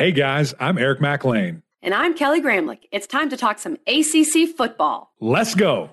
Hey 0.00 0.12
guys, 0.12 0.54
I'm 0.58 0.78
Eric 0.78 1.02
Mac 1.02 1.26
Lain. 1.26 1.62
And 1.82 1.92
I'm 1.92 2.14
Kelly 2.14 2.40
Gramlich. 2.40 2.88
It's 2.90 3.06
time 3.06 3.28
to 3.28 3.36
talk 3.36 3.58
some 3.58 3.76
ACC 3.86 4.48
football. 4.56 5.12
Let's 5.20 5.54
go. 5.54 5.90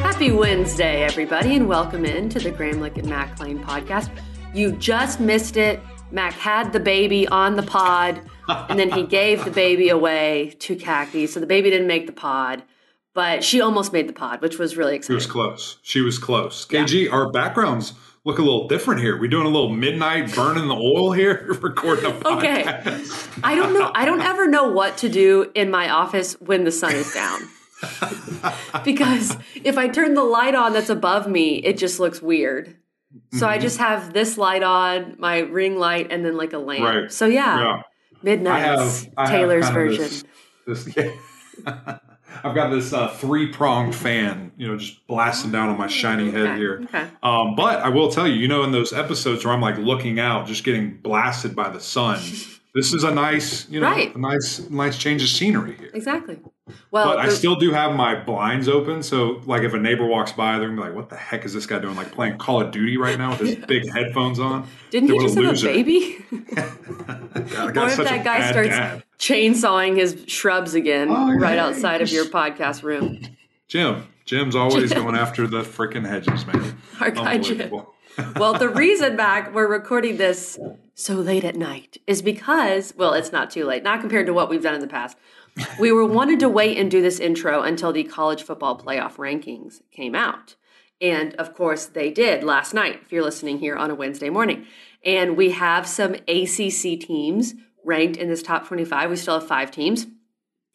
Happy 0.00 0.32
Wednesday, 0.32 1.04
everybody, 1.04 1.54
and 1.54 1.68
welcome 1.68 2.04
in 2.04 2.28
to 2.30 2.40
the 2.40 2.50
Gramlich 2.50 2.98
and 2.98 3.08
Mac 3.08 3.38
Lain 3.38 3.60
podcast. 3.60 4.10
You 4.52 4.72
just 4.72 5.20
missed 5.20 5.56
it. 5.56 5.78
Mac 6.10 6.32
had 6.32 6.72
the 6.72 6.80
baby 6.80 7.28
on 7.28 7.54
the 7.54 7.62
pod, 7.62 8.20
and 8.48 8.80
then 8.80 8.90
he 8.90 9.04
gave 9.04 9.44
the 9.44 9.52
baby 9.52 9.90
away 9.90 10.56
to 10.58 10.74
Khaki, 10.74 11.28
so 11.28 11.38
the 11.38 11.46
baby 11.46 11.70
didn't 11.70 11.86
make 11.86 12.06
the 12.06 12.12
pod 12.12 12.64
but 13.14 13.44
she 13.44 13.60
almost 13.60 13.92
made 13.92 14.08
the 14.08 14.12
pod, 14.12 14.40
which 14.40 14.58
was 14.58 14.76
really 14.76 14.96
exciting. 14.96 15.14
She 15.14 15.24
was 15.24 15.26
close. 15.26 15.78
She 15.82 16.00
was 16.00 16.18
close. 16.18 16.66
KG, 16.66 17.04
yeah. 17.04 17.10
our 17.10 17.30
backgrounds 17.30 17.94
look 18.24 18.38
a 18.38 18.42
little 18.42 18.68
different 18.68 19.00
here. 19.00 19.18
We're 19.18 19.28
doing 19.28 19.46
a 19.46 19.50
little 19.50 19.70
midnight 19.70 20.34
burning 20.34 20.68
the 20.68 20.74
oil 20.74 21.12
here, 21.12 21.56
recording 21.62 22.06
a 22.06 22.10
podcast. 22.10 22.86
Okay. 22.86 23.40
I 23.42 23.54
don't 23.54 23.74
know. 23.74 23.90
I 23.94 24.04
don't 24.04 24.20
ever 24.20 24.46
know 24.48 24.68
what 24.68 24.98
to 24.98 25.08
do 25.08 25.50
in 25.54 25.70
my 25.70 25.90
office 25.90 26.34
when 26.40 26.64
the 26.64 26.72
sun 26.72 26.94
is 26.94 27.12
down. 27.12 27.40
because 28.84 29.36
if 29.56 29.76
I 29.76 29.88
turn 29.88 30.14
the 30.14 30.22
light 30.22 30.54
on 30.54 30.72
that's 30.72 30.90
above 30.90 31.26
me, 31.26 31.56
it 31.56 31.78
just 31.78 31.98
looks 31.98 32.22
weird. 32.22 32.76
So 33.32 33.38
mm-hmm. 33.38 33.44
I 33.46 33.58
just 33.58 33.78
have 33.78 34.12
this 34.12 34.38
light 34.38 34.62
on, 34.62 35.16
my 35.18 35.40
ring 35.40 35.76
light, 35.76 36.10
and 36.10 36.24
then 36.24 36.36
like 36.36 36.52
a 36.52 36.58
lamp. 36.58 36.82
Right. 36.82 37.12
So 37.12 37.26
yeah, 37.26 37.60
yeah. 37.60 37.82
midnight 38.22 39.08
Taylor's 39.26 39.68
version. 39.68 40.04
This, 40.66 40.84
this, 40.84 40.96
yeah. 41.66 41.98
I've 42.44 42.54
got 42.54 42.70
this 42.70 42.92
uh, 42.92 43.08
three 43.08 43.48
pronged 43.52 43.94
fan, 43.94 44.52
you 44.56 44.68
know, 44.68 44.76
just 44.76 45.06
blasting 45.06 45.52
down 45.52 45.68
on 45.68 45.78
my 45.78 45.86
shiny 45.86 46.30
head 46.30 46.46
okay, 46.46 46.56
here. 46.56 46.80
Okay. 46.84 47.08
Um, 47.22 47.54
but 47.54 47.80
I 47.80 47.88
will 47.88 48.10
tell 48.10 48.26
you, 48.26 48.34
you 48.34 48.48
know, 48.48 48.62
in 48.64 48.72
those 48.72 48.92
episodes 48.92 49.44
where 49.44 49.54
I'm 49.54 49.60
like 49.60 49.78
looking 49.78 50.18
out, 50.18 50.46
just 50.46 50.64
getting 50.64 50.96
blasted 50.96 51.54
by 51.54 51.68
the 51.68 51.80
sun, 51.80 52.20
this 52.74 52.94
is 52.94 53.04
a 53.04 53.10
nice, 53.10 53.68
you 53.68 53.80
know, 53.80 53.90
right. 53.90 54.14
a 54.14 54.18
nice, 54.18 54.68
nice 54.70 54.96
change 54.96 55.22
of 55.22 55.28
scenery 55.28 55.76
here. 55.76 55.90
Exactly. 55.92 56.40
Well, 56.90 57.06
but 57.06 57.18
I 57.18 57.28
still 57.28 57.56
do 57.56 57.70
have 57.72 57.94
my 57.94 58.14
blinds 58.14 58.68
open, 58.68 59.02
so 59.02 59.42
like 59.46 59.62
if 59.62 59.74
a 59.74 59.78
neighbor 59.78 60.06
walks 60.06 60.32
by, 60.32 60.58
they're 60.58 60.68
gonna 60.68 60.80
be 60.80 60.88
like, 60.88 60.96
"What 60.96 61.10
the 61.10 61.16
heck 61.16 61.44
is 61.44 61.52
this 61.52 61.66
guy 61.66 61.78
doing? 61.80 61.96
Like 61.96 62.12
playing 62.12 62.38
Call 62.38 62.62
of 62.62 62.70
Duty 62.70 62.96
right 62.96 63.18
now 63.18 63.30
with 63.30 63.40
his 63.40 63.56
big 63.66 63.90
headphones 63.90 64.38
on?" 64.38 64.66
Didn't 64.90 65.10
he 65.10 65.18
just 65.18 65.36
have 65.36 65.58
a 65.58 65.62
baby? 65.62 66.24
God, 66.54 67.76
what 67.76 67.90
if 67.90 67.96
that 67.96 68.24
guy 68.24 68.50
starts 68.50 68.70
dad. 68.70 69.02
chainsawing 69.18 69.96
his 69.96 70.24
shrubs 70.26 70.74
again 70.74 71.08
oh, 71.10 71.34
right 71.34 71.56
yeah. 71.56 71.66
outside 71.66 72.00
of 72.00 72.10
your 72.10 72.26
podcast 72.26 72.82
room? 72.82 73.20
Jim, 73.68 74.06
Jim's 74.24 74.54
always 74.54 74.90
Jim. 74.90 75.02
going 75.02 75.16
after 75.16 75.46
the 75.46 75.62
freaking 75.62 76.06
hedges, 76.06 76.46
man. 76.46 76.76
Our 77.00 77.10
guy 77.10 77.38
Jim. 77.38 77.70
Well, 78.36 78.54
the 78.54 78.68
reason 78.68 79.16
back 79.16 79.54
we're 79.54 79.66
recording 79.66 80.16
this 80.16 80.58
so 80.94 81.14
late 81.14 81.44
at 81.44 81.56
night 81.56 81.98
is 82.06 82.22
because, 82.22 82.94
well, 82.96 83.14
it's 83.14 83.32
not 83.32 83.50
too 83.50 83.64
late, 83.64 83.82
not 83.82 84.00
compared 84.00 84.26
to 84.26 84.32
what 84.32 84.48
we've 84.48 84.62
done 84.62 84.74
in 84.74 84.80
the 84.80 84.86
past 84.86 85.16
we 85.78 85.92
were 85.92 86.04
wanted 86.04 86.40
to 86.40 86.48
wait 86.48 86.78
and 86.78 86.90
do 86.90 87.02
this 87.02 87.20
intro 87.20 87.62
until 87.62 87.92
the 87.92 88.04
college 88.04 88.42
football 88.42 88.78
playoff 88.78 89.16
rankings 89.16 89.82
came 89.90 90.14
out. 90.14 90.56
And 91.00 91.34
of 91.34 91.54
course, 91.54 91.86
they 91.86 92.10
did 92.10 92.44
last 92.44 92.72
night, 92.72 93.00
if 93.02 93.12
you're 93.12 93.24
listening 93.24 93.58
here 93.58 93.76
on 93.76 93.90
a 93.90 93.94
Wednesday 93.94 94.30
morning. 94.30 94.66
And 95.04 95.36
we 95.36 95.50
have 95.50 95.86
some 95.86 96.14
ACC 96.14 97.00
teams 97.00 97.54
ranked 97.84 98.16
in 98.16 98.28
this 98.28 98.42
top 98.42 98.66
25. 98.68 99.10
We 99.10 99.16
still 99.16 99.40
have 99.40 99.48
five 99.48 99.72
teams, 99.72 100.06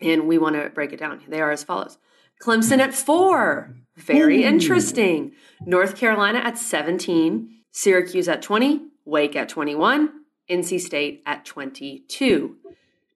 and 0.02 0.28
we 0.28 0.38
want 0.38 0.56
to 0.58 0.70
break 0.70 0.92
it 0.92 1.00
down. 1.00 1.22
They 1.28 1.40
are 1.40 1.52
as 1.52 1.64
follows 1.64 1.98
Clemson 2.42 2.80
at 2.80 2.94
four. 2.94 3.76
Very 3.96 4.44
interesting. 4.44 5.34
North 5.66 5.96
Carolina 5.96 6.40
at 6.40 6.58
17. 6.58 7.50
Syracuse 7.72 8.28
at 8.28 8.42
20. 8.42 8.82
Wake 9.06 9.36
at 9.36 9.50
21. 9.50 10.12
NC 10.50 10.80
State 10.80 11.24
at 11.26 11.46
22 11.46 12.56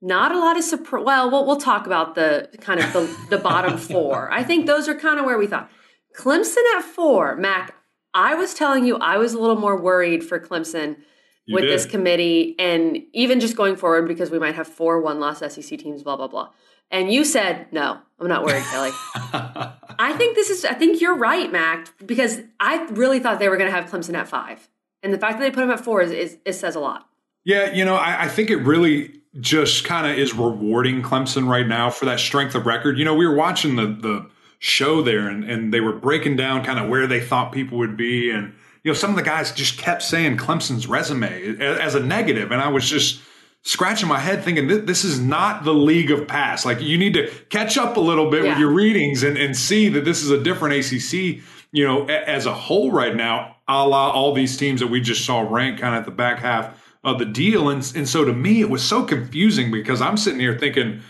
not 0.01 0.31
a 0.31 0.39
lot 0.39 0.57
of 0.57 0.63
surprise. 0.63 1.03
Well, 1.05 1.29
well, 1.29 1.45
we'll 1.45 1.57
talk 1.57 1.85
about 1.85 2.15
the 2.15 2.49
kind 2.59 2.79
of 2.79 2.91
the, 2.91 3.15
the 3.29 3.37
bottom 3.37 3.77
four. 3.77 4.31
I 4.31 4.43
think 4.43 4.65
those 4.65 4.87
are 4.87 4.95
kind 4.95 5.19
of 5.19 5.25
where 5.25 5.37
we 5.37 5.47
thought. 5.47 5.69
Clemson 6.17 6.63
at 6.75 6.83
four. 6.83 7.35
Mac, 7.35 7.75
I 8.13 8.33
was 8.35 8.53
telling 8.53 8.83
you 8.85 8.97
I 8.97 9.17
was 9.17 9.33
a 9.33 9.39
little 9.39 9.55
more 9.55 9.79
worried 9.79 10.23
for 10.23 10.39
Clemson 10.39 10.97
you 11.45 11.55
with 11.55 11.63
did. 11.63 11.71
this 11.71 11.85
committee 11.85 12.55
and 12.59 12.97
even 13.13 13.39
just 13.39 13.55
going 13.55 13.75
forward 13.75 14.07
because 14.07 14.31
we 14.31 14.39
might 14.39 14.55
have 14.55 14.67
four 14.67 14.99
one 15.01 15.19
loss 15.19 15.39
SEC 15.39 15.79
teams, 15.79 16.03
blah, 16.03 16.17
blah, 16.17 16.27
blah. 16.27 16.49
And 16.89 17.11
you 17.11 17.23
said, 17.23 17.67
no, 17.71 17.99
I'm 18.19 18.27
not 18.27 18.43
worried, 18.43 18.63
Kelly. 18.63 18.91
I 19.15 20.13
think 20.17 20.35
this 20.35 20.49
is, 20.49 20.65
I 20.65 20.73
think 20.73 20.99
you're 20.99 21.15
right, 21.15 21.51
Mac, 21.51 21.87
because 22.05 22.39
I 22.59 22.85
really 22.91 23.19
thought 23.19 23.39
they 23.39 23.49
were 23.49 23.57
going 23.57 23.69
to 23.69 23.75
have 23.75 23.89
Clemson 23.89 24.15
at 24.15 24.27
five. 24.27 24.67
And 25.03 25.13
the 25.13 25.17
fact 25.17 25.39
that 25.39 25.45
they 25.45 25.51
put 25.51 25.61
them 25.61 25.71
at 25.71 25.79
four 25.79 26.01
is, 26.01 26.11
is, 26.11 26.37
it 26.45 26.53
says 26.53 26.75
a 26.75 26.79
lot. 26.79 27.07
Yeah, 27.43 27.71
you 27.71 27.85
know, 27.85 27.95
I, 27.95 28.23
I 28.23 28.27
think 28.27 28.49
it 28.49 28.57
really 28.57 29.21
just 29.39 29.85
kind 29.85 30.05
of 30.05 30.17
is 30.17 30.33
rewarding 30.33 31.01
Clemson 31.01 31.47
right 31.47 31.65
now 31.65 31.89
for 31.89 32.05
that 32.05 32.19
strength 32.19 32.55
of 32.55 32.65
record. 32.65 32.97
You 32.97 33.05
know, 33.05 33.15
we 33.15 33.25
were 33.25 33.35
watching 33.35 33.77
the 33.77 33.87
the 33.87 34.29
show 34.61 35.01
there 35.01 35.27
and, 35.27 35.43
and 35.43 35.73
they 35.73 35.81
were 35.81 35.91
breaking 35.91 36.35
down 36.35 36.63
kind 36.63 36.77
of 36.77 36.87
where 36.87 37.07
they 37.07 37.19
thought 37.19 37.51
people 37.51 37.79
would 37.79 37.97
be 37.97 38.29
and 38.29 38.53
you 38.83 38.91
know 38.91 38.93
some 38.93 39.09
of 39.09 39.15
the 39.15 39.23
guys 39.23 39.51
just 39.51 39.79
kept 39.79 40.03
saying 40.03 40.37
Clemson's 40.37 40.85
resume 40.85 41.59
as 41.59 41.95
a 41.95 41.99
negative 41.99 42.51
and 42.51 42.61
I 42.61 42.67
was 42.67 42.87
just 42.87 43.21
scratching 43.63 44.07
my 44.07 44.19
head 44.19 44.43
thinking 44.43 44.67
this 44.67 45.03
is 45.03 45.19
not 45.19 45.63
the 45.63 45.73
league 45.73 46.09
of 46.09 46.27
past 46.27 46.65
like 46.65 46.81
you 46.81 46.97
need 46.97 47.13
to 47.13 47.27
catch 47.49 47.77
up 47.77 47.95
a 47.95 47.99
little 47.99 48.29
bit 48.29 48.43
yeah. 48.43 48.49
with 48.49 48.57
your 48.57 48.71
readings 48.71 49.21
and, 49.21 49.37
and 49.37 49.55
see 49.55 49.87
that 49.87 50.03
this 50.03 50.23
is 50.23 50.31
a 50.31 50.41
different 50.41 50.73
ACC 50.73 51.43
you 51.71 51.85
know 51.85 52.05
as 52.07 52.47
a 52.47 52.53
whole 52.53 52.91
right 52.91 53.15
now 53.15 53.55
a 53.67 53.87
la 53.87 54.09
all 54.09 54.33
these 54.33 54.57
teams 54.57 54.79
that 54.79 54.87
we 54.87 54.99
just 54.99 55.25
saw 55.25 55.41
rank 55.41 55.79
kind 55.79 55.95
of 55.95 55.99
at 55.99 56.05
the 56.05 56.11
back 56.11 56.39
half 56.39 56.75
of 57.03 57.19
the 57.19 57.25
deal. 57.25 57.69
And, 57.69 57.91
and 57.95 58.07
so 58.07 58.25
to 58.25 58.33
me, 58.33 58.61
it 58.61 58.69
was 58.69 58.83
so 58.83 59.03
confusing 59.03 59.71
because 59.71 60.01
I'm 60.01 60.17
sitting 60.17 60.39
here 60.39 60.57
thinking 60.57 61.01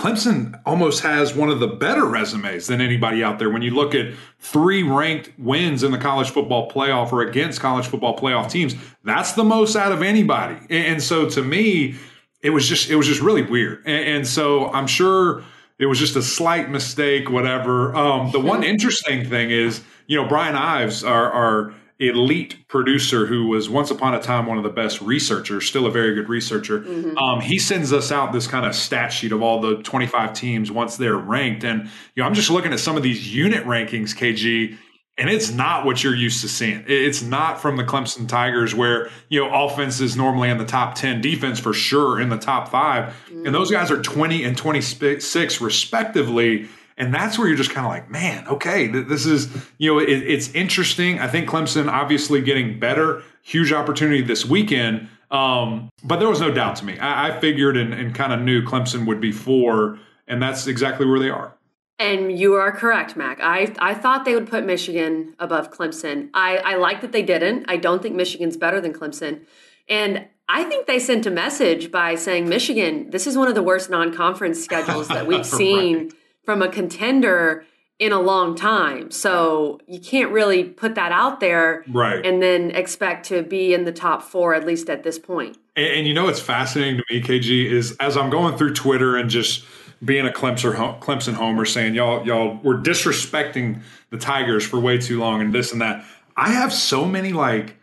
Clemson 0.00 0.58
almost 0.64 1.02
has 1.02 1.34
one 1.34 1.50
of 1.50 1.60
the 1.60 1.66
better 1.66 2.06
resumes 2.06 2.66
than 2.68 2.80
anybody 2.80 3.22
out 3.22 3.38
there. 3.38 3.50
When 3.50 3.60
you 3.60 3.74
look 3.74 3.94
at 3.94 4.14
three 4.38 4.82
ranked 4.82 5.30
wins 5.38 5.82
in 5.82 5.92
the 5.92 5.98
college 5.98 6.30
football 6.30 6.70
playoff 6.70 7.12
or 7.12 7.20
against 7.20 7.60
college 7.60 7.86
football 7.86 8.16
playoff 8.16 8.50
teams, 8.50 8.74
that's 9.04 9.32
the 9.32 9.44
most 9.44 9.76
out 9.76 9.92
of 9.92 10.00
anybody. 10.00 10.56
And, 10.70 11.02
so 11.02 11.28
to 11.28 11.42
me, 11.42 11.96
it 12.40 12.48
was 12.48 12.66
just 12.66 12.88
it 12.88 12.96
was 12.96 13.06
just 13.06 13.20
really 13.20 13.42
weird. 13.42 13.86
And, 13.86 14.26
so 14.26 14.72
I'm 14.72 14.86
sure 14.86 15.44
it 15.78 15.84
was 15.84 15.98
just 15.98 16.16
a 16.16 16.22
slight 16.22 16.70
mistake, 16.70 17.28
whatever. 17.28 17.94
Um, 17.94 18.30
the 18.32 18.40
one 18.40 18.64
interesting 18.64 19.28
thing 19.28 19.50
is, 19.50 19.82
you 20.06 20.16
know, 20.16 20.26
Brian 20.26 20.56
Ives, 20.56 21.04
our, 21.04 21.30
our 21.30 21.74
elite 22.00 22.66
producer 22.66 23.26
who 23.26 23.46
was 23.46 23.68
once 23.68 23.90
upon 23.90 24.14
a 24.14 24.20
time 24.20 24.46
one 24.46 24.56
of 24.56 24.64
the 24.64 24.70
best 24.70 25.00
researchers, 25.02 25.66
still 25.66 25.86
a 25.86 25.90
very 25.90 26.14
good 26.14 26.28
researcher. 26.28 26.80
Mm-hmm. 26.80 27.18
Um, 27.18 27.40
he 27.40 27.58
sends 27.58 27.92
us 27.92 28.10
out 28.10 28.32
this 28.32 28.46
kind 28.46 28.64
of 28.64 28.74
stat 28.74 29.12
sheet 29.12 29.32
of 29.32 29.42
all 29.42 29.60
the 29.60 29.76
25 29.82 30.32
teams 30.32 30.72
once 30.72 30.96
they're 30.96 31.16
ranked. 31.16 31.62
And, 31.62 31.84
you 32.14 32.22
know, 32.22 32.24
I'm 32.24 32.34
just 32.34 32.50
looking 32.50 32.72
at 32.72 32.80
some 32.80 32.96
of 32.96 33.02
these 33.02 33.34
unit 33.34 33.64
rankings, 33.64 34.16
KG, 34.16 34.78
and 35.18 35.28
it's 35.28 35.50
not 35.52 35.84
what 35.84 36.02
you're 36.02 36.14
used 36.14 36.40
to 36.40 36.48
seeing. 36.48 36.82
It's 36.86 37.20
not 37.20 37.60
from 37.60 37.76
the 37.76 37.84
Clemson 37.84 38.26
Tigers 38.26 38.74
where, 38.74 39.10
you 39.28 39.40
know, 39.40 39.66
offense 39.66 40.00
is 40.00 40.16
normally 40.16 40.48
in 40.48 40.56
the 40.56 40.64
top 40.64 40.94
10, 40.94 41.20
defense 41.20 41.60
for 41.60 41.74
sure 41.74 42.18
in 42.18 42.30
the 42.30 42.38
top 42.38 42.70
5 42.70 43.04
mm-hmm. 43.04 43.44
And 43.44 43.54
those 43.54 43.70
guys 43.70 43.90
are 43.90 44.00
20 44.00 44.42
and 44.44 44.56
26 44.56 45.60
respectively 45.60 46.68
and 47.00 47.14
that's 47.14 47.38
where 47.38 47.48
you're 47.48 47.56
just 47.56 47.70
kind 47.70 47.86
of 47.86 47.90
like, 47.90 48.10
man, 48.10 48.46
okay, 48.46 48.86
this 48.86 49.24
is, 49.24 49.48
you 49.78 49.90
know, 49.90 49.98
it, 49.98 50.10
it's 50.10 50.52
interesting. 50.54 51.18
I 51.18 51.28
think 51.28 51.48
Clemson 51.48 51.90
obviously 51.90 52.42
getting 52.42 52.78
better, 52.78 53.22
huge 53.42 53.72
opportunity 53.72 54.20
this 54.20 54.44
weekend. 54.44 55.08
Um, 55.30 55.88
but 56.04 56.18
there 56.18 56.28
was 56.28 56.40
no 56.40 56.50
doubt 56.50 56.76
to 56.76 56.84
me. 56.84 56.98
I, 56.98 57.28
I 57.28 57.40
figured 57.40 57.78
and, 57.78 57.94
and 57.94 58.14
kind 58.14 58.34
of 58.34 58.40
knew 58.40 58.62
Clemson 58.62 59.06
would 59.06 59.18
be 59.18 59.32
four, 59.32 59.98
and 60.28 60.42
that's 60.42 60.66
exactly 60.66 61.06
where 61.06 61.18
they 61.18 61.30
are. 61.30 61.54
And 61.98 62.38
you 62.38 62.54
are 62.54 62.70
correct, 62.70 63.16
Mac. 63.16 63.40
I, 63.40 63.74
I 63.78 63.94
thought 63.94 64.26
they 64.26 64.34
would 64.34 64.50
put 64.50 64.66
Michigan 64.66 65.34
above 65.38 65.70
Clemson. 65.70 66.28
I, 66.34 66.58
I 66.58 66.74
like 66.76 67.00
that 67.00 67.12
they 67.12 67.22
didn't. 67.22 67.64
I 67.68 67.78
don't 67.78 68.02
think 68.02 68.14
Michigan's 68.14 68.58
better 68.58 68.78
than 68.78 68.92
Clemson. 68.92 69.46
And 69.88 70.26
I 70.50 70.64
think 70.64 70.86
they 70.86 70.98
sent 70.98 71.24
a 71.24 71.30
message 71.30 71.90
by 71.90 72.14
saying, 72.16 72.46
Michigan, 72.46 73.08
this 73.08 73.26
is 73.26 73.38
one 73.38 73.48
of 73.48 73.54
the 73.54 73.62
worst 73.62 73.88
non 73.88 74.12
conference 74.14 74.62
schedules 74.62 75.08
that 75.08 75.26
we've 75.26 75.46
seen 75.46 75.96
right 75.96 76.12
from 76.44 76.62
a 76.62 76.68
contender 76.68 77.64
in 78.00 78.12
a 78.12 78.20
long 78.20 78.56
time. 78.56 79.10
So 79.10 79.78
you 79.86 80.00
can't 80.00 80.32
really 80.32 80.64
put 80.64 80.94
that 80.94 81.12
out 81.12 81.38
there 81.38 81.84
right. 81.88 82.24
and 82.24 82.42
then 82.42 82.70
expect 82.70 83.26
to 83.26 83.42
be 83.42 83.74
in 83.74 83.84
the 83.84 83.92
top 83.92 84.22
four, 84.22 84.54
at 84.54 84.66
least 84.66 84.88
at 84.88 85.02
this 85.02 85.18
point. 85.18 85.58
And, 85.76 85.86
and 85.86 86.06
you 86.06 86.14
know 86.14 86.24
what's 86.24 86.40
fascinating 86.40 86.96
to 86.96 87.04
me, 87.10 87.20
KG, 87.20 87.66
is 87.66 87.96
as 88.00 88.16
I'm 88.16 88.30
going 88.30 88.56
through 88.56 88.72
Twitter 88.72 89.18
and 89.18 89.28
just 89.28 89.64
being 90.02 90.26
a 90.26 90.30
Clemson, 90.30 90.98
Clemson 91.00 91.34
homer 91.34 91.66
saying, 91.66 91.94
y'all, 91.94 92.26
y'all 92.26 92.58
were 92.62 92.76
disrespecting 92.76 93.82
the 94.08 94.16
Tigers 94.16 94.64
for 94.66 94.80
way 94.80 94.96
too 94.96 95.20
long 95.20 95.42
and 95.42 95.52
this 95.52 95.72
and 95.72 95.82
that. 95.82 96.04
I 96.36 96.48
have 96.48 96.72
so 96.72 97.04
many 97.04 97.34
like 97.34 97.76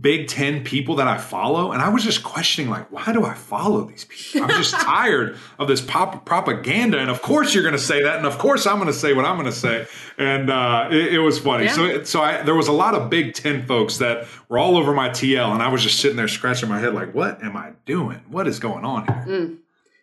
Big 0.00 0.28
Ten 0.28 0.64
people 0.64 0.96
that 0.96 1.08
I 1.08 1.16
follow, 1.16 1.72
and 1.72 1.80
I 1.80 1.88
was 1.88 2.04
just 2.04 2.22
questioning, 2.22 2.70
like, 2.70 2.92
why 2.92 3.10
do 3.10 3.24
I 3.24 3.32
follow 3.32 3.84
these 3.84 4.04
people? 4.04 4.42
I'm 4.42 4.56
just 4.62 4.74
tired 4.74 5.38
of 5.58 5.66
this 5.66 5.80
pop- 5.80 6.26
propaganda. 6.26 6.98
And 6.98 7.08
of 7.08 7.22
course, 7.22 7.54
you're 7.54 7.62
going 7.62 7.72
to 7.72 7.80
say 7.80 8.02
that, 8.02 8.18
and 8.18 8.26
of 8.26 8.36
course, 8.36 8.66
I'm 8.66 8.76
going 8.76 8.88
to 8.88 8.92
say 8.92 9.14
what 9.14 9.24
I'm 9.24 9.36
going 9.36 9.46
to 9.46 9.52
say. 9.52 9.86
And 10.18 10.50
uh, 10.50 10.88
it, 10.90 11.14
it, 11.14 11.18
was 11.20 11.38
funny. 11.38 11.64
Yeah. 11.64 11.72
So, 11.72 12.04
so 12.04 12.20
I, 12.20 12.42
there 12.42 12.54
was 12.54 12.68
a 12.68 12.72
lot 12.72 12.94
of 12.94 13.08
Big 13.08 13.32
Ten 13.32 13.66
folks 13.66 13.96
that 13.96 14.26
were 14.50 14.58
all 14.58 14.76
over 14.76 14.92
my 14.92 15.08
TL, 15.08 15.52
and 15.52 15.62
I 15.62 15.68
was 15.68 15.82
just 15.82 16.00
sitting 16.00 16.18
there 16.18 16.28
scratching 16.28 16.68
my 16.68 16.78
head, 16.78 16.92
like, 16.92 17.14
what 17.14 17.42
am 17.42 17.56
I 17.56 17.72
doing? 17.86 18.20
What 18.28 18.46
is 18.46 18.58
going 18.58 18.84
on 18.84 19.06
here? 19.06 19.24
Mm. 19.26 19.58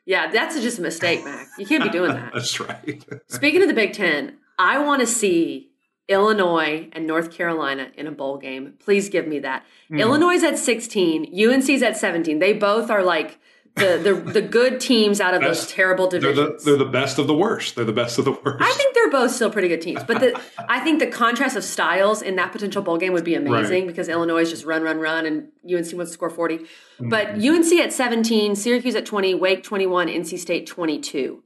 Yeah, 0.08 0.32
that's 0.32 0.60
just 0.62 0.80
a 0.80 0.82
mistake, 0.82 1.24
Mac. 1.26 1.48
You 1.60 1.66
can't 1.68 1.84
be 1.84 1.90
doing 1.90 2.12
that. 2.12 2.32
that's 2.34 2.60
right. 2.60 3.06
Speaking 3.28 3.62
of 3.62 3.68
the 3.68 3.74
Big 3.76 3.94
Ten, 3.94 4.38
I 4.58 4.80
want 4.80 5.02
to 5.02 5.08
see 5.08 5.72
Illinois 6.08 6.88
and 6.92 7.08
North 7.08 7.32
Carolina 7.32 7.92
in 7.98 8.08
a 8.08 8.12
bowl 8.12 8.38
game. 8.38 8.74
Please 8.80 9.10
give 9.10 9.28
me 9.28 9.40
that. 9.40 9.66
Mm. 9.90 10.00
Illinois 10.00 10.36
is 10.36 10.44
at 10.44 10.58
16, 10.58 11.34
UNC's 11.34 11.82
at 11.82 11.98
17. 11.98 12.40
They 12.40 12.54
both 12.54 12.90
are 12.90 13.04
like 13.04 13.40
the 13.76 14.00
the, 14.02 14.32
the 14.32 14.42
good 14.42 14.80
teams 14.80 15.20
out 15.20 15.34
of 15.34 15.42
best. 15.42 15.62
those 15.62 15.72
terrible 15.72 16.08
divisions. 16.08 16.36
They're 16.38 16.76
the, 16.76 16.78
they're 16.78 16.86
the, 16.86 16.92
best 16.92 17.20
of 17.20 17.28
the 17.28 17.36
worst. 17.36 17.76
They're 17.76 17.84
the 17.84 17.92
best 17.92 18.18
of 18.18 18.26
the 18.26 18.32
worst. 18.32 18.62
I 18.62 18.72
think 18.72 18.96
they're 18.96 19.12
both 19.12 19.32
still 19.32 19.52
pretty 19.52 19.68
good 19.68 19.82
teams, 19.82 20.04
but 20.04 20.20
the, 20.20 20.40
I 20.70 20.80
think 20.80 21.00
the 21.00 21.08
contrast 21.08 21.58
of 21.58 21.64
styles 21.64 22.22
in 22.22 22.38
that 22.38 22.52
potential 22.52 22.82
bowl 22.82 22.98
game 22.98 23.12
would 23.14 23.26
be 23.26 23.36
amazing 23.36 23.84
right. 23.84 23.88
because 23.88 24.08
Illinois 24.08 24.42
is 24.42 24.50
just 24.50 24.66
run, 24.66 24.82
run, 24.82 25.00
run, 25.00 25.26
and 25.26 25.50
UNC 25.66 25.94
wants 25.94 26.12
to 26.12 26.14
score 26.14 26.30
40. 26.30 26.60
Mm. 27.00 27.10
But 27.10 27.28
UNC 27.36 27.74
at 27.80 27.92
17, 27.92 28.56
Syracuse 28.56 28.96
at 28.96 29.06
20, 29.06 29.34
Wake 29.36 29.64
21, 29.64 30.08
NC 30.08 30.40
State 30.40 30.68
22. 30.68 31.44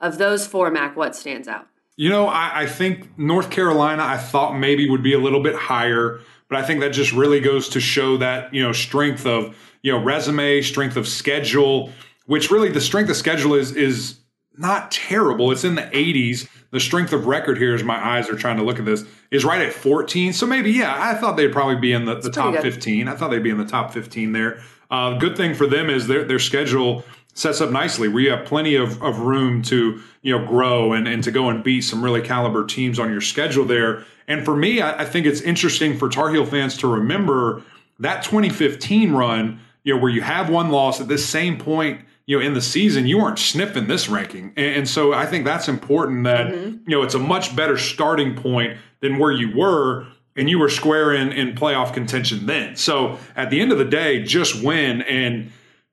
Of 0.00 0.18
those 0.18 0.46
four, 0.46 0.70
Mac, 0.70 0.96
what 0.96 1.14
stands 1.14 1.46
out? 1.46 1.68
You 1.96 2.08
know, 2.08 2.26
I, 2.26 2.62
I, 2.62 2.66
think 2.66 3.18
North 3.18 3.50
Carolina, 3.50 4.02
I 4.02 4.16
thought 4.16 4.58
maybe 4.58 4.88
would 4.88 5.02
be 5.02 5.12
a 5.12 5.18
little 5.18 5.42
bit 5.42 5.54
higher, 5.54 6.20
but 6.48 6.58
I 6.58 6.62
think 6.62 6.80
that 6.80 6.90
just 6.90 7.12
really 7.12 7.40
goes 7.40 7.68
to 7.70 7.80
show 7.80 8.16
that, 8.16 8.52
you 8.54 8.62
know, 8.62 8.72
strength 8.72 9.26
of, 9.26 9.56
you 9.82 9.92
know, 9.92 10.02
resume, 10.02 10.62
strength 10.62 10.96
of 10.96 11.06
schedule, 11.06 11.92
which 12.26 12.50
really 12.50 12.70
the 12.70 12.80
strength 12.80 13.10
of 13.10 13.16
schedule 13.16 13.54
is, 13.54 13.76
is 13.76 14.20
not 14.56 14.90
terrible. 14.90 15.50
It's 15.50 15.64
in 15.64 15.74
the 15.74 15.82
80s. 15.82 16.48
The 16.70 16.80
strength 16.80 17.12
of 17.12 17.26
record 17.26 17.58
here, 17.58 17.74
as 17.74 17.82
my 17.82 18.02
eyes 18.02 18.30
are 18.30 18.36
trying 18.36 18.56
to 18.56 18.62
look 18.62 18.78
at 18.78 18.86
this, 18.86 19.04
is 19.30 19.44
right 19.44 19.60
at 19.60 19.74
14. 19.74 20.32
So 20.32 20.46
maybe, 20.46 20.70
yeah, 20.70 20.94
I 20.98 21.14
thought 21.14 21.36
they'd 21.36 21.52
probably 21.52 21.76
be 21.76 21.92
in 21.92 22.06
the, 22.06 22.18
the 22.18 22.30
top 22.30 22.54
good. 22.54 22.62
15. 22.62 23.08
I 23.08 23.16
thought 23.16 23.30
they'd 23.30 23.42
be 23.42 23.50
in 23.50 23.58
the 23.58 23.66
top 23.66 23.92
15 23.92 24.32
there. 24.32 24.62
Uh, 24.90 25.18
good 25.18 25.36
thing 25.36 25.54
for 25.54 25.66
them 25.66 25.90
is 25.90 26.06
their, 26.06 26.24
their 26.24 26.38
schedule 26.38 27.04
sets 27.34 27.60
up 27.60 27.70
nicely. 27.70 28.08
Where 28.08 28.22
you 28.22 28.30
have 28.30 28.44
plenty 28.44 28.74
of, 28.74 29.02
of 29.02 29.20
room 29.20 29.62
to 29.62 30.00
you 30.22 30.38
know 30.38 30.44
grow 30.44 30.92
and, 30.92 31.06
and 31.08 31.22
to 31.24 31.30
go 31.30 31.48
and 31.48 31.62
beat 31.62 31.82
some 31.82 32.02
really 32.02 32.22
caliber 32.22 32.64
teams 32.64 32.98
on 32.98 33.10
your 33.10 33.20
schedule 33.20 33.64
there. 33.64 34.04
And 34.28 34.44
for 34.44 34.56
me 34.56 34.80
I, 34.80 35.02
I, 35.02 35.04
think 35.04 35.26
it's 35.26 35.40
interesting 35.40 35.98
for 35.98 36.08
tar 36.08 36.30
heel 36.30 36.46
fans 36.46 36.76
to 36.78 36.86
remember 36.86 37.62
that 37.98 38.22
2015 38.22 39.12
run 39.12 39.60
you 39.84 39.94
know 39.94 40.00
where 40.00 40.10
you 40.10 40.22
have 40.22 40.48
one 40.48 40.70
loss 40.70 41.00
at 41.00 41.08
this 41.08 41.28
same 41.28 41.58
point 41.58 42.00
you 42.26 42.38
know 42.38 42.44
in 42.44 42.54
the 42.54 42.62
season 42.62 43.06
you 43.06 43.18
weren't 43.18 43.38
sniffing 43.38 43.88
this 43.88 44.08
ranking. 44.08 44.52
And, 44.56 44.76
and 44.76 44.88
so 44.88 45.12
i 45.12 45.26
think 45.26 45.44
that's 45.44 45.68
important 45.68 46.24
that 46.24 46.48
mm-hmm. 46.48 46.88
you 46.88 46.96
know 46.96 47.02
it's 47.02 47.14
a 47.14 47.18
much 47.18 47.54
better 47.54 47.76
starting 47.76 48.34
point 48.34 48.78
than 49.00 49.18
where 49.18 49.32
you 49.32 49.56
were 49.56 50.06
and 50.36 50.48
you 50.48 50.58
were 50.58 50.68
square 50.68 51.12
in 51.12 51.32
in 51.32 51.54
playoff 51.54 51.92
contention 51.92 52.46
then. 52.46 52.76
So 52.76 53.18
at 53.36 53.50
the 53.50 53.60
end 53.60 53.72
of 53.72 53.78
the 53.78 53.84
day 53.84 54.22
just 54.22 54.62
win 54.62 55.02
and 55.02 55.50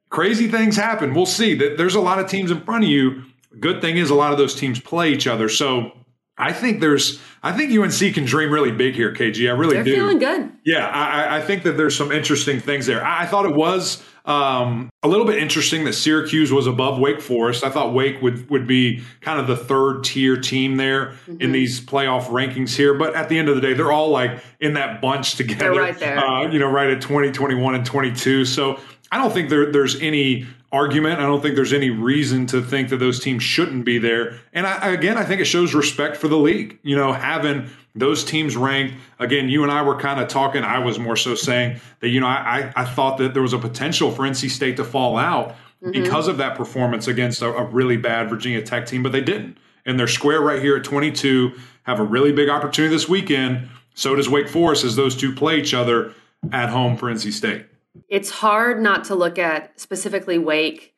crazy 0.10 0.48
things 0.48 0.76
happen. 0.76 1.14
We'll 1.14 1.26
see. 1.26 1.56
That 1.56 1.78
there's 1.78 1.96
a 1.96 2.02
lot 2.02 2.20
of 2.20 2.30
teams 2.30 2.52
in 2.52 2.62
front 2.62 2.84
of 2.84 2.90
you. 2.90 3.24
Good 3.60 3.82
thing 3.82 3.98
is 3.98 4.10
a 4.10 4.16
lot 4.16 4.32
of 4.32 4.38
those 4.38 4.56
teams 4.56 4.80
play 4.80 5.12
each 5.12 5.28
other. 5.28 5.50
So 5.50 5.92
I 6.38 6.54
think 6.54 6.80
there's 6.80 7.20
I 7.44 7.52
think 7.52 7.78
UNC 7.78 8.14
can 8.14 8.26
dream 8.26 8.52
really 8.52 8.72
big 8.72 8.96
here, 8.96 9.14
KG. 9.14 9.50
I 9.50 9.54
really 9.54 9.76
They're 9.76 9.84
do. 9.84 9.96
Feeling 9.96 10.20
good. 10.20 10.52
Yeah, 10.66 10.88
I, 10.88 11.38
I, 11.38 11.42
think 11.42 11.64
that 11.64 11.78
there's 11.78 11.96
some 11.96 12.12
interesting 12.12 12.60
things 12.60 12.86
there. 12.86 13.04
I, 13.04 13.24
I 13.24 13.26
thought 13.26 13.46
it 13.46 13.56
was 13.56 14.04
um, 14.26 14.90
a 15.04 15.08
little 15.08 15.26
bit 15.26 15.38
interesting 15.38 15.86
that 15.86 15.94
Syracuse 15.94 16.52
was 16.52 16.68
above 16.68 17.00
Wake 17.00 17.22
Forest. 17.22 17.64
I 17.64 17.70
thought 17.70 17.94
Wake 17.94 18.22
would 18.22 18.50
would 18.50 18.68
be 18.68 19.04
kind 19.22 19.40
of 19.40 19.48
the 19.48 19.58
third 19.58 20.04
tier 20.04 20.38
team 20.38 20.78
there 20.78 21.08
mm-hmm. 21.08 21.42
in 21.42 21.52
these 21.52 21.82
playoff 21.82 22.26
rankings 22.26 22.76
here. 22.76 22.94
But 22.94 23.16
at 23.16 23.28
the 23.28 23.38
end 23.38 23.50
of 23.50 23.56
the 23.56 23.62
day, 23.62 23.74
they're 23.74 23.92
all 23.92 24.10
like 24.10 24.42
in 24.60 24.74
that 24.76 25.02
bunch 25.02 25.36
together. 25.36 25.74
They're 25.74 25.82
right 25.82 25.98
there. 25.98 26.20
Uh, 26.20 26.50
you 26.50 26.60
know, 26.60 26.70
right 26.70 26.90
at 26.90 27.02
20, 27.02 27.32
21, 27.32 27.76
and 27.76 27.86
22. 27.86 28.46
So 28.46 28.80
I 29.12 29.18
don't 29.18 29.34
think 29.34 29.50
there, 29.50 29.72
there's 29.72 30.00
any 30.00 30.46
argument. 30.72 31.20
I 31.20 31.24
don't 31.24 31.42
think 31.42 31.56
there's 31.56 31.74
any 31.74 31.90
reason 31.90 32.46
to 32.48 32.62
think 32.62 32.90
that 32.90 32.98
those 32.98 33.20
teams 33.20 33.42
shouldn't 33.42 33.86
be 33.86 33.98
there. 33.98 34.40
And 34.54 34.68
I, 34.68 34.90
again, 34.90 35.18
I 35.18 35.24
think 35.24 35.42
it 35.42 35.46
shows 35.46 35.74
respect 35.74 36.16
for 36.18 36.28
the 36.28 36.38
league. 36.38 36.78
You 36.84 36.96
know, 36.96 37.12
having 37.12 37.70
those 37.96 38.24
teams 38.24 38.56
ranked. 38.56 38.96
Again, 39.18 39.50
you 39.50 39.64
and 39.64 39.72
I 39.72 39.82
were 39.82 39.98
kind 39.98 40.20
of 40.20 40.28
talking. 40.28 40.64
I 40.64 40.80
was 40.80 41.00
more 41.00 41.16
so 41.16 41.36
saying 41.36 41.80
that 42.02 42.10
you 42.10 42.20
know 42.20 42.28
I 42.28 42.72
I 42.76 42.86
thought 42.86 43.18
that 43.18 43.34
there 43.34 43.42
was 43.42 43.54
a 43.54 43.60
potential 43.60 44.12
for 44.12 44.24
NC 44.24 44.50
State 44.50 44.78
to 44.78 44.84
fall 44.84 45.18
out 45.18 45.50
mm-hmm. 45.84 45.92
because 45.92 46.28
of 46.28 46.38
that 46.38 46.56
performance 46.56 47.08
against 47.08 47.42
a, 47.42 47.48
a 47.48 47.66
really 47.66 47.98
bad 47.98 48.30
Virginia 48.30 48.62
Tech 48.62 48.86
team, 48.86 49.02
but 49.02 49.12
they 49.12 49.22
didn't. 49.22 49.58
And 49.86 50.00
they're 50.00 50.08
square 50.08 50.42
right 50.42 50.62
here 50.62 50.78
at 50.78 50.84
22. 50.84 51.54
Have 51.84 52.00
a 52.00 52.04
really 52.04 52.32
big 52.32 52.50
opportunity 52.50 52.94
this 52.94 53.10
weekend. 53.10 53.70
So 53.96 54.16
does 54.16 54.30
Wake 54.30 54.48
Forest 54.48 54.84
as 54.84 54.96
those 54.96 55.16
two 55.16 55.34
play 55.34 55.60
each 55.60 55.74
other 55.74 56.14
at 56.52 56.70
home 56.70 56.96
for 56.96 57.12
NC 57.12 57.34
State 57.34 57.66
it's 58.08 58.30
hard 58.30 58.82
not 58.82 59.06
to 59.06 59.16
look 59.16 59.38
at 59.38 59.80
specifically 59.80 60.38
Wake 60.38 60.94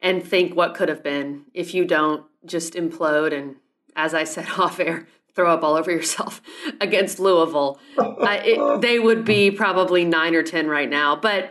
and 0.00 0.26
think 0.26 0.54
what 0.54 0.74
could 0.74 0.88
have 0.88 1.02
been 1.02 1.44
if 1.54 1.74
you 1.74 1.84
don't 1.84 2.24
just 2.44 2.74
implode 2.74 3.32
and, 3.32 3.56
as 3.94 4.14
I 4.14 4.24
said 4.24 4.46
off 4.58 4.80
air, 4.80 5.06
throw 5.34 5.52
up 5.52 5.62
all 5.62 5.76
over 5.76 5.90
yourself 5.90 6.42
against 6.80 7.18
Louisville. 7.18 7.78
uh, 7.98 8.40
it, 8.44 8.80
they 8.80 8.98
would 8.98 9.24
be 9.24 9.50
probably 9.50 10.04
nine 10.04 10.34
or 10.34 10.42
10 10.42 10.66
right 10.66 10.90
now. 10.90 11.16
But 11.16 11.50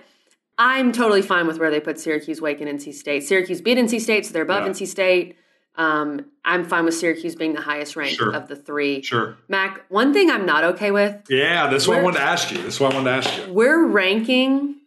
I'm 0.57 0.91
totally 0.91 1.21
fine 1.21 1.47
with 1.47 1.57
where 1.57 1.71
they 1.71 1.79
put 1.79 1.99
Syracuse, 1.99 2.41
Wake, 2.41 2.61
and 2.61 2.79
NC 2.79 2.93
State. 2.93 3.23
Syracuse 3.23 3.61
beat 3.61 3.77
NC 3.77 3.99
State, 4.01 4.25
so 4.25 4.33
they're 4.33 4.43
above 4.43 4.65
yeah. 4.65 4.71
NC 4.71 4.87
State. 4.87 5.37
Um, 5.75 6.25
I'm 6.43 6.65
fine 6.65 6.85
with 6.85 6.93
Syracuse 6.93 7.35
being 7.35 7.53
the 7.53 7.61
highest 7.61 7.95
ranked 7.95 8.17
sure. 8.17 8.35
of 8.35 8.47
the 8.47 8.55
three. 8.57 9.01
Sure. 9.01 9.37
Mac, 9.47 9.85
one 9.89 10.13
thing 10.13 10.29
I'm 10.29 10.45
not 10.45 10.63
okay 10.65 10.91
with. 10.91 11.15
Yeah, 11.29 11.67
that's 11.67 11.87
what 11.87 11.97
I 11.97 12.01
wanted 12.01 12.17
to 12.17 12.23
ask 12.23 12.51
you. 12.51 12.61
That's 12.61 12.79
what 12.79 12.91
I 12.91 12.95
wanted 12.97 13.09
to 13.09 13.15
ask 13.15 13.47
you. 13.47 13.53
We're 13.53 13.85
ranking 13.85 14.80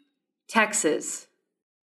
Texas. 0.49 1.27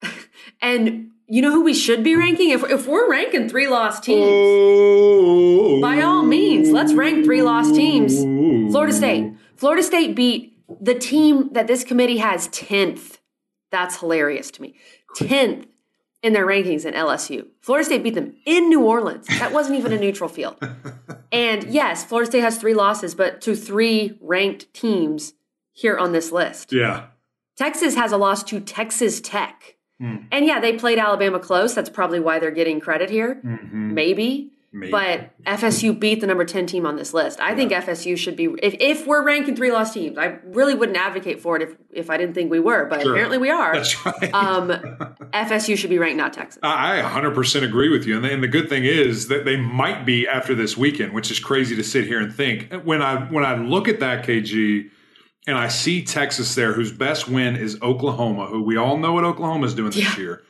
and 0.62 1.12
you 1.28 1.42
know 1.42 1.52
who 1.52 1.64
we 1.64 1.74
should 1.74 2.04
be 2.04 2.16
ranking? 2.16 2.50
If, 2.50 2.64
if 2.64 2.88
we're 2.88 3.10
ranking 3.10 3.50
three 3.50 3.68
lost 3.68 4.04
teams, 4.04 4.26
oh, 4.26 5.80
by 5.82 6.02
all 6.02 6.24
means, 6.24 6.70
let's 6.70 6.94
rank 6.94 7.26
three 7.26 7.42
lost 7.42 7.76
teams. 7.76 8.16
Florida 8.72 8.94
State. 8.94 9.34
Florida 9.56 9.84
State 9.84 10.16
beat 10.16 10.58
the 10.82 10.96
team 10.96 11.50
that 11.54 11.68
this 11.68 11.84
committee 11.84 12.18
has 12.18 12.48
10th. 12.50 13.18
That's 13.72 14.00
hilarious 14.00 14.52
to 14.52 14.62
me. 14.62 14.76
10th 15.18 15.66
in 16.22 16.34
their 16.34 16.46
rankings 16.46 16.86
in 16.86 16.94
LSU. 16.94 17.48
Florida 17.62 17.86
State 17.86 18.04
beat 18.04 18.16
them 18.16 18.36
in 18.46 18.70
New 18.70 18.84
Orleans. 18.84 19.28
That 19.28 19.52
wasn't 19.52 19.78
even 19.78 19.94
a 19.94 20.00
neutral 20.00 20.30
field. 20.30 20.58
And 21.32 21.66
yes, 21.66 22.04
Florida 22.04 22.32
State 22.32 22.42
has 22.42 22.58
three 22.58 22.74
losses, 22.74 23.14
but 23.14 23.40
to 23.42 23.56
three 23.56 24.18
ranked 24.20 24.74
teams 24.74 25.34
here 25.72 25.96
on 25.96 26.12
this 26.12 26.32
list. 26.32 26.74
Yeah. 26.74 27.08
Texas 27.60 27.94
has 27.96 28.14
a 28.14 28.18
loss 28.18 28.42
to 28.46 28.62
Texas 28.62 29.20
Tech. 29.20 29.76
Mm. 30.02 30.28
And 30.32 30.46
yeah, 30.46 30.62
they 30.62 30.78
played 30.78 30.98
Alabama 30.98 31.40
close. 31.40 31.76
That's 31.76 31.90
probably 31.90 32.22
why 32.22 32.40
they're 32.40 32.52
getting 32.52 32.80
credit 32.80 33.10
here. 33.10 33.42
Mm-hmm. 33.44 33.94
Maybe. 33.94 34.52
Maybe. 34.72 34.92
But 34.92 35.32
FSU 35.46 36.00
beat 36.00 36.22
the 36.22 36.28
number 36.28 36.46
10 36.46 36.68
team 36.68 36.86
on 36.86 36.96
this 36.96 37.14
list. 37.14 37.42
I 37.42 37.50
yeah. 37.50 37.56
think 37.56 37.72
FSU 37.74 38.16
should 38.18 38.38
be, 38.38 38.46
if, 38.62 38.76
if 38.80 39.06
we're 39.06 39.24
ranking 39.24 39.58
three 39.58 39.74
lost 39.74 39.94
teams, 39.94 40.18
I 40.18 40.38
really 40.46 40.74
wouldn't 40.74 40.98
advocate 40.98 41.42
for 41.42 41.58
it 41.58 41.64
if, 41.64 41.76
if 41.92 42.10
I 42.10 42.16
didn't 42.16 42.34
think 42.36 42.50
we 42.50 42.62
were, 42.62 42.86
but 42.86 43.02
sure. 43.02 43.12
apparently 43.12 43.40
we 43.40 43.50
are. 43.50 43.74
That's 43.74 44.06
right. 44.06 44.34
Um, 44.34 44.70
FSU 45.34 45.76
should 45.76 45.90
be 45.90 45.98
ranked, 45.98 46.18
not 46.18 46.32
Texas. 46.32 46.60
I 46.64 47.02
100% 47.02 47.64
agree 47.64 47.90
with 47.90 48.06
you. 48.06 48.16
And 48.16 48.24
the, 48.24 48.32
and 48.32 48.44
the 48.44 48.48
good 48.48 48.70
thing 48.70 48.86
is 48.86 49.28
that 49.28 49.44
they 49.44 49.58
might 49.58 50.06
be 50.06 50.26
after 50.28 50.56
this 50.56 50.78
weekend, 50.78 51.12
which 51.14 51.30
is 51.30 51.40
crazy 51.40 51.76
to 51.76 51.84
sit 51.84 52.06
here 52.06 52.22
and 52.22 52.34
think. 52.34 52.72
When 52.86 53.02
I, 53.02 53.26
when 53.26 53.44
I 53.44 53.56
look 53.56 53.90
at 53.90 54.00
that, 54.00 54.26
KG, 54.26 54.92
and 55.48 55.58
I 55.58 55.68
see 55.68 56.04
Texas 56.04 56.56
there, 56.56 56.74
whose 56.74 56.92
best 56.92 57.28
win 57.28 57.56
is 57.56 57.82
Oklahoma, 57.82 58.48
who 58.48 58.62
we 58.62 58.78
all 58.78 58.98
know 58.98 59.14
what 59.14 59.24
Oklahoma 59.24 59.66
is 59.66 59.74
doing 59.74 59.92
this 59.92 60.18
yeah. 60.18 60.18
year. 60.18 60.44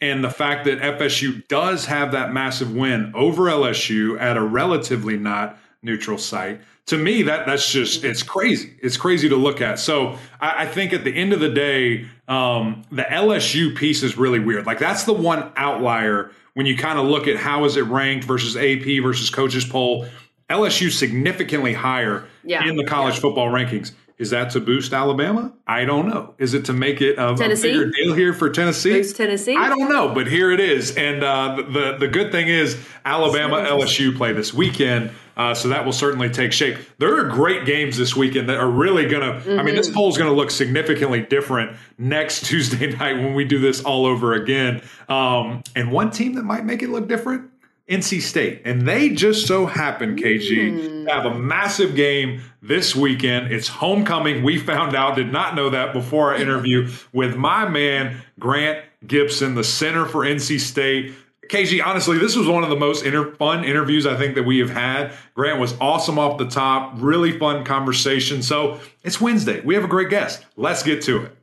And 0.00 0.22
the 0.24 0.30
fact 0.30 0.64
that 0.64 0.80
FSU 0.80 1.46
does 1.46 1.86
have 1.86 2.12
that 2.12 2.32
massive 2.32 2.74
win 2.74 3.12
over 3.14 3.44
LSU 3.44 4.20
at 4.20 4.36
a 4.36 4.42
relatively 4.42 5.16
not 5.16 5.56
neutral 5.82 6.18
site, 6.18 6.60
to 6.86 6.98
me, 6.98 7.22
that 7.22 7.46
that's 7.46 7.70
just 7.70 8.02
it's 8.02 8.24
crazy. 8.24 8.74
It's 8.82 8.96
crazy 8.96 9.28
to 9.28 9.36
look 9.36 9.60
at. 9.60 9.78
So 9.78 10.18
I, 10.40 10.64
I 10.64 10.66
think 10.66 10.92
at 10.92 11.04
the 11.04 11.14
end 11.14 11.32
of 11.32 11.38
the 11.38 11.48
day, 11.48 12.06
um, 12.26 12.82
the 12.90 13.02
LSU 13.02 13.76
piece 13.76 14.02
is 14.02 14.18
really 14.18 14.40
weird. 14.40 14.66
Like 14.66 14.80
that's 14.80 15.04
the 15.04 15.12
one 15.12 15.52
outlier 15.56 16.32
when 16.54 16.66
you 16.66 16.76
kind 16.76 16.98
of 16.98 17.06
look 17.06 17.28
at 17.28 17.36
how 17.36 17.64
is 17.64 17.76
it 17.76 17.82
ranked 17.82 18.24
versus 18.24 18.56
AP 18.56 19.02
versus 19.02 19.30
coaches 19.30 19.64
poll. 19.64 20.06
LSU 20.50 20.90
significantly 20.90 21.72
higher 21.72 22.24
Yeah. 22.42 22.68
in 22.68 22.76
the 22.76 22.84
college 22.84 23.14
Yeah. 23.14 23.20
football 23.20 23.48
rankings. 23.48 23.92
Is 24.22 24.30
that 24.30 24.50
to 24.50 24.60
boost 24.60 24.92
Alabama? 24.92 25.52
I 25.66 25.84
don't 25.84 26.08
know. 26.08 26.34
Is 26.38 26.54
it 26.54 26.64
to 26.66 26.72
make 26.72 27.00
it 27.00 27.18
a, 27.18 27.30
a 27.30 27.34
bigger 27.36 27.90
deal 27.90 28.14
here 28.14 28.32
for 28.32 28.48
Tennessee? 28.50 28.92
Boost 28.92 29.16
Tennessee? 29.16 29.56
I 29.56 29.68
don't 29.68 29.88
know, 29.88 30.14
but 30.14 30.28
here 30.28 30.52
it 30.52 30.60
is. 30.60 30.96
And 30.96 31.24
uh, 31.24 31.56
the 31.56 31.96
the 31.98 32.06
good 32.06 32.30
thing 32.30 32.46
is 32.46 32.78
Alabama 33.04 33.56
LSU 33.56 34.16
play 34.16 34.32
this 34.32 34.54
weekend, 34.54 35.10
uh, 35.36 35.54
so 35.54 35.68
that 35.70 35.84
will 35.84 35.92
certainly 35.92 36.30
take 36.30 36.52
shape. 36.52 36.78
There 36.98 37.18
are 37.18 37.24
great 37.24 37.66
games 37.66 37.96
this 37.98 38.14
weekend 38.14 38.48
that 38.48 38.58
are 38.58 38.70
really 38.70 39.06
gonna. 39.08 39.42
I 39.58 39.62
mean, 39.64 39.74
this 39.74 39.88
Mm-hmm. 39.88 39.94
poll 39.96 40.08
is 40.10 40.16
gonna 40.16 40.32
look 40.32 40.52
significantly 40.52 41.20
different 41.22 41.76
next 41.98 42.46
Tuesday 42.46 42.92
night 42.96 43.16
when 43.16 43.34
we 43.34 43.44
do 43.44 43.58
this 43.58 43.82
all 43.82 44.06
over 44.06 44.34
again. 44.34 44.82
Um, 45.08 45.64
and 45.74 45.90
one 45.90 46.12
team 46.12 46.34
that 46.36 46.44
might 46.44 46.64
make 46.64 46.82
it 46.84 46.90
look 46.90 47.08
different. 47.08 47.50
NC 47.88 48.22
State, 48.22 48.62
and 48.64 48.86
they 48.86 49.10
just 49.10 49.46
so 49.46 49.66
happen, 49.66 50.16
KG, 50.16 51.04
to 51.06 51.12
have 51.12 51.26
a 51.26 51.38
massive 51.38 51.94
game 51.94 52.40
this 52.62 52.94
weekend. 52.94 53.52
It's 53.52 53.68
homecoming. 53.68 54.42
We 54.44 54.58
found 54.58 54.94
out, 54.94 55.16
did 55.16 55.32
not 55.32 55.56
know 55.56 55.70
that 55.70 55.92
before 55.92 56.32
our 56.32 56.36
interview 56.36 56.90
with 57.12 57.36
my 57.36 57.68
man 57.68 58.22
Grant 58.38 58.84
Gibson, 59.06 59.54
the 59.56 59.64
center 59.64 60.06
for 60.06 60.20
NC 60.20 60.60
State. 60.60 61.12
KG, 61.48 61.84
honestly, 61.84 62.18
this 62.18 62.36
was 62.36 62.46
one 62.46 62.62
of 62.62 62.70
the 62.70 62.76
most 62.76 63.04
inter- 63.04 63.34
fun 63.34 63.64
interviews 63.64 64.06
I 64.06 64.16
think 64.16 64.36
that 64.36 64.44
we 64.44 64.60
have 64.60 64.70
had. 64.70 65.12
Grant 65.34 65.58
was 65.58 65.74
awesome 65.80 66.18
off 66.18 66.38
the 66.38 66.48
top, 66.48 66.94
really 66.96 67.36
fun 67.36 67.64
conversation. 67.64 68.42
So 68.42 68.80
it's 69.02 69.20
Wednesday. 69.20 69.60
We 69.60 69.74
have 69.74 69.84
a 69.84 69.88
great 69.88 70.08
guest. 70.08 70.46
Let's 70.56 70.82
get 70.82 71.02
to 71.02 71.24
it. 71.24 71.36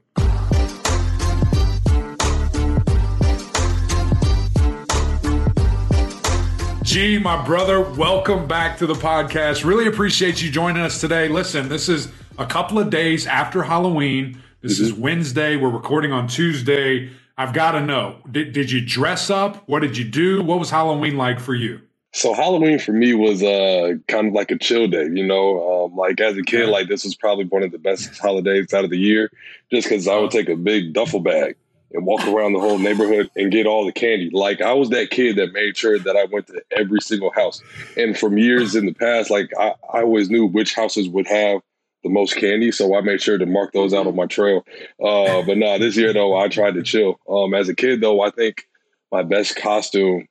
G, 6.90 7.20
my 7.20 7.46
brother, 7.46 7.82
welcome 7.82 8.48
back 8.48 8.80
to 8.80 8.88
the 8.88 8.96
podcast. 8.96 9.64
Really 9.64 9.86
appreciate 9.86 10.42
you 10.42 10.50
joining 10.50 10.82
us 10.82 11.00
today. 11.00 11.28
Listen, 11.28 11.70
this 11.70 11.88
is 11.88 12.12
a 12.40 12.48
couple 12.48 12.80
of 12.80 12.90
days 12.90 13.28
after 13.28 13.62
Halloween. 13.62 14.42
This 14.62 14.80
is 14.80 14.92
Wednesday. 14.92 15.56
We're 15.56 15.70
recording 15.70 16.12
on 16.12 16.28
Tuesday. 16.28 17.12
I've 17.38 17.54
got 17.54 17.74
to 17.74 17.82
know 17.82 18.18
did, 18.32 18.54
did 18.54 18.72
you 18.72 18.84
dress 18.84 19.30
up? 19.30 19.70
What 19.70 19.82
did 19.82 20.00
you 20.00 20.04
do? 20.04 20.42
What 20.42 20.58
was 20.58 20.72
Halloween 20.72 21.16
like 21.16 21.40
for 21.40 21.54
you? 21.54 21.80
So 22.12 22.34
Halloween 22.34 22.80
for 22.80 22.92
me 22.92 23.14
was 23.14 23.44
uh 23.44 23.94
kind 24.08 24.30
of 24.30 24.34
like 24.34 24.50
a 24.50 24.58
chill 24.58 24.88
day, 24.88 25.10
you 25.14 25.28
know. 25.28 25.86
Um, 25.86 25.96
like 25.96 26.20
as 26.20 26.38
a 26.38 26.42
kid, 26.42 26.70
like 26.70 26.88
this 26.88 27.04
was 27.04 27.14
probably 27.14 27.46
one 27.46 27.62
of 27.62 27.72
the 27.72 27.78
best 27.78 28.18
holidays 28.18 28.74
out 28.74 28.84
of 28.84 28.90
the 28.90 28.98
year, 28.98 29.30
just 29.72 29.88
because 29.88 30.08
I 30.08 30.18
would 30.18 30.32
take 30.32 30.50
a 30.50 30.56
big 30.56 30.94
duffel 30.94 31.20
bag 31.20 31.56
and 31.92 32.06
walk 32.06 32.26
around 32.28 32.54
the 32.54 32.60
whole 32.60 32.78
neighborhood 32.78 33.30
and 33.36 33.52
get 33.52 33.66
all 33.66 33.86
the 33.86 33.92
candy. 33.92 34.30
Like 34.32 34.62
I 34.62 34.74
was 34.74 34.90
that 34.90 35.10
kid 35.10 35.38
that 35.38 35.54
made 35.54 35.78
sure 35.78 35.98
that 36.00 36.16
I 36.16 36.26
went 36.26 36.48
to 36.48 36.62
every 36.72 37.02
single 37.02 37.32
house. 37.32 37.62
And 37.98 38.18
from 38.18 38.38
years 38.38 38.76
in 38.76 38.86
the 38.86 38.94
past, 38.94 39.30
like 39.30 39.50
I, 39.60 39.74
I 39.94 40.02
always 40.02 40.30
knew 40.30 40.46
which 40.46 40.76
houses 40.76 41.10
would 41.10 41.28
have 41.28 41.62
the 42.04 42.10
most 42.10 42.38
candy, 42.38 42.72
so 42.72 42.96
I 42.96 43.02
made 43.02 43.22
sure 43.22 43.38
to 43.38 43.46
mark 43.46 43.74
those 43.74 43.94
out 43.94 44.08
on 44.08 44.16
my 44.16 44.26
trail. 44.26 44.66
Uh, 45.04 45.42
but 45.42 45.58
no, 45.58 45.78
this 45.78 45.98
year 45.98 46.14
though, 46.14 46.38
I 46.38 46.48
tried 46.48 46.76
to 46.76 46.84
chill. 46.84 47.20
Um, 47.28 47.54
as 47.54 47.68
a 47.68 47.76
kid 47.76 48.02
though, 48.02 48.22
I 48.22 48.30
think 48.30 48.68
my 49.12 49.24
best 49.24 49.56
costume 49.56 50.28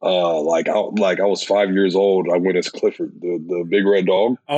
uh 0.00 0.40
like 0.40 0.68
I 0.68 0.78
like 0.78 1.18
I 1.18 1.24
was 1.24 1.42
five 1.42 1.72
years 1.72 1.96
old. 1.96 2.28
I 2.32 2.36
went 2.36 2.56
as 2.56 2.68
Clifford, 2.68 3.12
the, 3.20 3.42
the 3.48 3.64
big 3.68 3.84
red 3.84 4.06
dog. 4.06 4.36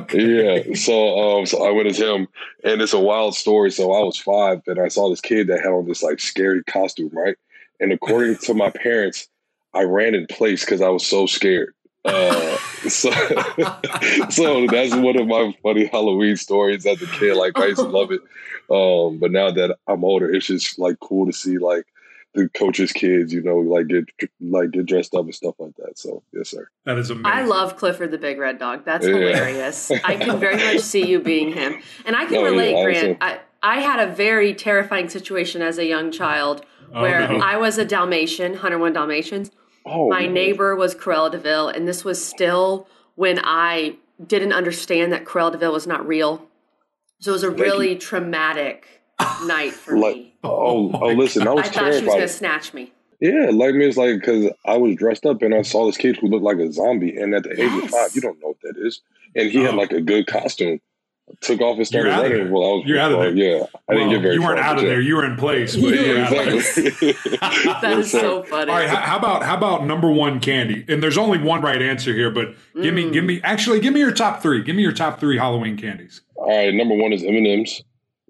Okay. 0.00 0.66
Yeah. 0.68 0.74
So 0.74 1.18
um 1.18 1.46
so 1.46 1.66
I 1.66 1.72
went 1.72 1.88
as 1.88 1.98
him 1.98 2.28
and 2.62 2.80
it's 2.80 2.92
a 2.92 3.00
wild 3.00 3.34
story. 3.34 3.70
So 3.72 3.92
I 3.92 4.02
was 4.04 4.18
five 4.18 4.62
and 4.66 4.78
I 4.78 4.88
saw 4.88 5.10
this 5.10 5.20
kid 5.20 5.48
that 5.48 5.60
had 5.60 5.72
on 5.72 5.86
this 5.86 6.02
like 6.02 6.20
scary 6.20 6.62
costume, 6.64 7.10
right? 7.12 7.36
And 7.80 7.92
according 7.92 8.36
to 8.38 8.54
my 8.54 8.70
parents, 8.70 9.28
I 9.74 9.82
ran 9.82 10.14
in 10.14 10.26
place 10.26 10.64
because 10.64 10.80
I 10.80 10.88
was 10.88 11.04
so 11.04 11.26
scared. 11.26 11.74
Uh 12.04 12.56
so 12.88 13.10
so 14.30 14.66
that's 14.68 14.94
one 14.94 15.18
of 15.18 15.26
my 15.26 15.56
funny 15.62 15.86
Halloween 15.86 16.36
stories 16.36 16.86
as 16.86 17.02
a 17.02 17.06
kid. 17.06 17.34
Like 17.36 17.58
I 17.58 17.66
used 17.66 17.80
to 17.80 17.88
love 17.88 18.12
it. 18.12 18.20
Um 18.70 19.18
but 19.18 19.32
now 19.32 19.50
that 19.50 19.76
I'm 19.88 20.04
older, 20.04 20.32
it's 20.32 20.46
just 20.46 20.78
like 20.78 21.00
cool 21.00 21.26
to 21.26 21.32
see 21.32 21.58
like 21.58 21.84
the 22.36 22.48
coaches' 22.50 22.92
kids, 22.92 23.32
you 23.32 23.42
know, 23.42 23.56
like 23.58 23.88
get 23.88 24.04
like 24.40 24.70
get 24.70 24.86
dressed 24.86 25.14
up 25.14 25.24
and 25.24 25.34
stuff 25.34 25.54
like 25.58 25.74
that. 25.76 25.98
So 25.98 26.22
yes, 26.32 26.50
sir. 26.50 26.68
that 26.84 26.98
is 26.98 27.10
amazing. 27.10 27.26
I 27.26 27.42
love 27.44 27.76
Clifford 27.76 28.10
the 28.12 28.18
Big 28.18 28.38
Red 28.38 28.58
Dog. 28.58 28.84
That's 28.84 29.04
Yeah. 29.06 29.14
hilarious. 29.14 29.90
I 29.90 30.16
can 30.16 30.38
very 30.46 30.56
much 30.56 30.80
see 30.80 31.06
you 31.06 31.18
being 31.20 31.52
him. 31.52 31.80
And 32.04 32.14
I 32.14 32.26
can 32.26 32.36
Oh, 32.36 32.42
yeah, 32.44 32.48
relate, 32.50 32.74
awesome. 32.74 33.16
Grant. 33.16 33.18
I, 33.20 33.40
I 33.62 33.80
had 33.80 34.08
a 34.08 34.12
very 34.12 34.54
terrifying 34.54 35.08
situation 35.08 35.62
as 35.62 35.78
a 35.78 35.84
young 35.86 36.12
child 36.12 36.64
Oh, 36.94 37.02
where 37.02 37.26
no. 37.28 37.38
I 37.38 37.56
was 37.56 37.78
a 37.78 37.84
Dalmatian, 37.84 38.52
101 38.52 38.92
Dalmatians. 38.92 39.50
Oh, 39.84 40.08
My 40.08 40.22
man. 40.22 40.34
neighbor 40.34 40.76
was 40.76 40.94
Cruella 40.94 41.30
de 41.32 41.38
Vil, 41.38 41.68
and 41.68 41.86
this 41.88 42.04
was 42.04 42.24
still 42.24 42.86
when 43.16 43.40
I 43.42 43.96
didn't 44.24 44.52
understand 44.52 45.12
that 45.12 45.24
Cruella 45.24 45.52
de 45.52 45.58
Vil 45.58 45.72
was 45.72 45.86
not 45.86 46.06
real. 46.06 46.46
So 47.20 47.30
it 47.30 47.34
was 47.34 47.42
a 47.42 47.50
really 47.50 47.96
traumatic 47.96 48.95
night 49.46 49.72
for 49.72 49.98
Like, 49.98 50.16
me. 50.16 50.34
oh, 50.44 50.50
oh, 50.50 50.54
oh, 50.54 50.90
oh 50.94 50.98
my 50.98 50.98
oh, 51.00 51.12
listen, 51.14 51.46
I 51.46 51.50
I 51.50 51.54
was 51.54 51.68
thought 51.68 51.92
she 51.94 52.04
was 52.04 52.14
gonna 52.14 52.28
snatch 52.28 52.74
me. 52.74 52.92
Yeah, 53.20 53.48
like 53.52 53.74
me, 53.74 53.86
it's 53.86 53.96
like 53.96 54.20
because 54.20 54.50
I 54.66 54.76
was 54.76 54.94
dressed 54.96 55.24
up 55.24 55.40
and 55.40 55.54
I 55.54 55.62
saw 55.62 55.86
this 55.86 55.96
kid 55.96 56.16
who 56.18 56.28
looked 56.28 56.44
like 56.44 56.58
a 56.58 56.70
zombie, 56.72 57.16
and 57.16 57.34
at 57.34 57.44
the 57.44 57.52
age 57.52 57.84
of 57.84 57.90
five, 57.90 58.14
you 58.14 58.20
don't 58.20 58.38
know 58.42 58.48
what 58.48 58.60
that 58.62 58.74
is, 58.76 59.00
and 59.34 59.50
he 59.50 59.62
had 59.62 59.72
Oh. 59.74 59.78
like 59.78 59.92
a 59.92 60.00
good 60.02 60.26
costume. 60.26 60.80
Took 61.40 61.60
off 61.60 61.76
and 61.76 61.84
started 61.84 62.10
You're 62.10 62.14
out 62.18 62.24
of 62.26 62.30
running. 62.30 62.52
Well, 62.52 62.62
I 62.62 62.68
was 62.76 62.82
You're 62.86 62.98
out 63.00 63.10
of 63.10 63.18
there. 63.18 63.30
Yeah, 63.34 63.64
I 63.88 63.94
didn't 63.94 64.10
get 64.10 64.22
very 64.22 64.34
you 64.36 64.42
weren't 64.42 64.60
out 64.60 64.76
of 64.78 64.84
there. 64.84 65.00
You 65.00 65.16
were 65.16 65.24
in 65.24 65.34
place. 65.36 65.74
But 65.74 65.82
You 65.86 65.94
yeah, 65.96 66.12
were 66.12 66.18
out 66.20 66.32
of 66.32 66.44
there. 66.44 66.56
exactly. 66.86 67.14
That 67.40 67.82
Yes, 67.82 67.98
is 68.04 68.10
sir. 68.12 68.20
so 68.20 68.42
funny. 68.44 68.70
All 68.70 68.78
right, 68.78 68.88
how, 68.88 68.96
how 69.00 69.16
about 69.18 69.42
how 69.42 69.56
about 69.56 69.84
number 69.86 70.08
one 70.08 70.38
candy? 70.38 70.84
And 70.86 71.02
there's 71.02 71.18
only 71.18 71.38
one 71.38 71.62
right 71.62 71.82
answer 71.82 72.12
here, 72.14 72.30
but 72.30 72.54
give 72.80 72.94
me 72.94 73.10
give 73.10 73.24
mm. 73.24 73.28
me 73.28 73.40
actually 73.42 73.80
give 73.80 73.92
me 73.92 73.98
your 73.98 74.12
top 74.12 74.40
three. 74.40 74.62
Give 74.62 74.76
me 74.76 74.82
your 74.82 74.92
top 74.92 75.18
three 75.18 75.36
Halloween 75.36 75.76
candies. 75.76 76.20
All 76.36 76.46
right, 76.48 76.72
number 76.72 76.94
one 76.94 77.12
is 77.12 77.24
M 77.24 77.34
and 77.34 77.46
M's. 77.46 77.82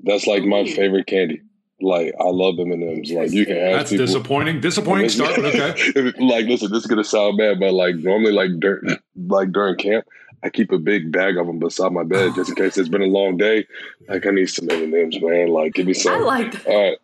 That's 0.03 0.27
like 0.27 0.45
my 0.45 0.65
favorite 0.65 1.07
candy. 1.07 1.43
Like 1.81 2.15
I 2.19 2.25
love 2.25 2.59
M 2.59 2.73
and 2.73 2.83
M's. 2.83 3.11
Like 3.13 3.33
you 3.33 3.45
can 3.45 3.59
ask 3.59 3.77
That's 3.77 3.91
people. 3.91 4.07
disappointing. 4.07 4.61
Disappointing 4.61 5.11
start, 5.11 5.39
okay. 5.39 5.93
like, 6.19 6.47
listen, 6.47 6.73
this 6.73 6.81
is 6.81 6.87
gonna 6.87 7.05
sound 7.05 7.37
bad, 7.37 7.61
but 7.61 7.75
like 7.75 7.97
normally, 7.97 8.33
like 8.33 8.51
during 8.61 8.97
like 9.15 9.53
during 9.53 9.77
camp, 9.77 10.07
I 10.43 10.49
keep 10.49 10.73
a 10.73 10.79
big 10.79 11.13
bag 11.13 11.37
of 11.37 11.47
them 11.47 11.59
beside 11.59 11.93
my 11.93 12.03
bed 12.03 12.35
just 12.35 12.49
in 12.51 12.55
case 12.57 12.79
it's 12.79 12.89
been 12.89 13.03
a 13.03 13.07
long 13.07 13.37
day. 13.37 13.67
Like 14.09 14.27
I 14.27 14.31
need 14.31 14.47
some 14.47 14.71
M 14.71 14.85
and 14.85 14.95
M's, 14.95 15.21
man. 15.21 15.49
Like 15.49 15.75
give 15.75 15.87
me 15.87 15.93
some. 15.93 16.15
I 16.15 16.19
like 16.25 16.53
that. 16.53 16.67
All 16.67 16.97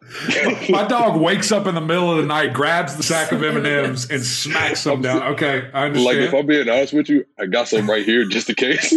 right. 0.49 0.71
My 0.71 0.85
dog 0.89 1.21
wakes 1.21 1.53
up 1.53 1.67
in 1.67 1.75
the 1.75 1.81
middle 1.83 2.11
of 2.11 2.17
the 2.19 2.27
night, 2.27 2.55
grabs 2.55 2.97
the 2.97 3.03
sack 3.03 3.31
of 3.31 3.43
M 3.43 3.59
and 3.59 3.67
M's, 3.67 4.09
and 4.11 4.25
smacks 4.25 4.85
them 4.85 5.03
down. 5.03 5.23
Okay, 5.35 5.69
I 5.75 5.85
understand. 5.85 6.05
like 6.05 6.17
if 6.17 6.33
I'm 6.33 6.47
being 6.47 6.69
honest 6.71 6.95
with 6.95 7.11
you, 7.11 7.27
I 7.39 7.45
got 7.45 7.69
some 7.69 7.91
right 7.91 8.07
here 8.07 8.25
just 8.27 8.49
in 8.49 8.55
case. 8.55 8.91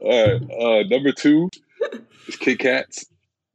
All 0.00 0.26
right. 0.26 0.42
Uh, 0.50 0.88
number 0.88 1.10
two 1.10 1.50
is 2.28 2.36
Kit 2.36 2.58
Kats, 2.58 3.06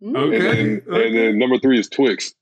Mm. 0.03 0.17
Okay. 0.17 0.35
and, 0.35 0.43
then, 0.45 0.81
okay. 0.89 1.07
and 1.07 1.17
then 1.17 1.39
number 1.39 1.57
three 1.57 1.79
is 1.79 1.87
Twix. 1.87 2.33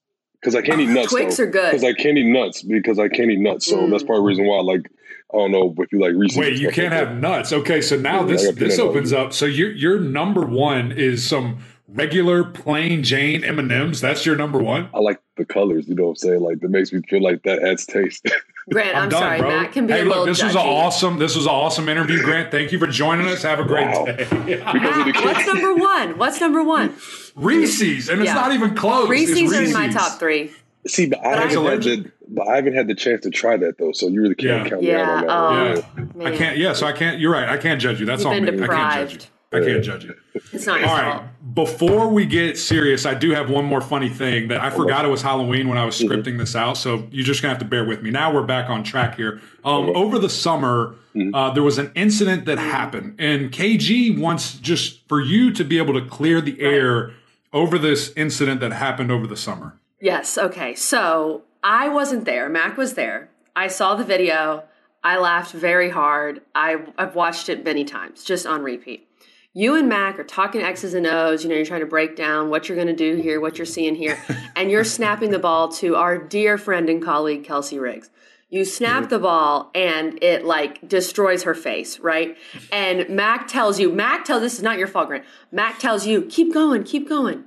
Because 0.41 0.55
I 0.55 0.61
can't 0.61 0.81
eat 0.81 0.89
nuts. 0.89 1.09
Twix 1.11 1.37
though. 1.37 1.43
are 1.43 1.47
good. 1.47 1.71
Because 1.71 1.83
I 1.85 1.93
can't 1.93 2.17
eat 2.17 2.25
nuts 2.25 2.63
because 2.63 2.99
I 2.99 3.07
can't 3.07 3.31
eat 3.31 3.39
nuts. 3.39 3.65
So 3.67 3.77
Mm. 3.77 3.91
that's 3.91 4.03
part 4.03 4.17
of 4.17 4.23
the 4.23 4.27
reason 4.27 4.45
why. 4.45 4.59
Like 4.61 4.91
I 5.33 5.37
don't 5.37 5.51
know 5.51 5.73
if 5.77 5.91
you 5.93 5.99
like 6.01 6.13
Reese's. 6.15 6.37
Wait, 6.37 6.59
you 6.59 6.69
can't 6.69 6.91
like 6.91 7.07
have 7.07 7.17
nuts. 7.17 7.53
Okay, 7.53 7.79
so 7.79 7.95
now 7.95 8.21
Yeah, 8.21 8.25
this 8.35 8.51
this 8.55 8.79
opens 8.79 9.13
up. 9.13 9.31
So 9.33 9.45
your 9.45 9.71
your 9.71 9.99
number 9.99 10.45
one 10.45 10.91
is 10.91 11.25
some 11.25 11.59
regular 11.87 12.43
plain 12.43 13.03
Jane 13.03 13.43
M 13.43 13.57
and 13.59 13.71
M's. 13.71 14.01
That's 14.01 14.25
your 14.25 14.35
number 14.35 14.59
one. 14.61 14.89
I 14.93 14.99
like 14.99 15.21
the 15.37 15.45
colors. 15.45 15.87
You 15.87 15.95
know 15.95 16.03
what 16.05 16.09
I'm 16.09 16.15
saying? 16.17 16.41
Like 16.41 16.59
that 16.59 16.69
makes 16.69 16.91
me 16.91 17.01
feel 17.09 17.21
like 17.23 17.43
that 17.43 17.63
adds 17.63 17.85
taste. 17.85 18.25
Grant, 18.71 18.95
I'm, 18.95 19.09
done, 19.09 19.21
sorry. 19.21 19.39
bro. 19.39 19.49
Matt 19.49 19.71
can 19.73 19.87
be 19.87 19.93
hey, 19.93 19.99
a 19.99 20.03
look, 20.03 20.09
little 20.11 20.25
this 20.25 20.41
was 20.43 20.55
an 20.55 20.61
awesome. 20.61 21.19
This 21.19 21.35
was 21.35 21.45
an 21.45 21.51
awesome 21.51 21.89
interview, 21.89 22.21
Grant. 22.23 22.49
Thank 22.49 22.71
you 22.71 22.79
for 22.79 22.87
joining 22.87 23.27
us. 23.27 23.43
Have 23.43 23.59
a 23.59 23.65
great 23.65 23.87
Wow. 23.87 24.05
day. 24.05 24.15
because 24.23 24.37
of 24.37 25.05
the 25.05 25.11
Matt, 25.13 25.25
what's 25.25 25.47
number 25.47 25.73
one? 25.75 26.17
What's 26.17 26.41
number 26.41 26.63
one? 26.63 26.95
Reese's, 27.35 28.07
and 28.09 28.21
it's 28.21 28.33
not 28.33 28.53
even 28.53 28.75
close. 28.75 29.03
It's 29.03 29.09
Reese's 29.09 29.53
are 29.53 29.63
in 29.63 29.73
my 29.73 29.89
top 29.89 30.17
three. 30.19 30.51
See, 30.87 31.07
but 31.07 31.19
I, 31.19 31.23
But 31.35 31.49
haven't 31.49 31.65
had 31.65 31.83
the, 31.83 32.11
but 32.27 32.47
I 32.47 32.55
haven't 32.57 32.73
had 32.73 32.87
the 32.87 32.95
chance 32.95 33.21
to 33.23 33.29
try 33.29 33.55
that 33.57 33.77
though. 33.77 33.91
So 33.93 34.07
you 34.07 34.21
really 34.21 34.35
can't 34.35 34.63
Yeah. 34.63 34.69
count 34.69 34.81
me 34.81 34.93
out 34.93 35.09
on 35.29 35.65
that. 35.65 35.77
Yeah, 35.77 35.93
oh. 35.97 36.19
Yeah. 36.19 36.27
I 36.27 36.35
can't. 36.37 36.57
Yeah, 36.57 36.73
so 36.73 36.85
I 36.87 36.91
can't. 36.91 37.19
You're 37.19 37.31
right. 37.31 37.47
I 37.47 37.57
can't 37.57 37.79
judge 37.81 37.99
you. 37.99 38.05
That's 38.05 38.23
You've 38.23 38.33
on 38.33 38.45
been 38.45 38.59
me. 38.59 38.63
I 38.63 38.67
can't 38.67 39.09
judge 39.09 39.23
you. 39.23 39.29
Deprived. 39.53 39.67
I 39.67 39.73
can't 39.73 39.83
judge 39.83 40.03
you. 40.05 40.15
It's 40.51 40.65
not 40.65 40.79
your 40.79 40.89
All 40.89 40.97
fault. 40.97 41.23
Before 41.53 42.09
we 42.09 42.25
get 42.25 42.57
serious, 42.57 43.05
I 43.05 43.13
do 43.13 43.31
have 43.31 43.49
one 43.49 43.65
more 43.65 43.81
funny 43.81 44.09
thing 44.09 44.47
that 44.47 44.61
I 44.61 44.69
forgot 44.69 45.05
it 45.05 45.09
was 45.09 45.21
Halloween 45.21 45.67
when 45.69 45.77
I 45.77 45.85
was 45.85 45.99
scripting 45.99 46.37
this 46.37 46.55
out. 46.55 46.77
So 46.77 47.07
you're 47.11 47.25
just 47.25 47.41
gonna 47.41 47.53
have 47.53 47.59
to 47.59 47.67
bear 47.67 47.85
with 47.85 48.01
me. 48.01 48.09
Now 48.09 48.33
we're 48.33 48.43
back 48.43 48.69
on 48.69 48.83
track 48.83 49.15
here. 49.15 49.41
Um, 49.63 49.95
over 49.95 50.19
the 50.19 50.29
summer, 50.29 50.95
uh, 51.33 51.51
there 51.51 51.63
was 51.63 51.77
an 51.77 51.91
incident 51.95 52.45
that 52.45 52.57
happened, 52.57 53.15
and 53.19 53.51
KG 53.51 54.19
wants 54.19 54.57
just 54.57 55.07
for 55.07 55.21
you 55.21 55.51
to 55.53 55.63
be 55.63 55.77
able 55.77 55.93
to 55.93 56.05
clear 56.05 56.41
the 56.41 56.59
air 56.59 57.13
over 57.53 57.77
this 57.77 58.11
incident 58.15 58.59
that 58.61 58.73
happened 58.73 59.11
over 59.11 59.27
the 59.27 59.37
summer. 59.37 59.77
Yes. 60.01 60.37
Okay. 60.37 60.75
So 60.75 61.43
I 61.63 61.87
wasn't 61.87 62.25
there. 62.25 62.49
Mac 62.49 62.77
was 62.77 62.95
there. 62.95 63.29
I 63.55 63.67
saw 63.67 63.95
the 63.95 64.03
video. 64.03 64.63
I 65.03 65.17
laughed 65.17 65.51
very 65.53 65.89
hard. 65.89 66.41
I, 66.55 66.77
I've 66.97 67.15
watched 67.15 67.49
it 67.49 67.63
many 67.63 67.83
times, 67.83 68.23
just 68.23 68.45
on 68.45 68.63
repeat. 68.63 69.07
You 69.55 69.75
and 69.75 69.87
Mac 69.87 70.17
are 70.17 70.23
talking 70.23 70.61
X's 70.61 70.95
and 70.95 71.05
O's. 71.05 71.43
You 71.43 71.49
know, 71.49 71.55
you're 71.55 71.65
trying 71.65 71.81
to 71.81 71.85
break 71.85 72.15
down 72.15 72.49
what 72.49 72.67
you're 72.67 72.75
going 72.75 72.87
to 72.87 72.95
do 72.95 73.21
here, 73.21 73.39
what 73.39 73.57
you're 73.57 73.65
seeing 73.65 73.95
here, 73.95 74.17
and 74.55 74.71
you're 74.71 74.83
snapping 74.83 75.29
the 75.29 75.39
ball 75.39 75.69
to 75.73 75.95
our 75.95 76.17
dear 76.17 76.57
friend 76.57 76.89
and 76.89 77.03
colleague, 77.03 77.43
Kelsey 77.43 77.77
Riggs. 77.77 78.09
You 78.49 78.65
snap 78.65 79.09
the 79.09 79.17
ball 79.17 79.71
and 79.73 80.21
it 80.23 80.45
like 80.45 80.87
destroys 80.87 81.41
her 81.41 81.55
face, 81.55 81.99
right? 81.99 82.37
And 82.71 83.09
Mac 83.09 83.47
tells 83.47 83.79
you, 83.79 83.91
Mac 83.91 84.25
tells 84.25 84.41
this 84.41 84.53
is 84.53 84.61
not 84.61 84.77
your 84.77 84.87
fault, 84.87 85.07
Grant. 85.07 85.25
Mac 85.51 85.79
tells 85.79 86.05
you, 86.05 86.23
keep 86.23 86.53
going, 86.53 86.83
keep 86.83 87.09
going. 87.09 87.45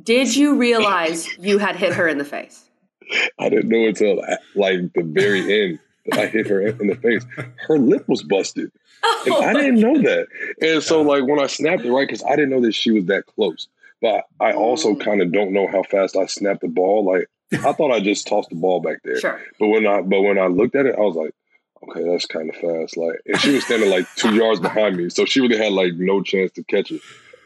Did 0.00 0.36
you 0.36 0.56
realize 0.56 1.36
you 1.38 1.58
had 1.58 1.74
hit 1.74 1.94
her 1.94 2.06
in 2.06 2.18
the 2.18 2.24
face? 2.24 2.70
I 3.38 3.48
didn't 3.48 3.68
know 3.68 3.86
until 3.86 4.22
like 4.54 4.92
the 4.92 5.02
very 5.02 5.40
end 5.62 5.78
that 6.06 6.20
I 6.20 6.26
hit 6.26 6.46
her 6.46 6.60
in 6.60 6.86
the 6.86 6.96
face. 6.96 7.24
Her 7.66 7.78
lip 7.78 8.08
was 8.08 8.22
busted. 8.22 8.70
And 9.26 9.34
I 9.34 9.52
didn't 9.60 9.80
know 9.80 10.00
that. 10.02 10.26
And 10.60 10.82
so 10.82 11.02
like 11.02 11.24
when 11.26 11.40
I 11.40 11.46
snapped 11.46 11.84
it 11.84 11.92
right, 11.92 12.06
because 12.06 12.24
I 12.24 12.30
didn't 12.30 12.50
know 12.50 12.60
that 12.60 12.74
she 12.74 12.90
was 12.90 13.06
that 13.06 13.26
close. 13.26 13.68
But 14.00 14.24
I 14.40 14.52
also 14.52 14.94
mm. 14.94 15.00
kind 15.00 15.22
of 15.22 15.32
don't 15.32 15.52
know 15.52 15.66
how 15.66 15.82
fast 15.82 16.16
I 16.16 16.26
snapped 16.26 16.60
the 16.60 16.68
ball. 16.68 17.04
Like 17.04 17.28
I 17.52 17.72
thought 17.72 17.92
I 17.92 18.00
just 18.00 18.26
tossed 18.26 18.50
the 18.50 18.56
ball 18.56 18.80
back 18.80 18.98
there. 19.04 19.18
Sure. 19.18 19.40
But 19.58 19.68
when 19.68 19.86
I 19.86 20.02
but 20.02 20.22
when 20.22 20.38
I 20.38 20.46
looked 20.46 20.74
at 20.74 20.86
it, 20.86 20.96
I 20.96 21.00
was 21.00 21.16
like, 21.16 21.34
okay, 21.88 22.04
that's 22.08 22.26
kind 22.26 22.50
of 22.50 22.56
fast. 22.56 22.96
Like, 22.96 23.20
and 23.26 23.40
she 23.40 23.54
was 23.54 23.64
standing 23.64 23.90
like 23.90 24.06
two 24.16 24.34
yards 24.34 24.60
behind 24.68 24.96
me, 24.96 25.08
so 25.08 25.24
she 25.24 25.40
really 25.40 25.58
had 25.58 25.72
like 25.72 25.94
no 25.94 26.22
chance 26.22 26.52
to 26.52 26.64
catch 26.64 26.90
it. 26.90 27.00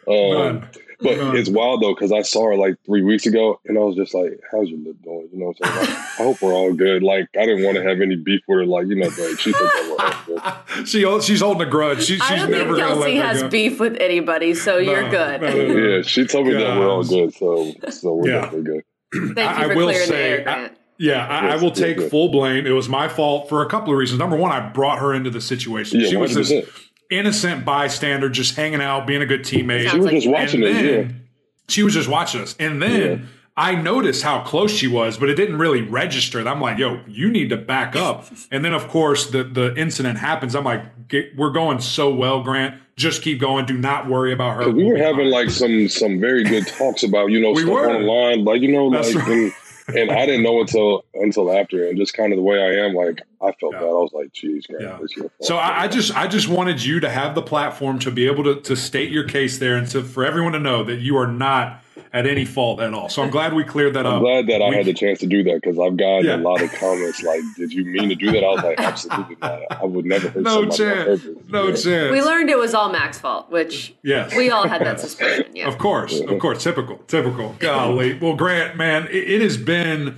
Um, 0.09 0.69
but 1.01 1.17
it's 1.37 1.49
wild 1.49 1.81
though 1.81 1.95
because 1.95 2.11
I 2.11 2.23
saw 2.23 2.47
her 2.47 2.57
like 2.57 2.75
three 2.85 3.03
weeks 3.03 3.25
ago, 3.25 3.61
and 3.67 3.79
I 3.79 3.83
was 3.83 3.95
just 3.95 4.15
like, 4.15 4.41
"How's 4.51 4.69
your 4.69 4.81
lip 4.81 4.97
doing?" 5.05 5.29
You 5.33 5.39
know, 5.39 5.47
what 5.47 5.57
I'm 5.63 5.77
saying? 5.77 5.91
Like, 5.91 5.99
I 5.99 6.23
hope 6.25 6.43
we're 6.43 6.53
all 6.53 6.73
good. 6.73 7.05
Like, 7.05 7.29
I 7.39 7.47
didn't 7.47 7.65
want 7.65 7.77
to 7.77 7.85
have 7.85 8.01
any 8.01 8.17
beef 8.17 8.41
with 8.49 8.59
her. 8.59 8.67
Like, 8.67 8.89
you 8.89 8.97
know, 8.97 9.07
like 9.07 9.39
she 9.39 9.53
thinks 9.53 9.75
we're 9.89 10.15
good. 10.27 10.89
she 10.89 11.21
she's 11.21 11.41
holding 11.41 11.67
a 11.67 11.71
grudge. 11.71 12.01
She, 12.01 12.15
she's 12.15 12.23
I 12.23 12.37
don't 12.37 12.51
never 12.51 12.75
think 12.75 12.89
Kelsey 12.89 13.17
has 13.17 13.43
go. 13.43 13.49
beef 13.49 13.79
with 13.79 13.97
anybody, 14.01 14.55
so 14.55 14.73
no, 14.73 14.79
you're 14.79 15.09
good. 15.09 15.41
No, 15.43 15.51
no, 15.51 15.77
yeah, 15.77 16.03
she 16.03 16.27
told 16.27 16.49
me 16.49 16.55
that 16.55 16.77
we're 16.77 16.91
all 16.91 17.05
good, 17.05 17.33
so 17.33 17.73
so 17.91 18.15
we're 18.15 18.31
yeah. 18.31 18.41
definitely 18.41 18.63
good. 18.63 18.85
Thank 19.37 19.59
you 19.59 19.65
I, 19.65 19.67
for 19.67 19.73
I 19.73 19.77
will 19.77 19.87
clearing 19.87 20.09
say, 20.09 20.13
the 20.17 20.19
air, 20.19 20.43
Grant. 20.43 20.79
Yeah, 20.99 21.25
I, 21.29 21.51
I 21.51 21.57
will 21.57 21.71
take 21.71 21.97
yes, 21.97 22.03
yes. 22.03 22.11
full 22.11 22.31
blame. 22.31 22.67
It 22.67 22.73
was 22.73 22.89
my 22.89 23.07
fault 23.07 23.49
for 23.49 23.63
a 23.63 23.69
couple 23.69 23.93
of 23.93 23.99
reasons. 23.99 24.19
Number 24.19 24.37
one, 24.37 24.51
I 24.51 24.69
brought 24.69 24.99
her 24.99 25.15
into 25.15 25.31
the 25.31 25.41
situation. 25.41 26.01
Yeah, 26.01 26.09
she 26.09 26.17
was 26.17 26.33
100%. 26.33 26.35
this 26.35 26.88
innocent 27.11 27.65
bystander, 27.65 28.29
just 28.29 28.57
hanging 28.57 28.81
out, 28.81 29.07
being 29.07 29.23
a 29.23 29.27
good 29.27 29.41
teammate. 29.43 29.89
She 29.91 29.99
was 29.99 30.11
just 30.11 30.29
watching 30.29 30.65
And 30.65 30.77
it. 30.87 31.07
Yeah. 31.07 31.13
She 31.69 31.83
was 31.83 31.95
just 31.95 32.09
watching 32.09 32.41
us. 32.41 32.57
And 32.59 32.81
then 32.83 33.01
Yeah. 33.21 33.27
I 33.57 33.75
noticed 33.75 34.23
how 34.23 34.43
close 34.45 34.71
she 34.71 34.87
was, 34.87 35.17
but 35.19 35.29
it 35.29 35.35
didn't 35.35 35.59
really 35.59 35.83
register. 35.83 36.39
And 36.39 36.49
I'm 36.49 36.61
like, 36.61 36.79
yo, 36.79 37.01
you 37.09 37.29
need 37.29 37.51
to 37.51 37.57
back 37.57 37.97
up. 37.97 38.27
And 38.53 38.65
then, 38.65 38.73
of 38.73 38.87
course, 38.89 39.31
the, 39.31 39.43
the 39.45 39.75
incident 39.77 40.19
happens. 40.19 40.55
I'm 40.55 40.65
like, 40.65 41.09
"Get- 41.09 41.37
we're 41.37 41.51
going 41.51 41.81
so 41.81 42.15
well, 42.15 42.43
Grant. 42.43 42.81
Just 42.97 43.21
keep 43.23 43.41
going. 43.41 43.67
Do 43.67 43.77
not 43.77 44.09
worry 44.09 44.33
about 44.33 44.55
her. 44.55 44.59
Because 44.61 44.75
we 44.75 44.85
were 44.85 44.97
having 44.97 45.27
like 45.31 45.51
some 45.51 45.89
some 45.89 46.19
very 46.21 46.43
good 46.45 46.67
talks 46.67 47.03
about 47.05 47.31
you 47.31 47.41
know 47.41 47.51
We 47.53 47.63
stuff 47.63 47.73
were. 47.75 47.91
on 47.91 48.03
the 48.03 48.07
line, 48.09 48.45
like 48.45 48.61
you 48.63 48.73
know, 48.73 48.91
That's 48.91 49.15
like 49.15 49.27
right. 49.27 49.53
And, 49.89 50.11
I 50.11 50.27
didn't 50.27 50.43
know 50.43 50.61
until 50.61 51.05
until 51.15 51.53
after, 51.53 51.89
and 51.89 51.97
just 51.99 52.15
kind 52.15 52.33
of 52.33 52.37
the 52.37 52.43
way 52.43 52.61
I 52.63 52.85
am, 52.87 52.95
like 52.95 53.23
I 53.43 53.53
felt 53.53 53.73
Yeah. 53.75 53.81
that 53.81 53.87
I 53.87 53.93
was 53.93 54.11
like, 54.13 54.33
"Geez, 54.33 54.67
Grant, 54.67 54.83
Yeah. 54.85 54.97
fault." 54.97 55.33
So 55.41 55.57
I, 55.57 55.85
I 55.85 55.89
just 55.89 56.15
I 56.17 56.27
just 56.27 56.49
wanted 56.49 56.85
you 56.85 57.01
to 57.01 57.09
have 57.09 57.35
the 57.35 57.43
platform 57.43 57.99
to 58.01 58.11
be 58.11 58.27
able 58.27 58.45
to, 58.45 58.61
to 58.61 58.77
state 58.77 59.11
your 59.11 59.25
case 59.25 59.59
there 59.59 59.77
and 59.77 59.87
to, 59.89 60.03
for 60.03 60.25
everyone 60.25 60.53
to 60.53 60.61
know 60.61 60.85
that 60.85 60.97
you 61.01 61.17
are 61.17 61.27
not 61.27 61.83
at 62.13 62.27
any 62.27 62.45
fault 62.45 62.81
at 62.81 62.93
all. 62.95 63.09
So 63.09 63.23
I'm 63.23 63.31
glad 63.31 63.53
we 63.55 63.65
cleared 63.65 63.95
that 63.95 64.07
up. 64.07 64.15
I'm 64.15 64.21
glad 64.21 64.47
that 64.49 64.63
I 64.63 64.75
had 64.75 64.87
the 64.87 64.95
chance 64.95 65.19
to 65.21 65.27
do 65.27 65.43
that 65.45 65.61
because 65.63 65.79
I've 65.79 65.97
gotten 65.97 66.25
Yeah. 66.27 66.37
a 66.37 66.39
lot 66.39 66.61
of 66.63 66.73
comments 66.73 67.23
like, 67.23 67.41
"Did 67.57 67.73
you 67.73 67.85
mean 67.85 68.09
to 68.09 68.15
do 68.15 68.31
that?" 68.33 68.43
I 68.45 68.49
was 68.49 68.63
like, 68.65 68.81
"Absolutely 68.81 69.37
not. 69.41 69.61
I 69.71 69.85
would 69.85 70.05
never 70.07 70.29
hurt 70.31 70.43
No 70.43 70.65
chance. 70.65 70.77
purpose." 71.23 71.27
No 71.49 71.69
Yeah. 71.69 71.75
chance. 71.75 72.13
We 72.13 72.23
learned 72.23 72.51
it 72.51 72.59
was 72.59 72.75
all 72.75 72.91
Mac's 72.91 73.19
fault, 73.19 73.51
which 73.51 73.95
Yes. 74.03 74.35
we 74.37 74.51
all 74.51 74.67
had 74.69 74.81
that 74.85 75.01
suspicion. 75.01 75.47
Yeah. 75.55 75.69
Of 75.69 75.79
course, 75.79 76.21
of 76.21 76.39
course, 76.39 76.63
typical, 76.63 76.99
typical. 77.07 77.55
Golly, 77.59 78.19
well, 78.21 78.35
Grant, 78.35 78.77
man, 78.77 79.07
it, 79.11 79.31
it 79.31 79.41
has 79.43 79.57
been 79.57 80.17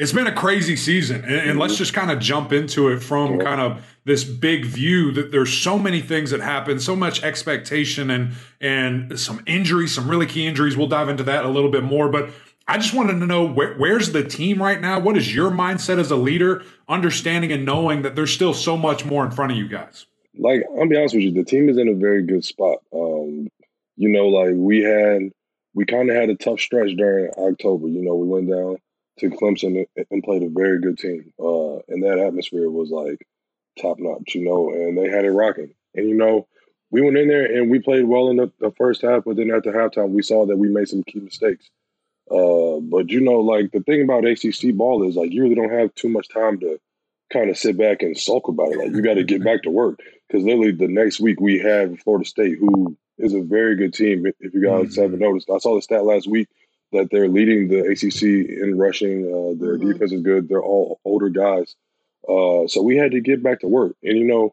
it's 0.00 0.12
been 0.12 0.26
a 0.26 0.34
crazy 0.34 0.76
season, 0.76 1.24
and, 1.24 1.50
and 1.50 1.58
let's 1.58 1.76
just 1.76 1.92
kind 1.92 2.10
of 2.10 2.18
jump 2.18 2.52
into 2.54 2.88
it 2.88 3.00
from 3.00 3.38
kind 3.38 3.60
of 3.60 3.86
this 4.04 4.24
big 4.24 4.64
view 4.64 5.12
that 5.12 5.30
there's 5.30 5.52
so 5.52 5.78
many 5.78 6.00
things 6.00 6.30
that 6.30 6.40
happen, 6.40 6.80
so 6.80 6.96
much 6.96 7.22
expectation, 7.22 8.10
and 8.10 8.32
and 8.62 9.20
some 9.20 9.42
injuries, 9.46 9.94
some 9.94 10.08
really 10.08 10.26
key 10.26 10.46
injuries. 10.46 10.74
We'll 10.74 10.88
dive 10.88 11.10
into 11.10 11.22
that 11.24 11.44
a 11.44 11.48
little 11.48 11.70
bit 11.70 11.84
more, 11.84 12.08
but. 12.08 12.30
I 12.68 12.78
just 12.78 12.94
wanted 12.94 13.18
to 13.18 13.26
know 13.26 13.44
where, 13.44 13.74
where's 13.78 14.12
the 14.12 14.22
team 14.22 14.62
right 14.62 14.80
now? 14.80 15.00
What 15.00 15.16
is 15.16 15.34
your 15.34 15.50
mindset 15.50 15.98
as 15.98 16.12
a 16.12 16.16
leader, 16.16 16.62
understanding 16.88 17.50
and 17.50 17.64
knowing 17.64 18.02
that 18.02 18.14
there's 18.14 18.32
still 18.32 18.54
so 18.54 18.76
much 18.76 19.04
more 19.04 19.24
in 19.24 19.32
front 19.32 19.50
of 19.50 19.58
you 19.58 19.66
guys? 19.66 20.06
like 20.38 20.62
I'll 20.78 20.88
be 20.88 20.96
honest 20.96 21.14
with 21.14 21.24
you, 21.24 21.32
the 21.32 21.42
team 21.42 21.68
is 21.68 21.78
in 21.78 21.88
a 21.88 21.94
very 21.94 22.22
good 22.22 22.44
spot. 22.44 22.78
Um, 22.92 23.48
you 23.96 24.08
know, 24.08 24.28
like 24.28 24.54
we 24.54 24.82
had, 24.82 25.30
we 25.74 25.84
kind 25.84 26.08
of 26.10 26.14
had 26.14 26.30
a 26.30 26.36
tough 26.36 26.60
stretch 26.60 26.90
during 26.96 27.32
October. 27.36 27.88
You 27.88 28.02
know, 28.02 28.14
we 28.14 28.28
went 28.28 28.48
down 28.48 28.76
to 29.18 29.30
Clemson 29.30 29.86
and, 30.10 30.22
played 30.24 30.42
a 30.42 30.48
very 30.48 30.80
good 30.80 30.98
team, 30.98 31.32
uh, 31.38 31.76
and 31.88 32.02
that 32.04 32.18
atmosphere 32.18 32.70
was 32.70 32.90
like 32.90 33.26
top 33.80 33.98
notch. 33.98 34.34
You 34.34 34.44
know, 34.44 34.70
and 34.70 34.96
they 34.96 35.08
had 35.08 35.24
it 35.24 35.30
rocking. 35.30 35.74
And 35.94 36.08
you 36.08 36.14
know, 36.14 36.46
we 36.90 37.00
went 37.02 37.18
in 37.18 37.28
there 37.28 37.44
and 37.44 37.70
we 37.70 37.80
played 37.80 38.04
well 38.04 38.28
in 38.28 38.36
the, 38.36 38.52
the 38.60 38.72
first 38.72 39.02
half, 39.02 39.24
but 39.24 39.36
then 39.36 39.50
at 39.50 39.64
the 39.64 39.70
halftime, 39.70 40.10
we 40.10 40.22
saw 40.22 40.46
that 40.46 40.56
we 40.56 40.68
made 40.68 40.88
some 40.88 41.02
key 41.02 41.20
mistakes. 41.20 41.68
Uh, 42.30 42.78
but 42.80 43.10
you 43.10 43.20
know, 43.20 43.40
like 43.40 43.72
the 43.72 43.80
thing 43.80 44.02
about 44.02 44.24
ACC 44.24 44.74
ball 44.74 45.08
is 45.08 45.16
like 45.16 45.32
you 45.32 45.42
really 45.42 45.56
don't 45.56 45.72
have 45.72 45.94
too 45.94 46.08
much 46.08 46.28
time 46.28 46.60
to 46.60 46.78
kind 47.32 47.50
of 47.50 47.58
sit 47.58 47.76
back 47.76 48.02
and 48.02 48.16
sulk 48.16 48.48
about 48.48 48.72
it. 48.72 48.78
Like 48.78 48.92
you 48.92 49.02
got 49.02 49.14
to 49.14 49.24
get 49.24 49.42
back 49.44 49.62
to 49.62 49.70
work 49.70 49.98
because 50.28 50.44
literally 50.44 50.72
the 50.72 50.88
next 50.88 51.20
week 51.20 51.40
we 51.40 51.58
have 51.58 51.98
Florida 52.00 52.24
State, 52.24 52.58
who 52.58 52.96
is 53.18 53.34
a 53.34 53.40
very 53.42 53.76
good 53.76 53.94
team. 53.94 54.26
If 54.26 54.54
you 54.54 54.62
guys 54.62 54.96
Mhm. 54.96 55.02
haven't 55.02 55.18
noticed, 55.18 55.50
I 55.50 55.58
saw 55.58 55.74
the 55.74 55.82
stat 55.82 56.04
last 56.04 56.28
week 56.28 56.48
that 56.92 57.08
they're 57.10 57.28
leading 57.28 57.68
the 57.68 57.80
ACC 57.80 58.22
in 58.48 58.76
rushing. 58.78 59.24
Uh, 59.26 59.54
their 59.60 59.78
Mhm. 59.78 59.92
defense 59.92 60.12
is 60.12 60.22
good. 60.22 60.48
They're 60.48 60.62
all 60.62 60.98
older 61.04 61.28
guys, 61.28 61.74
uh, 62.28 62.66
so 62.66 62.82
we 62.82 62.96
had 62.96 63.12
to 63.12 63.20
get 63.20 63.42
back 63.42 63.60
to 63.60 63.68
work. 63.68 63.96
And 64.02 64.18
you 64.18 64.24
know, 64.24 64.52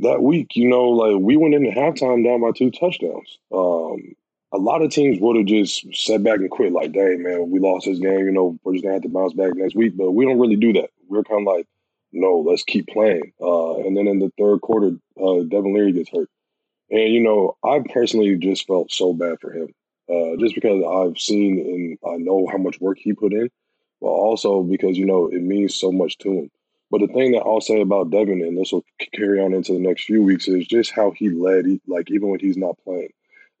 that 0.00 0.22
week, 0.22 0.54
you 0.56 0.68
know, 0.68 0.90
like 0.90 1.20
we 1.20 1.36
went 1.36 1.54
into 1.54 1.70
halftime 1.70 2.24
down 2.24 2.40
by 2.40 2.52
two 2.52 2.70
touchdowns. 2.70 3.38
Um, 3.52 4.14
a 4.52 4.58
lot 4.58 4.80
of 4.80 4.90
teams 4.90 5.20
would 5.20 5.36
have 5.36 5.46
just 5.46 5.84
sat 5.94 6.22
back 6.22 6.38
and 6.38 6.50
quit, 6.50 6.72
like, 6.72 6.92
"Dang, 6.92 7.22
man, 7.22 7.50
we 7.50 7.58
lost 7.58 7.86
this 7.86 7.98
game. 7.98 8.20
You 8.26 8.32
know, 8.32 8.58
we're 8.64 8.72
just 8.74 8.82
gonna 8.84 8.94
have 8.94 9.02
to 9.02 9.08
bounce 9.08 9.34
back 9.34 9.54
next 9.54 9.74
week." 9.74 9.96
But 9.96 10.12
we 10.12 10.24
don't 10.24 10.38
really 10.38 10.56
do 10.56 10.72
that. 10.74 10.90
We're 11.08 11.24
kind 11.24 11.46
of 11.46 11.52
like, 11.54 11.66
"No, 12.12 12.38
let's 12.38 12.62
keep 12.62 12.86
playing." 12.86 13.32
Uh, 13.40 13.78
and 13.78 13.96
then 13.96 14.06
in 14.08 14.20
the 14.20 14.32
third 14.38 14.60
quarter, 14.62 14.96
uh, 15.20 15.40
Devin 15.42 15.74
Leary 15.74 15.92
gets 15.92 16.08
hurt, 16.10 16.30
and 16.90 17.12
you 17.12 17.20
know, 17.20 17.56
I 17.62 17.80
personally 17.92 18.36
just 18.36 18.66
felt 18.66 18.90
so 18.90 19.12
bad 19.12 19.38
for 19.40 19.50
him, 19.52 19.74
uh, 20.10 20.36
just 20.38 20.54
because 20.54 20.82
I've 20.84 21.18
seen 21.18 21.58
and 21.58 22.12
I 22.12 22.16
know 22.16 22.46
how 22.50 22.58
much 22.58 22.80
work 22.80 22.98
he 22.98 23.12
put 23.12 23.32
in, 23.32 23.50
but 24.00 24.08
also 24.08 24.62
because 24.62 24.96
you 24.96 25.06
know 25.06 25.28
it 25.28 25.42
means 25.42 25.74
so 25.74 25.92
much 25.92 26.18
to 26.18 26.32
him. 26.32 26.50
But 26.90 27.00
the 27.00 27.08
thing 27.08 27.32
that 27.32 27.42
I'll 27.42 27.60
say 27.60 27.80
about 27.80 28.10
Devin, 28.10 28.40
and 28.40 28.56
this 28.56 28.72
will 28.72 28.84
carry 29.14 29.40
on 29.40 29.52
into 29.52 29.74
the 29.74 29.78
next 29.78 30.04
few 30.04 30.22
weeks, 30.22 30.48
is 30.48 30.66
just 30.66 30.90
how 30.90 31.10
he 31.10 31.28
led, 31.28 31.66
like 31.86 32.10
even 32.10 32.28
when 32.28 32.40
he's 32.40 32.56
not 32.56 32.78
playing. 32.82 33.10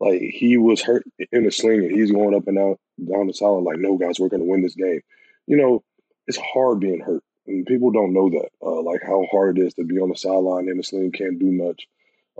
Like 0.00 0.20
he 0.20 0.56
was 0.56 0.80
hurt 0.80 1.04
in 1.32 1.46
a 1.46 1.50
sling 1.50 1.84
and 1.84 1.90
he's 1.90 2.12
going 2.12 2.34
up 2.34 2.46
and 2.46 2.58
out 2.58 2.78
down 3.04 3.26
the 3.26 3.34
sideline 3.34 3.64
like, 3.64 3.78
no, 3.78 3.98
guys, 3.98 4.18
we're 4.18 4.28
going 4.28 4.42
to 4.42 4.48
win 4.48 4.62
this 4.62 4.74
game. 4.74 5.00
You 5.46 5.56
know, 5.56 5.84
it's 6.26 6.38
hard 6.38 6.80
being 6.80 7.00
hurt, 7.00 7.22
and 7.46 7.66
people 7.66 7.90
don't 7.90 8.12
know 8.12 8.30
that. 8.30 8.48
Uh, 8.62 8.82
like 8.82 9.02
how 9.02 9.26
hard 9.30 9.58
it 9.58 9.66
is 9.66 9.74
to 9.74 9.84
be 9.84 9.98
on 9.98 10.10
the 10.10 10.16
sideline 10.16 10.68
in 10.68 10.78
a 10.78 10.82
sling, 10.82 11.12
can't 11.12 11.38
do 11.38 11.50
much. 11.50 11.86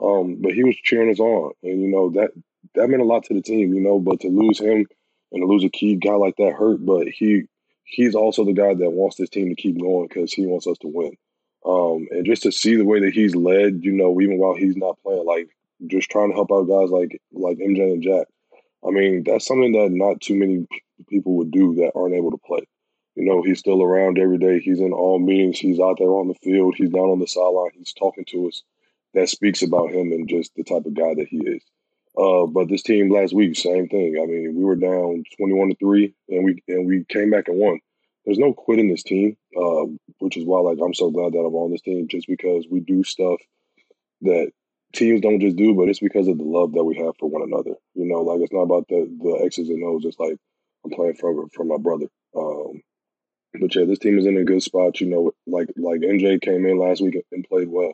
Um, 0.01 0.37
but 0.41 0.53
he 0.53 0.63
was 0.63 0.77
cheering 0.77 1.11
us 1.11 1.19
on, 1.19 1.53
and 1.63 1.83
you 1.83 1.89
know 1.89 2.11
that 2.11 2.31
that 2.75 2.89
meant 2.89 3.03
a 3.03 3.07
lot 3.07 3.25
to 3.25 3.35
the 3.35 3.43
team. 3.43 3.75
You 3.75 3.81
know, 3.81 3.99
but 3.99 4.21
to 4.21 4.29
lose 4.29 4.59
him 4.59 4.87
and 5.33 5.43
to 5.43 5.47
lose 5.47 5.65
a 5.65 5.71
key 5.71 5.97
guy 5.97 6.15
like 6.15 6.37
that 6.37 6.55
hurt, 6.55 6.85
but 6.85 7.09
he 7.09 7.45
he's 7.85 8.15
also 8.15 8.45
the 8.45 8.53
guy 8.53 8.75
that 8.75 8.91
wants 8.91 9.17
this 9.17 9.31
team 9.31 9.49
to 9.49 9.61
keep 9.61 9.81
going 9.81 10.09
because 10.09 10.33
he 10.33 10.47
wants 10.47 10.67
us 10.67 10.79
to 10.79 10.89
win. 10.89 11.17
Um, 11.67 12.07
and 12.11 12.25
just 12.25 12.43
to 12.45 12.53
see 12.53 12.77
the 12.77 12.85
way 12.85 13.01
that 13.01 13.13
he's 13.13 13.35
led, 13.35 13.85
you 13.85 13.93
know, 13.93 14.21
even 14.21 14.39
while 14.39 14.55
he's 14.55 14.77
not 14.77 14.99
playing, 15.03 15.27
like 15.27 15.49
just 15.87 16.11
trying 16.11 16.31
to 16.31 16.35
help 16.35 16.51
out 16.53 16.69
guys 16.69 16.91
like 16.91 17.21
like 17.33 17.59
MJ 17.59 17.93
and 17.93 18.03
Jack. 18.03 18.27
I 18.87 18.91
mean, 18.91 19.25
that's 19.25 19.47
something 19.47 19.73
that 19.73 19.91
not 19.91 20.21
too 20.21 20.37
many 20.37 20.67
people 21.09 21.37
would 21.37 21.51
do 21.51 21.75
that 21.77 21.93
aren't 21.95 22.15
able 22.15 22.31
to 22.31 22.39
play. 22.39 22.61
You 23.17 23.25
know, 23.25 23.43
he's 23.43 23.59
still 23.59 23.83
around 23.83 24.19
every 24.19 24.39
day. 24.39 24.61
He's 24.61 24.79
in 24.79 24.93
all 24.93 25.19
meetings. 25.19 25.59
He's 25.59 25.81
out 25.81 25.97
there 25.99 26.09
on 26.09 26.29
the 26.29 26.35
field. 26.35 26.77
He's 26.77 26.91
down 26.91 27.11
on 27.11 27.19
the 27.19 27.27
sideline. 27.27 27.71
He's 27.75 27.93
talking 27.93 28.25
to 28.29 28.49
us. 28.49 28.63
That 29.15 29.29
speaks 29.29 29.63
about 29.63 29.91
him 29.91 30.13
and 30.13 30.29
just 30.29 30.55
the 30.55 30.63
type 30.63 30.87
of 30.87 30.95
guy 30.95 31.15
that 31.15 31.27
he 31.29 31.39
is. 31.39 31.63
Uh, 32.19 32.47
but 32.47 32.69
this 32.69 32.83
team 32.83 33.11
last 33.11 33.33
week, 33.33 33.57
same 33.57 33.89
thing. 33.89 34.19
I 34.21 34.27
mean, 34.27 34.55
we 34.57 34.65
were 34.65 34.77
down 34.77 35.23
twenty-one 35.37 35.69
to 35.69 35.77
three, 35.77 36.15
and 36.29 36.45
we 36.45 36.63
and 36.67 36.87
we 36.87 37.05
came 37.09 37.31
back 37.31 37.49
and 37.49 37.59
won. 37.59 37.79
There's 38.25 38.39
no 38.39 38.53
quitting 38.53 38.91
this 38.91 39.05
team, 39.05 39.37
uh, 39.57 39.85
which 40.19 40.37
is 40.37 40.45
why 40.45 40.61
like 40.61 40.79
I'm 40.85 40.95
so 40.95 41.11
glad 41.11 41.33
that 41.33 41.39
I'm 41.39 41.55
on 41.55 41.71
this 41.71 41.83
team, 41.83 42.09
just 42.09 42.27
because 42.27 42.67
we 42.69 42.81
do 42.81 43.05
stuff 43.05 43.39
that 44.23 44.51
teams 44.93 45.21
don't 45.21 45.41
just 45.41 45.57
do, 45.57 45.75
but 45.75 45.89
it's 45.89 46.01
because 46.01 46.29
of 46.29 46.39
the 46.39 46.45
love 46.45 46.73
that 46.73 46.85
we 46.85 46.97
have 46.97 47.15
for 47.19 47.29
one 47.29 47.43
another. 47.43 47.77
You 47.95 48.07
know, 48.07 48.23
like 48.23 48.41
it's 48.41 48.53
not 48.53 48.63
about 48.63 48.89
the 48.89 49.09
the 49.23 49.43
X's 49.45 49.69
and 49.69 49.85
O's. 49.85 50.05
It's 50.05 50.19
like 50.19 50.37
I'm 50.85 50.91
playing 50.91 51.15
for 51.15 51.47
for 51.55 51.65
my 51.65 51.77
brother. 51.77 52.07
Um, 52.37 52.83
but 53.61 53.75
yeah, 53.75 53.85
this 53.85 53.99
team 53.99 54.19
is 54.19 54.27
in 54.27 54.37
a 54.37 54.45
good 54.45 54.63
spot. 54.63 55.01
You 55.01 55.07
know, 55.07 55.33
like 55.47 55.69
like 55.77 56.01
MJ 56.01 56.41
came 56.41 56.67
in 56.67 56.79
last 56.79 57.01
week 57.01 57.17
and 57.31 57.47
played 57.49 57.69
well. 57.69 57.93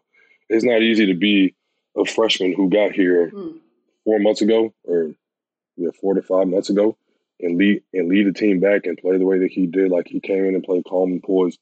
It's 0.49 0.65
not 0.65 0.83
easy 0.83 1.07
to 1.07 1.15
be 1.15 1.55
a 1.97 2.05
freshman 2.05 2.55
who 2.55 2.71
got 2.71 2.93
here 2.93 3.29
Hmm. 3.31 3.59
Four 4.05 4.19
months 4.19 4.43
ago, 4.43 4.73
or 4.85 5.12
yeah, 5.77 5.90
four 6.01 6.14
to 6.14 6.23
five 6.23 6.49
months 6.49 6.71
ago, 6.71 6.97
and 7.40 7.59
lead 7.59 7.83
and 7.93 8.09
lead 8.09 8.27
the 8.27 8.33
team 8.33 8.61
back 8.61 8.87
and 8.87 8.99
play 8.99 9.19
the 9.19 9.27
way 9.27 9.38
that 9.40 9.51
he 9.51 9.67
did. 9.67 9.90
Like 9.90 10.07
he 10.09 10.21
came 10.21 10.45
in 10.45 10.55
and 10.55 10.64
played 10.64 10.85
calm 10.88 11.12
and 11.12 11.23
poised. 11.23 11.59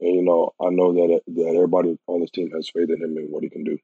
And 0.00 0.14
you 0.14 0.22
know, 0.22 0.52
I 0.60 0.70
know 0.70 0.92
that 0.92 1.22
that 1.26 1.54
everybody 1.54 1.98
on 2.06 2.20
this 2.20 2.30
team 2.30 2.50
has 2.52 2.70
faith 2.70 2.90
in 2.90 3.02
him 3.02 3.16
and 3.16 3.30
what 3.30 3.42
he 3.42 3.50
can 3.50 3.64
do. 3.64 3.78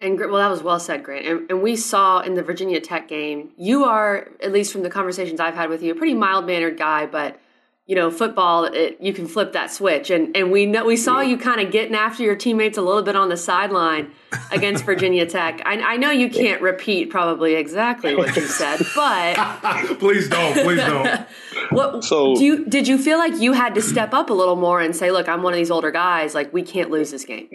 And 0.00 0.18
well, 0.18 0.36
that 0.36 0.50
was 0.50 0.62
well 0.62 0.80
said, 0.80 1.02
Grant. 1.02 1.24
And, 1.24 1.50
and, 1.50 1.62
we 1.62 1.76
saw 1.76 2.20
in 2.20 2.34
the 2.34 2.42
Virginia 2.42 2.80
Tech 2.80 3.08
game, 3.08 3.50
you 3.56 3.84
are, 3.84 4.28
at 4.42 4.52
least 4.52 4.72
from 4.72 4.82
the 4.82 4.90
conversations 4.90 5.40
I've 5.40 5.54
had 5.54 5.70
with 5.70 5.82
you, 5.82 5.92
a 5.92 5.94
pretty 5.94 6.14
mild 6.14 6.46
mannered 6.46 6.76
guy, 6.76 7.06
but 7.06 7.40
you 7.86 7.94
know, 7.94 8.10
football, 8.10 8.64
it, 8.64 8.96
you 8.98 9.12
can 9.12 9.26
flip 9.26 9.52
that 9.52 9.70
switch. 9.70 10.08
And 10.10 10.34
and 10.34 10.50
we 10.50 10.64
know 10.64 10.86
we 10.86 10.96
saw 10.96 11.20
you 11.20 11.36
kind 11.36 11.60
of 11.60 11.70
getting 11.70 11.94
after 11.94 12.22
your 12.22 12.34
teammates 12.34 12.78
a 12.78 12.82
little 12.82 13.02
bit 13.02 13.14
on 13.14 13.28
the 13.28 13.36
sideline 13.36 14.10
against 14.50 14.84
Virginia 14.86 15.26
Tech. 15.26 15.60
I, 15.66 15.80
I, 15.80 15.96
know 15.98 16.10
you 16.10 16.30
can't 16.30 16.62
repeat 16.62 17.10
probably 17.10 17.54
exactly 17.54 18.14
what 18.14 18.34
you 18.36 18.46
said, 18.46 18.80
but 18.94 19.98
please 19.98 20.28
don't, 20.30 20.54
please 20.54 20.78
don't. 20.78 21.26
what 21.70 22.04
so, 22.04 22.34
do 22.34 22.44
you 22.44 22.64
did 22.64 22.88
you 22.88 22.96
feel 22.96 23.18
like 23.18 23.38
you 23.38 23.52
had 23.52 23.74
to 23.74 23.82
step 23.82 24.14
up 24.14 24.30
a 24.30 24.34
little 24.34 24.56
more 24.56 24.80
and 24.80 24.96
say, 24.96 25.10
look, 25.10 25.28
I'm 25.28 25.42
one 25.42 25.52
of 25.52 25.58
these 25.58 25.70
older 25.70 25.90
guys, 25.90 26.34
like 26.34 26.52
we 26.54 26.62
can't 26.62 26.90
lose 26.90 27.10
this 27.10 27.26
game. 27.26 27.50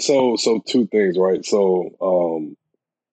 So 0.00 0.34
so 0.34 0.60
two 0.66 0.88
things, 0.88 1.16
right? 1.16 1.44
So 1.46 1.94
um 2.00 2.56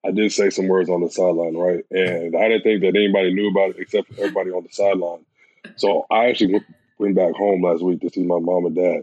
I 0.04 0.10
did 0.10 0.32
say 0.32 0.50
some 0.50 0.66
words 0.66 0.90
on 0.90 1.02
the 1.02 1.10
sideline, 1.10 1.56
right? 1.56 1.84
And 1.90 2.34
I 2.34 2.48
didn't 2.48 2.62
think 2.62 2.80
that 2.80 2.96
anybody 2.96 3.34
knew 3.34 3.50
about 3.50 3.70
it 3.70 3.76
except 3.78 4.08
for 4.08 4.14
everybody 4.14 4.50
on 4.50 4.64
the 4.64 4.72
sideline. 4.72 5.24
So 5.76 6.06
I 6.10 6.26
actually 6.26 6.54
went, 6.54 6.64
went 6.98 7.16
back 7.16 7.32
home 7.34 7.62
last 7.62 7.82
week 7.82 8.00
to 8.00 8.10
see 8.10 8.22
my 8.22 8.38
mom 8.38 8.66
and 8.66 8.74
dad. 8.74 9.02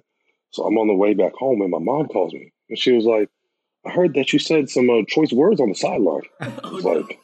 So 0.51 0.63
I'm 0.65 0.77
on 0.77 0.87
the 0.87 0.95
way 0.95 1.13
back 1.13 1.33
home, 1.33 1.61
and 1.61 1.71
my 1.71 1.79
mom 1.79 2.07
calls 2.07 2.33
me, 2.33 2.51
and 2.69 2.79
she 2.79 2.91
was 2.91 3.05
like, 3.05 3.29
"I 3.85 3.91
heard 3.91 4.13
that 4.15 4.33
you 4.33 4.39
said 4.39 4.69
some 4.69 4.89
uh, 4.89 5.03
choice 5.07 5.31
words 5.31 5.59
on 5.59 5.69
the 5.69 5.75
sideline." 5.75 6.23
I 6.39 6.69
was 6.69 6.83
like, 6.85 7.19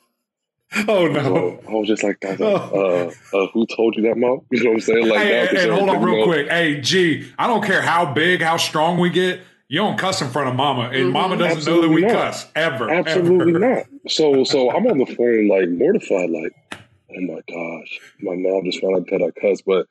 "Oh 0.88 1.08
no!" 1.08 1.24
So 1.24 1.62
I 1.67 1.72
was 1.72 1.88
just 1.88 2.04
like, 2.04 2.17
was 2.24 2.39
like 2.39 3.12
uh, 3.32 3.38
uh, 3.38 3.48
"Who 3.54 3.65
told 3.65 3.96
you 3.96 4.04
that, 4.04 4.17
mom?" 4.17 4.41
You 4.52 4.63
know 4.63 4.72
what 4.72 4.76
I'm 4.76 4.82
saying? 4.82 5.08
Like, 5.08 5.19
hey, 5.19 5.48
hey, 5.52 5.69
hold 5.69 5.89
on, 5.89 6.04
real 6.04 6.19
know. 6.19 6.26
quick. 6.26 6.50
Hey, 6.50 6.82
G, 6.82 7.32
I 7.39 7.48
don't 7.48 7.63
care 7.63 7.82
how 7.82 8.13
big, 8.13 8.41
how 8.41 8.58
strong 8.58 9.00
we 9.00 9.10
get. 9.10 9.39
You 9.69 9.80
don't 9.80 9.98
cuss 9.98 10.22
in 10.22 10.30
front 10.30 10.50
of 10.50 10.56
mama, 10.56 10.89
and 10.89 11.06
mm-hmm. 11.06 11.13
mama 11.13 11.38
doesn't 11.38 11.58
Absolutely 11.58 11.88
know 11.88 11.88
that 11.88 11.96
we 11.96 12.02
not. 12.02 12.12
cuss 12.12 12.48
ever. 12.56 12.91
Absolutely 12.91 13.56
ever. 13.56 13.76
not. 13.76 13.86
So, 14.10 14.43
so 14.43 14.69
I'm 14.69 14.86
on 14.88 14.98
the 14.98 15.06
phone 15.06 15.48
like 15.48 15.69
mortified, 15.69 16.30
like 16.30 16.83
oh 17.15 17.21
my 17.21 17.41
gosh, 17.47 17.99
my 18.21 18.36
mom 18.36 18.63
just 18.65 18.82
found 18.82 18.95
out 18.95 19.08
that 19.08 19.21
I 19.21 19.39
cuss. 19.39 19.62
But 19.62 19.88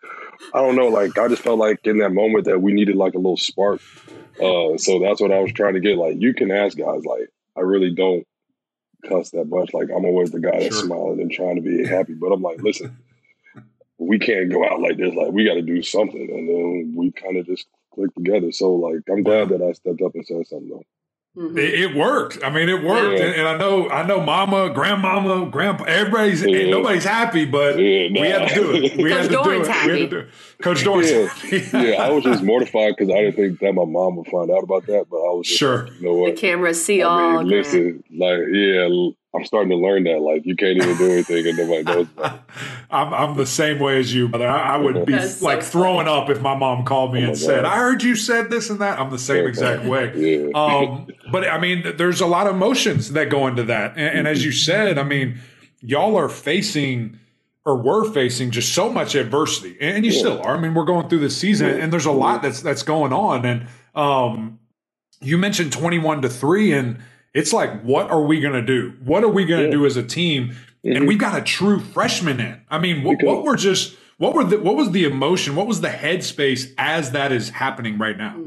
I 0.55 0.61
don't 0.61 0.77
know, 0.77 0.89
like 0.89 1.17
I 1.19 1.29
just 1.29 1.43
felt 1.43 1.59
like 1.59 1.81
in 1.85 1.99
that 1.99 2.13
moment 2.13 2.45
that 2.47 2.61
we 2.61 2.73
needed 2.73 2.97
like 2.97 3.15
a 3.15 3.19
little 3.19 3.37
spark. 3.37 3.81
Uh, 4.41 4.77
so 4.79 4.99
that's 4.99 5.21
what 5.21 5.33
I 5.33 5.41
was 5.41 5.53
trying 5.53 5.75
to 5.75 5.81
get. 5.81 5.99
Like 5.99 6.17
you 6.19 6.35
can 6.35 6.51
ask 6.51 6.77
guys, 6.77 7.05
like 7.05 7.29
I 7.57 7.61
really 7.61 7.95
don't 7.95 8.27
cuss 9.09 9.31
that 9.31 9.47
much. 9.47 9.73
Like 9.75 9.89
I'm 9.91 10.05
always 10.05 10.31
the 10.31 10.41
guy 10.41 10.61
that's 10.61 10.77
sure. 10.77 10.87
smiling 10.87 11.21
and 11.21 11.31
trying 11.31 11.57
to 11.57 11.63
be 11.63 11.87
happy. 11.87 12.15
But 12.15 12.33
I'm 12.33 12.43
like, 12.43 12.63
listen, 12.63 12.97
we 13.99 14.19
can't 14.19 14.51
go 14.51 14.65
out 14.65 14.81
like 14.81 14.97
this. 14.97 15.15
Like 15.15 15.33
we 15.33 15.45
got 15.45 15.55
to 15.55 15.63
do 15.63 15.83
something. 15.83 16.29
And 16.31 16.49
then 16.49 16.95
we 16.97 17.13
kind 17.13 17.37
of 17.37 17.47
just 17.47 17.67
clicked 17.95 18.17
together. 18.17 18.53
So 18.53 18.75
like 18.75 19.03
I'm 19.11 19.23
glad 19.23 19.51
that 19.51 19.63
I 19.63 19.73
stepped 19.73 20.03
up 20.03 20.15
and 20.15 20.27
said 20.27 20.47
something 20.47 20.69
though. 20.69 20.85
Mm-hmm. 21.35 21.57
It, 21.57 21.75
it, 21.81 21.97
worked. 21.97 22.45
I 22.45 22.51
mean, 22.51 22.69
it 22.69 22.83
worked, 22.83 23.19
yeah. 23.19 23.25
and, 23.25 23.35
and, 23.37 23.49
I 23.49 23.57
know, 23.57 23.89
I 23.89 24.07
know, 24.07 24.21
Mama, 24.21 24.69
Grandmama, 24.75 25.47
Grandpa, 25.51 25.85
everybody's 25.85 26.45
yeah. 26.45 26.69
nobody's 26.69 27.05
happy, 27.05 27.47
but 27.47 27.79
yeah, 27.79 28.09
nah. 28.09 28.21
we 28.21 28.29
had 28.29 28.49
to 28.49 28.55
do 28.55 28.73
it. 28.73 28.97
We 28.99 29.05
Coach 29.11 29.23
had 29.23 29.31
to 29.31 29.37
Doeren's 29.37 29.47
do 29.47 29.63
it. 29.63 29.67
Happy. 29.69 30.07
Do 30.09 30.19
it. 30.19 30.29
Coach 30.63 30.85
Doeren's 30.85 31.11
yeah. 31.11 31.29
happy. 31.29 31.89
yeah, 31.91 32.03
I 32.03 32.11
was 32.11 32.25
just 32.25 32.43
mortified 32.43 32.97
because 32.99 33.11
I 33.11 33.23
didn't 33.23 33.37
think 33.37 33.61
that 33.61 33.73
my 33.73 33.87
mom 33.87 34.17
would 34.17 34.27
find 34.27 34.51
out 34.51 34.63
about 34.63 34.85
that, 34.89 35.07
but 35.11 35.17
I 35.17 35.33
was 35.33 35.47
just, 35.47 35.59
sure. 35.59 35.89
you 36.01 36.03
know 36.03 36.15
what? 36.17 36.35
The 36.35 36.41
cameras 36.41 36.85
see 36.85 37.03
I 37.03 37.07
all. 37.09 37.39
Mean, 37.39 37.49
listen, 37.49 38.05
like, 38.11 38.41
yeah, 38.53 38.89
I'm 39.35 39.45
starting 39.47 39.71
to 39.71 39.77
learn 39.77 40.05
that. 40.05 40.21
Like, 40.21 40.45
you 40.45 40.55
can't 40.55 40.77
even 40.77 40.97
do 40.99 41.11
anything 41.11 41.47
and 41.47 41.57
nobody 41.57 41.83
knows. 41.85 42.07
I'm, 42.91 43.15
I'm 43.15 43.37
the 43.37 43.47
same 43.47 43.79
way 43.79 43.99
as 43.99 44.15
you, 44.15 44.29
brother. 44.29 44.47
I, 44.47 44.75
I 44.75 44.77
would 44.77 45.07
be 45.07 45.13
That's 45.13 45.41
like 45.41 45.63
so 45.63 45.71
throwing 45.71 46.07
up 46.07 46.29
if 46.29 46.43
my 46.43 46.55
mom 46.55 46.85
called 46.85 47.15
me 47.15 47.25
oh 47.25 47.29
and 47.29 47.39
said, 47.39 47.65
"I 47.65 47.77
heard 47.77 48.03
you 48.03 48.15
said 48.15 48.51
this 48.51 48.69
and 48.69 48.81
that." 48.81 49.01
I'm 49.01 49.11
the 49.11 49.19
same 49.19 49.47
exact 49.49 49.85
way. 49.85 50.13
Yeah. 50.23 50.51
Um, 50.55 51.09
but 51.31 51.49
I 51.49 51.59
mean, 51.59 51.97
there's 51.97 52.21
a 52.21 52.27
lot 52.27 52.47
of 52.47 52.55
emotions 52.55 53.13
that 53.13 53.29
go 53.29 53.47
into 53.47 53.65
that, 53.65 53.93
and, 53.97 54.19
and 54.19 54.29
as 54.29 54.45
you 54.45 54.53
said, 54.53 54.99
I 54.99 55.03
mean, 55.03 55.41
y'all 55.81 56.17
are 56.17 56.29
facing 56.29 57.19
or 57.65 57.77
were 57.77 58.11
facing 58.13 58.51
just 58.51 58.75
so 58.75 58.91
much 58.91 59.15
adversity, 59.15 59.77
and 59.81 60.05
you 60.05 60.13
yeah. 60.13 60.19
still 60.19 60.43
are. 60.43 60.57
I 60.57 60.61
mean, 60.61 60.75
we're 60.75 60.85
going 60.85 61.09
through 61.09 61.21
this 61.21 61.37
season, 61.37 61.71
and 61.71 61.93
there's 61.93 62.07
a 62.07 62.13
lot 62.13 62.43
that's 62.43 62.61
that's 62.61 62.83
going 62.83 63.13
on. 63.13 63.45
And 63.45 63.67
um, 63.95 64.59
you 65.21 65.39
mentioned 65.39 65.73
21 65.73 66.23
to 66.23 66.29
three, 66.29 66.73
and 66.73 66.99
it's 67.35 67.53
like, 67.53 67.83
what 67.83 68.11
are 68.11 68.23
we 68.23 68.41
going 68.41 68.55
to 68.55 68.63
do? 68.63 68.95
What 69.05 69.25
are 69.25 69.29
we 69.29 69.45
going 69.45 69.61
to 69.61 69.67
yeah. 69.67 69.73
do 69.73 69.87
as 69.87 69.97
a 69.97 70.03
team? 70.03 70.49
Mm-hmm. 70.85 70.97
And 70.97 71.09
we've 71.09 71.19
got 71.19 71.39
a 71.39 71.43
true 71.43 71.81
freshman 71.81 72.41
in. 72.41 72.61
I 72.71 72.79
mean, 72.79 73.05
what, 73.05 73.23
what 73.23 73.45
were 73.45 73.57
just 73.57 73.97
what 74.19 74.35
were 74.35 74.45
the, 74.45 74.59
what 74.59 74.77
was 74.77 74.91
the 74.91 75.05
emotion? 75.05 75.57
What 75.57 75.67
was 75.67 75.81
the 75.81 75.89
headspace 75.89 76.73
as 76.79 77.13
that 77.13 77.33
is 77.33 77.51
happening 77.51 77.99
right 77.99 78.17
now? 78.17 78.41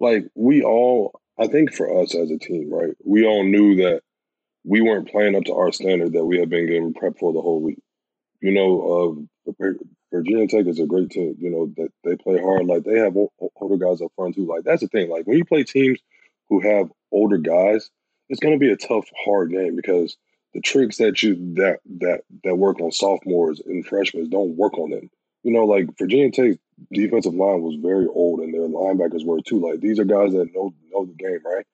Like 0.00 0.24
we 0.34 0.62
all, 0.62 1.20
I 1.38 1.46
think 1.46 1.72
for 1.72 2.02
us 2.02 2.14
as 2.14 2.30
a 2.30 2.38
team, 2.38 2.72
right? 2.72 2.94
We 3.04 3.24
all 3.24 3.44
knew 3.44 3.76
that 3.76 4.02
we 4.64 4.80
weren't 4.80 5.10
playing 5.10 5.36
up 5.36 5.44
to 5.44 5.54
our 5.54 5.72
standard 5.72 6.14
that 6.14 6.24
we 6.24 6.38
had 6.38 6.48
been 6.48 6.66
getting 6.66 6.94
prep 6.94 7.18
for 7.18 7.32
the 7.32 7.40
whole 7.40 7.60
week. 7.60 7.80
You 8.40 8.52
know, 8.52 9.26
uh, 9.48 9.54
Virginia 10.12 10.46
Tech 10.46 10.66
is 10.66 10.80
a 10.80 10.86
great 10.86 11.10
team. 11.10 11.36
You 11.38 11.50
know 11.50 11.72
that 11.76 11.90
they 12.02 12.16
play 12.16 12.40
hard. 12.40 12.66
Like 12.66 12.84
they 12.84 12.98
have 12.98 13.16
older 13.16 13.84
guys 13.84 14.00
up 14.00 14.12
front 14.16 14.34
too. 14.34 14.46
Like 14.46 14.64
that's 14.64 14.82
the 14.82 14.88
thing. 14.88 15.10
Like 15.10 15.26
when 15.26 15.38
you 15.38 15.44
play 15.44 15.64
teams 15.64 15.98
who 16.48 16.60
have 16.60 16.90
older 17.10 17.38
guys, 17.38 17.90
it's 18.28 18.40
going 18.40 18.54
to 18.54 18.58
be 18.58 18.72
a 18.72 18.76
tough, 18.76 19.06
hard 19.24 19.50
game 19.50 19.76
because 19.76 20.16
the 20.54 20.60
tricks 20.60 20.98
that 20.98 21.22
you 21.22 21.54
that 21.56 21.80
that 21.98 22.20
that 22.44 22.56
work 22.56 22.80
on 22.80 22.92
sophomores 22.92 23.60
and 23.60 23.86
freshmen 23.86 24.30
don't 24.30 24.56
work 24.56 24.78
on 24.78 24.90
them. 24.90 25.10
You 25.42 25.52
know, 25.52 25.64
like 25.64 25.98
Virginia 25.98 26.30
Tech's 26.30 26.58
defensive 26.92 27.34
line 27.34 27.60
was 27.60 27.76
very 27.82 28.06
old, 28.06 28.40
and 28.40 28.54
their 28.54 28.62
linebackers 28.62 29.26
were 29.26 29.40
too. 29.40 29.60
Like 29.60 29.80
these 29.80 29.98
are 29.98 30.04
guys 30.04 30.32
that 30.32 30.54
know 30.54 30.72
know 30.90 31.04
the 31.04 31.12
game, 31.12 31.40
right? 31.44 31.66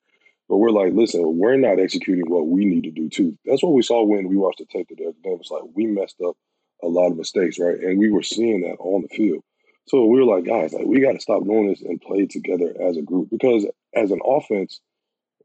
But 0.49 0.57
we're 0.57 0.71
like, 0.71 0.93
listen, 0.95 1.39
we're 1.39 1.57
not 1.57 1.79
executing 1.79 2.29
what 2.29 2.49
we 2.49 2.65
need 2.65 2.83
to 2.85 2.91
do 2.91 3.09
too. 3.09 3.39
That's 3.45 3.63
what 3.63 3.73
we 3.73 3.83
saw 3.83 4.03
when 4.03 4.29
we 4.29 4.37
watched 4.37 4.59
the 4.59 4.65
tape 4.65 4.89
today. 4.89 5.05
It 5.05 5.17
was 5.25 5.51
like 5.51 5.63
we 5.75 5.87
messed 5.87 6.21
up 6.27 6.37
a 6.83 6.89
lot 6.89 7.11
of 7.11 7.17
mistakes, 7.17 7.59
right? 7.59 7.79
And 7.79 7.99
we 7.99 8.11
were 8.11 8.23
seeing 8.23 8.63
that 8.63 8.77
on 8.81 9.03
the 9.03 9.09
field. 9.09 9.45
So 9.87 10.05
we 10.07 10.19
were 10.19 10.37
like, 10.37 10.47
guys, 10.47 10.73
like 10.73 10.87
we 10.87 11.01
got 11.01 11.13
to 11.13 11.21
stop 11.21 11.45
doing 11.45 11.69
this 11.69 11.83
and 11.83 12.01
play 12.01 12.27
together 12.27 12.75
as 12.81 12.97
a 12.97 13.03
group 13.03 13.29
because 13.31 13.67
as 13.95 14.11
an 14.11 14.21
offense, 14.25 14.81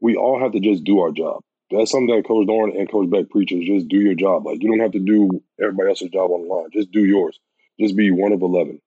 we 0.00 0.16
all 0.16 0.40
have 0.40 0.52
to 0.52 0.60
just 0.60 0.84
do 0.84 1.00
our 1.00 1.10
job. 1.10 1.42
That's 1.70 1.90
something 1.90 2.14
that 2.14 2.26
Coach 2.26 2.46
Doeren 2.46 2.78
and 2.78 2.90
Coach 2.90 3.10
Beck 3.10 3.28
preaches. 3.28 3.66
Just 3.66 3.88
do 3.88 3.96
your 3.96 4.14
job. 4.14 4.46
Like 4.46 4.62
you 4.62 4.68
don't 4.68 4.80
have 4.80 4.92
to 4.92 5.00
do 5.00 5.42
everybody 5.60 5.88
else's 5.88 6.10
job 6.10 6.30
on 6.30 6.42
the 6.42 6.48
line. 6.48 6.70
Just 6.72 6.92
do 6.92 7.04
yours. 7.04 7.38
Just 7.80 7.96
be 7.96 8.10
one 8.10 8.32
of 8.32 8.42
eleven. 8.42 8.80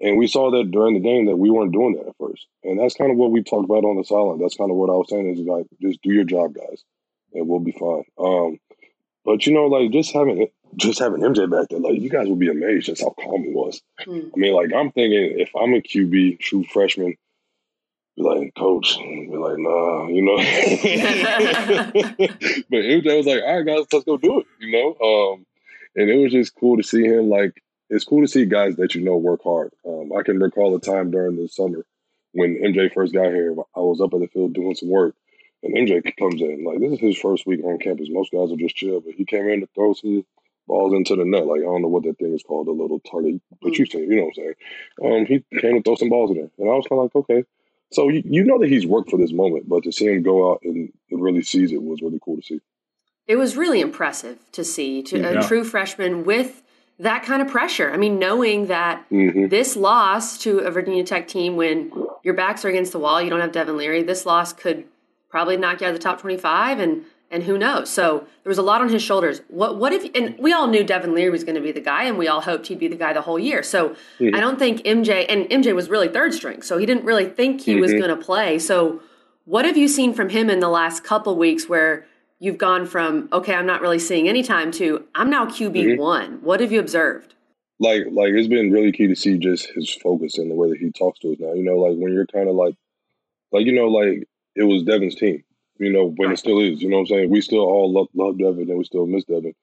And 0.00 0.16
we 0.16 0.26
saw 0.26 0.50
that 0.52 0.70
during 0.70 0.94
the 0.94 1.00
game 1.00 1.26
that 1.26 1.36
we 1.36 1.50
weren't 1.50 1.72
doing 1.72 1.94
that 1.94 2.08
at 2.08 2.16
first. 2.20 2.46
And 2.62 2.78
that's 2.78 2.94
kind 2.94 3.10
of 3.10 3.16
what 3.16 3.32
we 3.32 3.42
talked 3.42 3.64
about 3.64 3.84
on 3.84 3.96
the 3.96 4.04
sideline. 4.04 4.38
That's 4.38 4.56
kind 4.56 4.70
of 4.70 4.76
what 4.76 4.90
I 4.90 4.92
was 4.92 5.08
saying 5.08 5.26
is 5.32 5.40
like, 5.40 5.66
just 5.82 6.02
do 6.02 6.12
your 6.12 6.24
job, 6.24 6.54
guys, 6.54 6.84
and 7.34 7.48
we'll 7.48 7.58
be 7.58 7.72
fine. 7.72 8.04
Um, 8.16 8.58
but 9.24 9.44
you 9.46 9.52
know, 9.52 9.66
like 9.66 9.90
just 9.90 10.12
having 10.12 10.42
it, 10.42 10.52
just 10.76 11.00
having 11.00 11.20
MJ 11.20 11.50
back 11.50 11.68
there, 11.68 11.80
like 11.80 12.00
you 12.00 12.10
guys 12.10 12.28
will 12.28 12.36
be 12.36 12.50
amazed 12.50 12.86
just 12.86 13.02
how 13.02 13.14
calm 13.20 13.42
he 13.42 13.50
was. 13.50 13.82
Mm. 14.06 14.30
I 14.34 14.38
mean, 14.38 14.54
like 14.54 14.72
I'm 14.72 14.92
thinking 14.92 15.40
if 15.40 15.50
I'm 15.56 15.74
a 15.74 15.80
QB, 15.80 16.38
true 16.40 16.64
freshman, 16.64 17.16
be 18.18 18.24
like, 18.24 18.54
coach, 18.56 18.98
be 18.98 19.36
like, 19.36 19.58
nah, 19.58 20.08
you 20.08 20.22
know. 20.22 20.36
but 22.70 22.80
MJ 22.80 23.16
was 23.16 23.26
like, 23.26 23.42
all 23.42 23.56
right, 23.56 23.66
guys, 23.66 23.86
let's 23.92 24.04
go 24.04 24.16
do 24.16 24.40
it, 24.40 24.46
you 24.58 24.72
know. 24.72 24.96
Um, 25.04 25.46
and 25.94 26.10
it 26.10 26.16
was 26.16 26.32
just 26.32 26.54
cool 26.56 26.76
to 26.76 26.82
see 26.82 27.04
him. 27.04 27.28
Like, 27.28 27.62
it's 27.90 28.04
cool 28.04 28.22
to 28.22 28.28
see 28.28 28.44
guys 28.44 28.76
that 28.76 28.94
you 28.94 29.02
know 29.02 29.16
work 29.16 29.40
hard. 29.42 29.72
Um, 29.86 30.12
I 30.12 30.22
can 30.22 30.38
recall 30.40 30.74
a 30.74 30.80
time 30.80 31.10
during 31.10 31.36
the 31.36 31.48
summer 31.48 31.86
when 32.32 32.60
MJ 32.62 32.92
first 32.92 33.14
got 33.14 33.26
here. 33.26 33.54
I 33.74 33.80
was 33.80 34.00
up 34.00 34.12
in 34.14 34.20
the 34.20 34.26
field 34.28 34.52
doing 34.52 34.74
some 34.74 34.90
work, 34.90 35.14
and 35.62 35.74
MJ 35.74 36.02
comes 36.18 36.40
in. 36.42 36.64
Like, 36.64 36.80
this 36.80 36.92
is 36.92 37.00
his 37.00 37.18
first 37.18 37.46
week 37.46 37.64
on 37.64 37.78
campus. 37.78 38.08
Most 38.10 38.32
guys 38.32 38.50
are 38.52 38.56
just 38.56 38.76
chill, 38.76 39.00
but 39.00 39.14
he 39.14 39.24
came 39.24 39.48
in 39.48 39.60
to 39.60 39.68
throw 39.74 39.94
some 39.94 40.24
balls 40.66 40.92
into 40.92 41.16
the 41.16 41.24
net. 41.24 41.46
Like 41.46 41.60
I 41.60 41.64
don't 41.64 41.82
know 41.82 41.88
what 41.88 42.04
that 42.04 42.18
thing 42.18 42.34
is 42.34 42.42
called, 42.42 42.68
a 42.68 42.72
little 42.72 43.00
target, 43.00 43.40
but 43.62 43.78
you 43.78 43.86
see, 43.86 44.00
you 44.00 44.16
know 44.16 44.24
what 44.24 44.34
I'm 44.38 44.44
saying. 45.00 45.20
Um, 45.20 45.26
he 45.26 45.60
came 45.60 45.76
to 45.76 45.82
throw 45.82 45.96
some 45.96 46.10
balls 46.10 46.30
in 46.30 46.36
there, 46.36 46.50
and 46.58 46.68
I 46.68 46.74
was 46.74 46.86
kind 46.86 47.00
of 47.00 47.04
like, 47.04 47.16
okay, 47.16 47.44
so 47.90 48.08
you, 48.08 48.22
you 48.24 48.44
know 48.44 48.58
that 48.58 48.68
he's 48.68 48.86
worked 48.86 49.10
for 49.10 49.18
this 49.18 49.32
moment, 49.32 49.68
but 49.68 49.84
to 49.84 49.92
see 49.92 50.06
him 50.06 50.22
go 50.22 50.52
out 50.52 50.60
and, 50.62 50.92
really 51.10 51.42
seize 51.42 51.72
it 51.72 51.82
was 51.82 52.00
really 52.00 52.20
cool 52.22 52.36
to 52.36 52.42
see. 52.42 52.60
It 53.26 53.36
was 53.36 53.56
really 53.56 53.80
impressive 53.80 54.38
to 54.52 54.62
see 54.62 55.02
to 55.04 55.18
yeah. 55.18 55.40
a 55.40 55.42
true 55.42 55.64
freshman 55.64 56.24
with 56.24 56.62
that 56.98 57.24
kind 57.24 57.42
of 57.42 57.48
pressure. 57.48 57.90
I 57.92 57.96
mean, 57.96 58.18
knowing 58.18 58.66
that 58.66 59.04
mm-hmm. 59.10 59.48
this 59.48 59.74
loss 59.74 60.38
to 60.38 60.58
a 60.58 60.70
Virginia 60.70 61.02
Tech 61.02 61.26
team 61.26 61.56
when 61.56 61.92
your 62.22 62.34
backs 62.34 62.64
are 62.64 62.68
against 62.68 62.92
the 62.92 62.98
wall, 62.98 63.20
you 63.20 63.30
don't 63.30 63.40
have 63.40 63.52
Devin 63.52 63.76
Leary, 63.76 64.02
this 64.02 64.26
loss 64.26 64.52
could 64.52 64.84
probably 65.28 65.56
knock 65.56 65.80
you 65.80 65.86
out 65.86 65.90
of 65.90 65.96
the 65.96 66.02
top 66.02 66.20
25 66.20 66.78
and 66.78 67.04
and 67.30 67.42
who 67.42 67.58
knows? 67.58 67.90
So 67.90 68.26
there 68.42 68.50
was 68.50 68.58
a 68.58 68.62
lot 68.62 68.80
on 68.80 68.88
his 68.88 69.02
shoulders. 69.02 69.42
What 69.48 69.76
what 69.78 69.92
if 69.92 70.10
and 70.14 70.38
we 70.38 70.52
all 70.52 70.66
knew 70.66 70.84
Devin 70.84 71.14
Leary 71.14 71.30
was 71.30 71.44
going 71.44 71.54
to 71.54 71.60
be 71.60 71.72
the 71.72 71.80
guy, 71.80 72.04
and 72.04 72.18
we 72.18 72.28
all 72.28 72.40
hoped 72.40 72.66
he'd 72.68 72.78
be 72.78 72.88
the 72.88 72.96
guy 72.96 73.12
the 73.12 73.22
whole 73.22 73.38
year. 73.38 73.62
So 73.62 73.96
mm-hmm. 74.18 74.34
I 74.34 74.40
don't 74.40 74.58
think 74.58 74.82
MJ 74.82 75.26
and 75.28 75.44
MJ 75.46 75.74
was 75.74 75.88
really 75.88 76.08
third 76.08 76.34
string, 76.34 76.62
so 76.62 76.78
he 76.78 76.86
didn't 76.86 77.04
really 77.04 77.26
think 77.26 77.60
he 77.60 77.72
mm-hmm. 77.72 77.80
was 77.80 77.92
going 77.92 78.08
to 78.08 78.16
play. 78.16 78.58
So 78.58 79.00
what 79.44 79.64
have 79.64 79.76
you 79.76 79.88
seen 79.88 80.14
from 80.14 80.28
him 80.28 80.50
in 80.50 80.60
the 80.60 80.68
last 80.68 81.04
couple 81.04 81.36
weeks 81.36 81.68
where 81.68 82.06
you've 82.38 82.58
gone 82.58 82.86
from 82.86 83.28
okay, 83.32 83.54
I'm 83.54 83.66
not 83.66 83.80
really 83.80 83.98
seeing 83.98 84.28
any 84.28 84.42
time 84.42 84.70
to 84.72 85.04
I'm 85.14 85.30
now 85.30 85.46
QB 85.46 85.72
mm-hmm. 85.72 86.00
one? 86.00 86.38
What 86.42 86.60
have 86.60 86.72
you 86.72 86.80
observed? 86.80 87.34
like 87.80 88.04
like 88.10 88.32
it's 88.32 88.48
been 88.48 88.72
really 88.72 88.92
key 88.92 89.06
to 89.06 89.16
see 89.16 89.38
just 89.38 89.70
his 89.74 89.92
focus 89.94 90.38
and 90.38 90.50
the 90.50 90.54
way 90.54 90.68
that 90.70 90.78
he 90.78 90.90
talks 90.90 91.18
to 91.20 91.32
us 91.32 91.38
now. 91.38 91.52
You 91.52 91.62
know, 91.62 91.76
like 91.76 91.96
when 91.96 92.12
you're 92.12 92.26
kind 92.26 92.48
of 92.48 92.54
like 92.54 92.74
like 93.52 93.66
you 93.66 93.72
know 93.72 93.86
like 93.86 94.24
it 94.54 94.64
was 94.64 94.82
Devin's 94.82 95.14
team. 95.14 95.44
You 95.78 95.92
know 95.92 96.12
when 96.16 96.32
it 96.32 96.38
still 96.38 96.60
is. 96.60 96.82
You 96.82 96.90
know 96.90 96.96
what 96.96 97.02
I'm 97.02 97.06
saying? 97.06 97.30
We 97.30 97.40
still 97.40 97.60
all 97.60 97.92
love, 97.92 98.08
love 98.14 98.38
Devin 98.38 98.68
and 98.68 98.78
we 98.78 98.84
still 98.84 99.06
miss 99.06 99.24
Devin. 99.24 99.54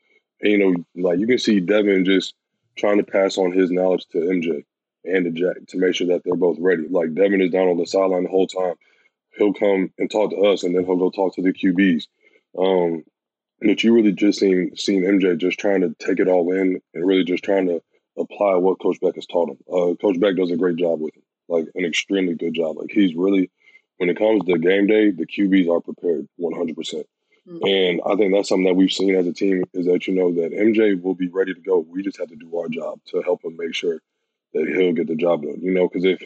And 0.41 0.51
you 0.51 0.57
know 0.57 1.09
like 1.09 1.19
you 1.19 1.27
can 1.27 1.37
see 1.37 1.59
Devin 1.59 2.05
just 2.05 2.33
trying 2.77 2.97
to 2.97 3.03
pass 3.03 3.37
on 3.37 3.51
his 3.51 3.71
knowledge 3.71 4.05
to 4.11 4.17
MJ 4.19 4.63
and 5.05 5.25
to 5.25 5.31
Jack 5.31 5.67
to 5.67 5.77
make 5.77 5.95
sure 5.95 6.07
that 6.07 6.23
they're 6.23 6.35
both 6.35 6.57
ready. 6.59 6.87
Like 6.89 7.13
Devin 7.13 7.41
is 7.41 7.51
down 7.51 7.67
on 7.67 7.77
the 7.77 7.85
sideline 7.85 8.23
the 8.23 8.29
whole 8.29 8.47
time. 8.47 8.75
He'll 9.37 9.53
come 9.53 9.91
and 9.97 10.09
talk 10.09 10.31
to 10.31 10.37
us, 10.37 10.63
and 10.63 10.75
then 10.75 10.85
he'll 10.85 10.95
go 10.95 11.09
talk 11.09 11.35
to 11.35 11.41
the 11.41 11.53
QBs. 11.53 12.05
Um, 12.57 13.03
but 13.61 13.83
you 13.83 13.93
really 13.93 14.11
just 14.11 14.39
seen 14.39 14.75
seen 14.75 15.03
MJ 15.03 15.37
just 15.37 15.59
trying 15.59 15.81
to 15.81 15.95
take 15.99 16.19
it 16.19 16.27
all 16.27 16.51
in 16.51 16.81
and 16.93 17.07
really 17.07 17.23
just 17.23 17.43
trying 17.43 17.67
to 17.67 17.81
apply 18.17 18.55
what 18.55 18.79
Coach 18.79 18.99
Beck 19.01 19.15
has 19.15 19.25
taught 19.25 19.49
him. 19.49 19.57
Uh, 19.69 19.95
Coach 19.95 20.19
Beck 20.19 20.35
does 20.35 20.51
a 20.51 20.57
great 20.57 20.77
job 20.77 20.99
with 20.99 21.15
him, 21.15 21.23
like 21.47 21.65
an 21.75 21.85
extremely 21.85 22.33
good 22.33 22.53
job. 22.53 22.77
Like 22.77 22.91
he's 22.91 23.15
really, 23.15 23.49
when 23.97 24.09
it 24.09 24.17
comes 24.17 24.43
to 24.45 24.57
game 24.57 24.87
day, 24.87 25.11
the 25.11 25.25
QBs 25.25 25.69
are 25.69 25.81
prepared 25.81 26.27
100. 26.37 26.75
percent 26.75 27.07
mm-hmm. 27.47 27.65
And 27.65 28.01
I 28.05 28.15
think 28.15 28.33
that's 28.33 28.49
something 28.49 28.65
that 28.65 28.75
we've 28.75 28.91
seen 28.91 29.15
as 29.15 29.27
a 29.27 29.33
team 29.33 29.63
is 29.73 29.85
that 29.85 30.07
you 30.07 30.15
know 30.15 30.33
that 30.33 30.51
MJ 30.51 31.01
will 31.01 31.15
be 31.15 31.27
ready 31.27 31.53
to 31.53 31.61
go. 31.61 31.79
We 31.79 32.03
just 32.03 32.17
have 32.19 32.29
to 32.29 32.35
do 32.35 32.57
our 32.57 32.69
job 32.69 32.99
to 33.07 33.21
help 33.21 33.43
him 33.43 33.55
make 33.57 33.75
sure 33.75 33.99
that 34.53 34.67
he'll 34.67 34.93
get 34.93 35.07
the 35.07 35.15
job 35.15 35.43
done. 35.43 35.59
You 35.61 35.73
know, 35.73 35.87
because 35.87 36.05
if 36.05 36.19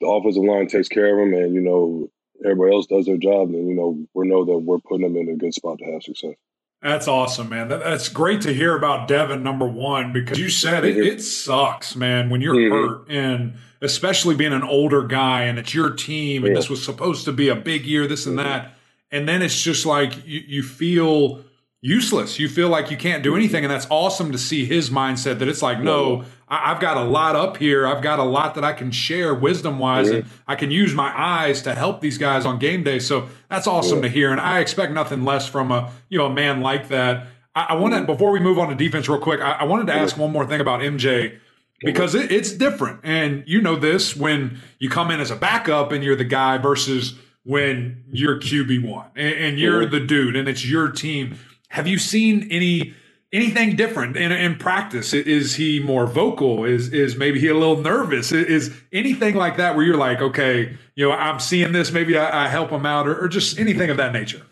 the 0.00 0.06
offensive 0.06 0.42
line 0.42 0.68
takes 0.68 0.88
care 0.88 1.18
of 1.18 1.26
him 1.26 1.34
and 1.34 1.54
you 1.54 1.60
know 1.60 2.08
everybody 2.44 2.74
else 2.74 2.86
does 2.86 3.06
their 3.06 3.18
job, 3.18 3.52
then 3.52 3.66
you 3.66 3.74
know 3.74 3.98
we 4.14 4.26
know 4.26 4.44
that 4.44 4.58
we're 4.58 4.78
putting 4.78 5.06
them 5.06 5.16
in 5.16 5.34
a 5.34 5.36
good 5.36 5.54
spot 5.54 5.78
to 5.78 5.84
have 5.92 6.02
success. 6.02 6.34
That's 6.82 7.06
awesome, 7.06 7.48
man. 7.48 7.68
That, 7.68 7.84
that's 7.84 8.08
great 8.08 8.40
to 8.42 8.52
hear 8.52 8.76
about 8.76 9.06
Devin, 9.06 9.44
number 9.44 9.66
one, 9.66 10.12
because 10.12 10.38
you 10.38 10.48
said 10.48 10.84
it, 10.84 10.96
it 10.96 11.22
sucks, 11.22 11.94
man, 11.94 12.28
when 12.28 12.40
you're 12.40 12.56
mm-hmm. 12.56 12.72
hurt 12.72 13.08
and 13.08 13.54
especially 13.80 14.34
being 14.34 14.52
an 14.52 14.64
older 14.64 15.04
guy 15.04 15.42
and 15.42 15.60
it's 15.60 15.72
your 15.74 15.90
team 15.90 16.44
and 16.44 16.52
yeah. 16.52 16.58
this 16.58 16.68
was 16.68 16.84
supposed 16.84 17.24
to 17.26 17.32
be 17.32 17.48
a 17.48 17.54
big 17.54 17.84
year, 17.86 18.08
this 18.08 18.26
and 18.26 18.36
mm-hmm. 18.36 18.48
that. 18.48 18.74
And 19.12 19.28
then 19.28 19.42
it's 19.42 19.62
just 19.62 19.86
like 19.86 20.26
you, 20.26 20.40
you 20.40 20.62
feel 20.64 21.44
useless. 21.82 22.38
You 22.38 22.48
feel 22.48 22.68
like 22.68 22.90
you 22.90 22.96
can't 22.96 23.22
do 23.22 23.30
mm-hmm. 23.30 23.38
anything. 23.38 23.64
And 23.64 23.70
that's 23.70 23.86
awesome 23.90 24.32
to 24.32 24.38
see 24.38 24.64
his 24.64 24.88
mindset 24.88 25.40
that 25.40 25.48
it's 25.48 25.60
like, 25.60 25.80
no, 25.80 26.24
I, 26.48 26.68
have 26.68 26.80
got 26.80 26.96
a 26.96 27.04
lot 27.04 27.34
up 27.34 27.56
here. 27.56 27.86
I've 27.86 28.02
got 28.02 28.18
a 28.18 28.24
lot 28.24 28.54
that 28.54 28.64
I 28.64 28.72
can 28.72 28.90
share 28.90 29.34
wisdom 29.34 29.78
wise, 29.78 30.08
and 30.08 30.24
I 30.46 30.54
can 30.54 30.70
use 30.70 30.94
my 30.94 31.12
eyes 31.14 31.60
to 31.62 31.74
help 31.74 32.00
these 32.00 32.18
guys 32.18 32.46
on 32.46 32.58
game 32.58 32.84
day. 32.84 33.00
So 33.00 33.28
that's 33.50 33.66
awesome 33.66 33.98
yeah. 33.98 34.02
to 34.02 34.08
hear. 34.08 34.30
And 34.30 34.40
I 34.40 34.60
expect 34.60 34.92
nothing 34.92 35.24
less 35.24 35.46
from 35.48 35.70
a 35.72 35.90
you 36.08 36.18
know 36.18 36.26
a 36.26 36.32
man 36.32 36.60
like 36.60 36.88
that. 36.88 37.26
I, 37.54 37.66
I 37.70 37.74
want 37.74 37.94
to 37.94 38.04
before 38.04 38.30
we 38.30 38.38
move 38.38 38.58
on 38.58 38.68
to 38.68 38.74
defense 38.74 39.08
real 39.08 39.18
quick. 39.18 39.40
I, 39.40 39.52
I 39.52 39.64
wanted 39.64 39.88
to 39.88 39.94
ask 39.94 40.16
one 40.16 40.30
more 40.30 40.46
thing 40.46 40.60
about 40.60 40.80
MJ 40.80 41.38
because 41.80 42.14
it, 42.14 42.30
it's 42.30 42.52
different, 42.52 43.00
and 43.02 43.42
you 43.46 43.60
know 43.60 43.76
this 43.76 44.14
when 44.14 44.60
you 44.78 44.88
come 44.88 45.10
in 45.10 45.20
as 45.20 45.30
a 45.30 45.36
backup 45.36 45.90
and 45.90 46.04
you're 46.04 46.16
the 46.16 46.24
guy 46.24 46.58
versus 46.58 47.14
when 47.44 48.04
you're 48.12 48.38
QB 48.38 48.88
one 48.88 49.06
and, 49.16 49.34
and 49.34 49.58
you're 49.58 49.84
the 49.84 49.98
dude 49.98 50.36
and 50.36 50.48
it's 50.48 50.64
your 50.64 50.88
team. 50.90 51.36
Have 51.72 51.86
you 51.86 51.98
seen 51.98 52.48
any? 52.50 52.94
anything 53.34 53.74
different 53.76 54.14
in, 54.14 54.30
in 54.30 54.56
practice? 54.56 55.14
Is 55.14 55.54
he 55.54 55.80
more 55.80 56.06
vocal? 56.06 56.66
Is 56.66 56.92
is 56.92 57.16
maybe 57.16 57.40
he 57.40 57.48
a 57.48 57.54
little 57.54 57.78
nervous? 57.78 58.30
Is 58.30 58.78
anything 58.92 59.34
like 59.36 59.56
that 59.56 59.74
where 59.74 59.82
you're 59.82 59.96
like, 59.96 60.20
okay, 60.20 60.76
you 60.96 61.08
know, 61.08 61.12
I'm 61.12 61.40
seeing 61.40 61.72
this, 61.72 61.90
maybe 61.92 62.18
I, 62.18 62.44
I 62.44 62.48
help 62.48 62.68
him 62.68 62.84
out, 62.84 63.08
or, 63.08 63.18
or, 63.24 63.28
just 63.28 63.58
anything 63.58 63.88
of 63.88 63.96
that 63.96 64.12
nature? 64.12 64.42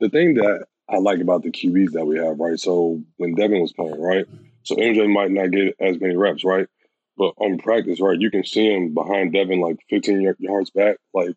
The 0.00 0.10
thing 0.10 0.34
that 0.34 0.66
I 0.86 0.98
like 0.98 1.20
about 1.20 1.44
the 1.44 1.50
QBs 1.50 1.92
that 1.92 2.04
we 2.04 2.18
have, 2.18 2.38
right? 2.38 2.60
So 2.60 3.02
when 3.16 3.34
Devin 3.34 3.62
was 3.62 3.72
playing, 3.72 3.98
right? 3.98 4.26
So 4.64 4.76
MJ 4.76 5.10
might 5.10 5.30
not 5.30 5.50
get 5.50 5.74
as 5.80 5.98
many 5.98 6.14
reps, 6.14 6.44
right? 6.44 6.66
But 7.16 7.32
on 7.38 7.56
practice, 7.56 8.00
right, 8.00 8.20
you 8.20 8.30
can 8.30 8.44
see 8.44 8.70
him 8.70 8.92
behind 8.92 9.32
Devin 9.32 9.60
like 9.60 9.78
15 9.88 10.34
yards 10.38 10.68
back, 10.68 10.98
like 11.14 11.34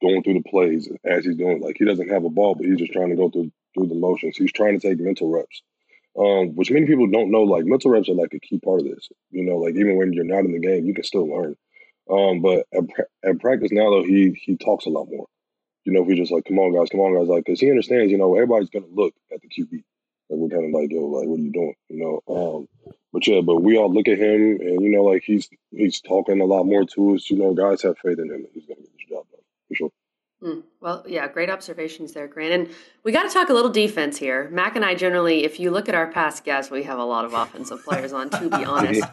going 0.00 0.22
through 0.22 0.34
the 0.34 0.48
plays 0.48 0.88
as 1.04 1.24
he's 1.24 1.36
doing. 1.36 1.60
Like 1.60 1.76
he 1.76 1.84
doesn't 1.84 2.08
have 2.08 2.24
a 2.24 2.30
ball, 2.30 2.54
but 2.54 2.66
he's 2.66 2.78
just 2.78 2.92
trying 2.92 3.10
to 3.10 3.16
go 3.16 3.30
through 3.30 3.50
through 3.74 3.88
the 3.88 3.94
motions. 3.94 4.36
He's 4.36 4.52
trying 4.52 4.78
to 4.78 4.88
take 4.88 4.98
mental 4.98 5.30
reps 5.30 5.62
um, 6.18 6.56
which 6.56 6.70
many 6.70 6.86
people 6.86 7.06
don't 7.08 7.30
know. 7.30 7.42
Like 7.42 7.64
mental 7.64 7.90
reps 7.90 8.08
are 8.08 8.14
like 8.14 8.34
a 8.34 8.40
key 8.40 8.58
part 8.58 8.80
of 8.80 8.86
this. 8.86 9.08
You 9.30 9.44
know, 9.44 9.56
like 9.56 9.74
even 9.76 9.96
when 9.96 10.12
you're 10.12 10.24
not 10.24 10.44
in 10.44 10.52
the 10.52 10.58
game, 10.58 10.84
you 10.84 10.94
can 10.94 11.04
still 11.04 11.28
learn. 11.28 11.56
Um, 12.10 12.42
but 12.42 12.66
at, 12.74 12.84
at 13.24 13.40
practice 13.40 13.70
now, 13.70 13.90
though, 13.90 14.02
he 14.02 14.32
he 14.42 14.56
talks 14.56 14.86
a 14.86 14.90
lot 14.90 15.08
more. 15.08 15.26
You 15.84 15.92
know, 15.92 16.02
if 16.02 16.08
he's 16.08 16.18
just 16.18 16.32
like, 16.32 16.44
"Come 16.44 16.58
on, 16.58 16.74
guys, 16.74 16.90
come 16.90 17.00
on, 17.00 17.14
guys," 17.14 17.28
like, 17.28 17.44
because 17.44 17.60
he 17.60 17.70
understands. 17.70 18.10
You 18.10 18.18
know, 18.18 18.34
everybody's 18.34 18.70
gonna 18.70 18.86
look 18.90 19.14
at 19.32 19.40
the 19.40 19.48
QB. 19.48 19.72
Like 19.72 20.38
we're 20.38 20.48
kind 20.48 20.66
of 20.66 20.80
like, 20.80 20.90
"Yo, 20.90 21.00
like, 21.06 21.28
what 21.28 21.38
are 21.38 21.42
you 21.42 21.52
doing?" 21.52 21.74
You 21.88 22.22
know. 22.26 22.34
Um, 22.34 22.94
but 23.12 23.26
yeah, 23.26 23.40
but 23.40 23.62
we 23.62 23.76
all 23.76 23.92
look 23.92 24.08
at 24.08 24.18
him, 24.18 24.58
and 24.60 24.82
you 24.82 24.90
know, 24.90 25.04
like 25.04 25.22
he's 25.24 25.48
he's 25.70 26.00
talking 26.00 26.40
a 26.40 26.44
lot 26.44 26.64
more 26.64 26.84
to 26.84 27.14
us. 27.14 27.30
You 27.30 27.38
know, 27.38 27.54
guys 27.54 27.82
have 27.82 27.98
faith 27.98 28.18
in 28.18 28.30
him, 28.30 28.46
he's 28.52 28.66
gonna 28.66 28.80
get 28.80 28.92
this 28.92 29.08
job 29.08 29.24
done 29.30 29.40
for 29.68 29.74
sure. 29.74 29.90
Mm, 30.42 30.62
well, 30.80 31.04
yeah, 31.06 31.28
great 31.28 31.50
observations 31.50 32.12
there, 32.12 32.26
Grant. 32.26 32.52
And 32.52 32.74
we 33.04 33.12
got 33.12 33.24
to 33.24 33.28
talk 33.28 33.50
a 33.50 33.52
little 33.52 33.70
defense 33.70 34.16
here. 34.16 34.48
Mac 34.50 34.76
and 34.76 34.84
I 34.84 34.94
generally, 34.94 35.44
if 35.44 35.60
you 35.60 35.70
look 35.70 35.88
at 35.90 35.94
our 35.94 36.10
past 36.10 36.42
guests, 36.42 36.70
we 36.70 36.84
have 36.84 36.98
a 36.98 37.04
lot 37.04 37.26
of 37.26 37.34
offensive 37.34 37.84
players 37.84 38.12
on, 38.14 38.30
to 38.30 38.48
be 38.48 38.64
honest. 38.64 39.04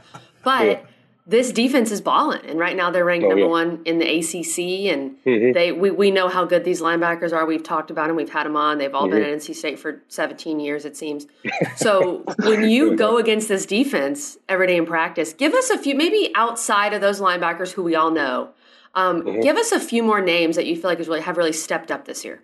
But 0.45 0.65
yeah. 0.65 0.79
this 1.25 1.51
defense 1.51 1.91
is 1.91 1.99
balling, 1.99 2.45
and 2.45 2.57
right 2.57 2.73
now 2.73 2.89
they're 2.89 3.03
ranked 3.03 3.25
oh, 3.25 3.29
number 3.29 3.43
yeah. 3.43 3.49
one 3.49 3.81
in 3.83 3.99
the 3.99 4.05
ACC. 4.05 4.93
And 4.93 5.17
mm-hmm. 5.25 5.51
they 5.51 5.73
we, 5.73 5.91
we 5.91 6.09
know 6.09 6.29
how 6.29 6.45
good 6.45 6.63
these 6.63 6.81
linebackers 6.81 7.33
are. 7.33 7.45
We've 7.45 7.63
talked 7.63 7.91
about 7.91 8.07
them. 8.07 8.15
We've 8.15 8.29
had 8.29 8.45
them 8.45 8.55
on. 8.55 8.77
They've 8.77 8.95
all 8.95 9.07
mm-hmm. 9.07 9.17
been 9.17 9.23
at 9.23 9.37
NC 9.37 9.53
State 9.53 9.77
for 9.77 10.01
17 10.07 10.61
years, 10.61 10.85
it 10.85 10.95
seems. 10.95 11.27
So 11.75 12.23
when 12.39 12.69
you 12.69 12.95
go 12.95 13.17
against 13.17 13.49
this 13.49 13.65
defense 13.65 14.37
every 14.49 14.67
day 14.67 14.77
in 14.77 14.85
practice, 14.85 15.33
give 15.33 15.53
us 15.53 15.69
a 15.69 15.77
few, 15.77 15.95
maybe 15.95 16.31
outside 16.33 16.93
of 16.93 17.01
those 17.01 17.19
linebackers 17.19 17.71
who 17.71 17.83
we 17.83 17.93
all 17.93 18.09
know 18.09 18.49
um, 18.97 19.21
mm-hmm. 19.21 19.41
Give 19.41 19.57
us 19.57 19.71
a 19.71 19.79
few 19.79 20.01
more 20.01 20.21
names 20.21 20.55
that 20.55 20.65
you 20.65 20.75
feel 20.75 20.89
like 20.89 20.97
really, 20.97 21.21
have 21.21 21.37
really 21.37 21.53
stepped 21.53 21.91
up 21.91 22.05
this 22.05 22.25
year. 22.25 22.41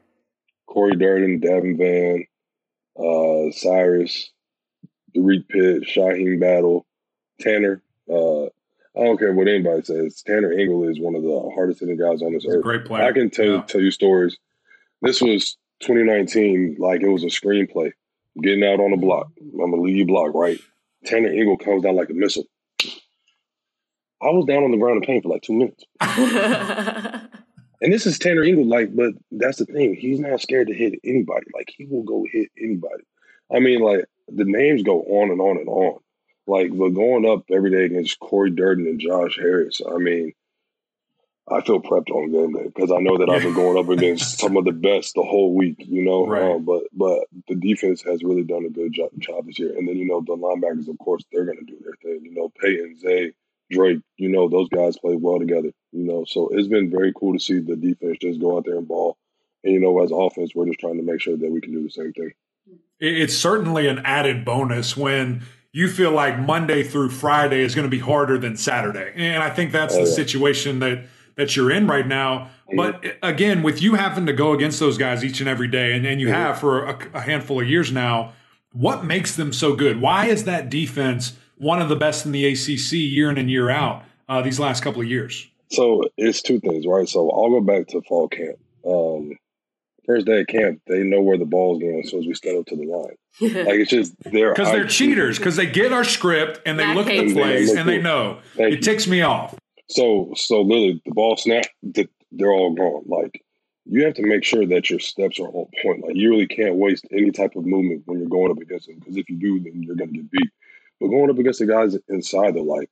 Cory 0.68 0.96
Durden, 0.96 1.42
Davin 1.42 1.78
Vann, 1.80 2.26
uh, 2.96 3.52
Cyrus, 3.52 4.32
Derek 5.16 5.50
Pitt, 5.50 5.84
Shyheim 5.84 6.39
Battle, 6.39 6.86
Tanner. 7.42 7.82
Uh, 8.08 8.44
I 8.46 9.04
don't 9.04 9.18
care 9.18 9.34
what 9.34 9.48
anybody 9.48 9.82
says. 9.82 10.22
Tanner 10.22 10.54
Ingle 10.54 10.88
is 10.89 11.00
one 11.00 11.16
of 11.16 11.24
the 11.24 11.52
hardest 11.56 11.80
hitting 11.80 11.98
guys 11.98 12.22
on 12.22 12.34
this 12.34 12.44
He's 12.44 12.54
earth. 12.54 12.63
great 12.63 12.86
player. 12.86 13.04
I 13.04 13.13
can 13.13 13.32
tell 13.32 13.46
yeah. 13.48 13.62
tell 13.63 13.82
you 13.82 13.89
stories. 13.89 14.38
This 15.02 15.22
was 15.22 15.58
2019, 15.82 16.76
like 16.78 17.02
it 17.02 17.10
was 17.10 17.24
a 17.24 17.28
screenplay. 17.28 17.94
Getting 18.44 18.63
out 18.63 18.80
on 18.80 18.92
the 18.92 18.98
block. 18.98 19.32
I'm 19.42 19.72
gonna 19.72 19.82
lead 19.82 19.98
you 19.98 20.06
block, 20.06 20.36
right? 20.36 20.60
Tanner 21.04 21.32
Ingle 21.32 21.58
comes 21.58 21.82
down 21.82 21.96
like 21.96 22.12
a 22.12 22.13
missile. 22.13 22.46
I 24.24 24.32
was 24.32 24.46
down 24.46 24.64
on 24.64 24.72
the 24.72 24.78
ground 24.78 25.04
in 25.04 25.08
pain 25.08 25.22
for 25.22 25.30
like 25.30 25.42
two 25.42 25.54
minutes. 25.54 25.84
and 26.02 27.94
this 27.94 28.06
is 28.06 28.18
Tanner 28.18 28.44
Ingle, 28.44 28.66
like, 28.66 28.96
but 28.96 29.14
that's 29.32 29.58
the 29.58 29.66
thing. 29.66 29.96
He's 29.96 30.20
not 30.20 30.42
scared 30.42 30.68
to 30.68 30.74
hit 30.74 31.00
anybody. 31.04 31.48
Like, 31.54 31.74
he 31.76 31.86
will 31.86 32.04
go 32.04 32.26
hit 32.32 32.50
anybody. 32.58 33.04
I 33.54 33.60
mean, 33.60 33.82
like, 33.82 34.06
the 34.28 34.46
names 34.46 34.84
go 34.84 35.02
on 35.02 35.32
and 35.32 35.42
on 35.42 35.58
and 35.58 35.68
on. 35.68 36.00
Like, 36.48 36.76
but 36.76 36.90
going 36.90 37.26
up 37.26 37.44
every 37.52 37.72
day 37.72 37.86
against 37.86 38.20
Cory 38.20 38.52
Durden 38.52 38.88
and 38.88 39.00
Josh 39.00 39.38
Harris, 39.38 39.82
I 39.86 39.98
mean, 39.98 40.34
I 41.50 41.62
feel 41.62 41.82
prepped 41.82 42.10
on 42.10 42.32
game 42.32 42.54
day 42.54 42.68
because 42.74 42.92
I 42.92 43.00
know 43.00 43.18
that 43.18 43.30
I've 43.30 43.44
been 43.44 43.54
going 43.54 43.78
up 43.78 43.90
against 43.98 44.40
some 44.40 44.56
of 44.56 44.64
the 44.64 44.72
best 44.72 45.16
the 45.16 45.24
whole 45.24 45.54
week, 45.54 45.76
you 45.80 46.04
know. 46.04 46.26
Right. 46.26 46.42
Um, 46.42 46.64
but 46.64 46.84
but 46.94 47.26
the 47.48 47.56
defense 47.56 48.02
has 48.04 48.24
really 48.24 48.44
done 48.44 48.66
a 48.66 48.70
good 48.70 48.94
job, 48.94 49.10
job 49.20 49.46
this 49.46 49.60
year, 49.60 49.78
and 49.78 49.88
then 49.88 49.98
you 49.98 50.06
know 50.06 50.22
the 50.22 50.38
linebackers, 50.38 50.88
of 50.88 50.98
course, 51.00 51.24
they're 51.32 51.46
going 51.46 51.60
to 51.60 51.66
do 51.66 51.78
their 51.84 51.96
thing. 52.02 52.24
You 52.24 52.34
know, 52.34 52.52
Payton, 52.62 52.98
Zay, 53.00 53.34
Drake, 53.74 54.00
you 54.18 54.30
know, 54.30 54.48
those 54.48 54.70
guys 54.70 54.98
play 54.98 55.16
well 55.16 55.40
together, 55.40 55.72
you 55.92 56.04
know. 56.04 56.24
So 56.26 56.50
it's 56.52 56.68
been 56.68 56.90
very 56.90 57.12
cool 57.14 57.34
to 57.34 57.40
see 57.40 57.60
the 57.60 57.76
defense 57.76 58.18
just 58.22 58.40
go 58.40 58.58
out 58.58 58.66
there 58.66 58.78
and 58.78 58.88
ball. 58.88 59.18
And, 59.64 59.74
you 59.74 59.80
know, 59.80 60.02
as 60.04 60.12
offense, 60.12 60.52
we're 60.54 60.68
just 60.68 60.80
trying 60.80 60.98
to 60.98 61.04
make 61.04 61.22
sure 61.22 61.36
that 61.36 61.52
we 61.52 61.62
can 61.62 61.72
do 61.72 61.84
the 61.84 61.90
same 61.90 62.14
thing. 62.14 62.32
It's 63.00 63.38
certainly 63.38 63.88
an 63.88 64.00
added 64.06 64.46
bonus 64.46 64.96
when 64.96 65.44
you 65.72 65.88
feel 65.90 66.12
like 66.12 66.40
Monday 66.40 66.84
through 66.84 67.10
Friday 67.10 67.62
is 67.62 67.76
going 67.76 67.90
to 67.90 67.90
be 67.90 68.00
harder 68.00 68.38
than 68.38 68.56
Saturday. 68.56 69.12
And 69.16 69.42
I 69.42 69.50
think 69.50 69.72
that's 69.72 69.96
oh, 69.96 70.04
the 70.04 70.10
yeah. 70.10 70.16
situation 70.16 70.80
that 70.80 71.06
that 71.36 71.56
you're 71.56 71.72
in 71.72 71.88
right 71.88 72.08
now. 72.08 72.52
Mm-hmm. 72.72 72.78
But 72.78 73.06
again, 73.22 73.64
with 73.64 73.82
you 73.82 73.96
having 73.96 74.26
to 74.28 74.34
go 74.34 74.54
against 74.54 74.80
those 74.80 74.98
guys 74.98 75.24
each 75.24 75.40
and 75.40 75.50
every 75.50 75.68
day, 75.68 75.94
and, 75.94 76.06
and 76.06 76.22
you 76.22 76.28
mm-hmm. 76.28 76.36
have 76.36 76.60
for 76.60 76.86
a, 76.86 77.10
a 77.16 77.22
handful 77.22 77.60
of 77.60 77.68
years 77.68 77.92
now, 77.92 78.34
what 78.72 79.04
makes 79.04 79.36
them 79.36 79.52
so 79.52 79.76
good? 79.76 80.00
Why 80.00 80.28
is 80.28 80.44
that 80.46 80.70
defense– 80.70 81.38
one 81.58 81.82
of 81.82 81.89
the 81.89 81.96
best 81.96 82.26
in 82.26 82.32
the 82.32 82.46
ACC 82.46 82.94
year 82.94 83.30
in 83.30 83.38
and 83.38 83.50
year 83.50 83.70
out 83.70 84.04
uh, 84.30 84.42
these 84.42 84.60
last 84.60 84.84
couple 84.84 85.02
of 85.02 85.08
years? 85.08 85.48
So 85.70 86.04
it's 86.18 86.42
two 86.42 86.60
things, 86.60 86.86
right? 86.86 87.08
So 87.08 87.30
I'll 87.32 87.50
go 87.50 87.62
back 87.62 87.88
to 87.88 88.02
fall 88.02 88.28
camp. 88.28 88.58
Um, 88.86 89.38
first 90.06 90.26
day 90.26 90.42
of 90.42 90.48
camp, 90.48 90.82
they 90.88 91.04
know 91.04 91.22
where 91.22 91.38
the 91.38 91.46
ball's 91.46 91.80
going 91.80 92.02
as 92.04 92.12
soon 92.12 92.20
as 92.22 92.28
we 92.28 92.34
step 92.36 92.58
up 92.58 92.66
to 92.68 92.76
the 92.76 92.86
line. 92.86 93.16
like 93.66 93.80
it's 93.80 93.89
just 93.89 94.13
they're 94.26 94.54
because 94.54 94.72
they're 94.72 94.86
cheaters 94.86 95.39
because 95.39 95.56
they 95.56 95.66
get 95.66 95.92
our 95.92 96.04
script 96.04 96.62
and 96.68 96.78
they 96.78 96.94
look 96.94 97.08
at 97.08 97.26
the 97.26 97.34
plays 97.34 97.72
and 97.72 97.89
they 97.89 98.00
know 98.00 98.39
Thank 98.56 98.74
it 98.74 98.76
you. 98.76 98.82
ticks 98.82 99.08
me 99.08 99.22
off. 99.22 99.56
So 99.89 100.34
so 100.36 100.62
literally 100.62 101.02
the 101.06 101.13
ball 101.13 101.36
snap, 101.38 101.66
they're 101.82 102.52
all 102.52 102.76
gone. 102.76 103.04
Like 103.08 103.44
you 103.86 104.06
have 104.06 104.13
to 104.16 104.24
make 104.24 104.44
sure 104.44 104.66
that 104.66 104.89
your 104.89 105.00
steps 105.00 105.39
are 105.39 105.48
on 105.48 105.66
point. 105.82 106.04
Like 106.06 106.16
you 106.16 106.30
really 106.30 106.48
can't 106.48 106.76
waste 106.76 107.06
any 107.12 107.32
type 107.32 107.56
of 107.56 107.66
movement 107.66 108.04
when 108.06 108.20
you're 108.20 108.30
going 108.30 108.52
up 108.52 108.60
against 108.60 108.88
them 108.88 109.00
because 109.00 109.18
if 109.18 109.30
you 109.30 109.38
do, 109.38 109.60
then 109.60 109.82
you're 109.84 109.96
going 109.96 110.13
to 110.13 110.18
get 110.18 110.32
beat. 110.32 110.52
But 111.04 111.10
going 111.10 111.30
up 111.30 111.38
against 111.38 111.60
the 111.60 111.66
guys 111.66 111.98
inside, 112.08 112.56
they're 112.56 112.63
like, 112.63 112.89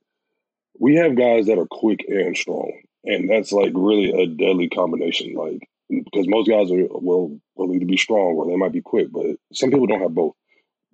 we 0.78 0.96
have 0.96 1.16
guys 1.16 1.46
that 1.46 1.58
are 1.58 1.66
quick 1.66 2.04
and 2.10 2.36
strong, 2.36 2.74
and 3.06 3.30
that's 3.30 3.54
like 3.54 3.72
really 3.74 4.12
a 4.12 4.28
deadly 4.28 4.68
combination. 4.68 5.34
Like 5.34 5.70
because 5.90 6.28
most 6.28 6.50
guys 6.50 6.70
are 6.72 6.88
will 6.90 7.40
will 7.56 7.74
either 7.74 7.86
be 7.86 7.96
strong 7.96 8.36
or 8.36 8.48
they 8.48 8.58
might 8.58 8.74
be 8.74 8.82
quick, 8.82 9.14
but 9.14 9.38
some 9.54 9.72
people 9.72 9.88
don't 9.88 10.02
have 10.02 10.14
both. 10.14 10.36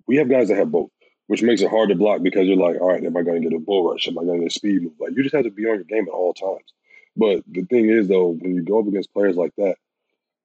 We 0.06 0.14
have 0.18 0.30
guys 0.30 0.46
that 0.46 0.58
have 0.58 0.70
both, 0.70 0.90
which 1.26 1.42
makes 1.42 1.60
it 1.60 1.70
hard 1.70 1.88
to 1.88 1.96
block 1.96 2.22
because 2.22 2.46
you're 2.46 2.56
like, 2.56 2.80
all 2.80 2.86
right, 2.86 3.02
am 3.02 3.16
I 3.16 3.22
going 3.22 3.42
to 3.42 3.48
get 3.48 3.56
a 3.56 3.60
bull 3.60 3.90
rush? 3.90 4.06
Am 4.06 4.16
I 4.16 4.22
going 4.22 4.38
to 4.38 4.44
get 4.44 4.52
a 4.52 4.54
speed 4.54 4.82
move? 4.84 4.92
Like 5.00 5.16
you 5.16 5.24
just 5.24 5.34
have 5.34 5.42
to 5.42 5.50
be 5.50 5.64
on 5.64 5.74
your 5.74 5.84
game 5.84 6.06
at 6.06 6.14
all 6.14 6.34
times. 6.34 6.72
But 7.16 7.42
the 7.50 7.62
thing 7.62 7.88
is, 7.88 8.06
though, 8.06 8.28
when 8.28 8.54
you 8.54 8.62
go 8.62 8.78
up 8.78 8.86
against 8.86 9.12
players 9.12 9.34
like 9.34 9.54
that, 9.58 9.74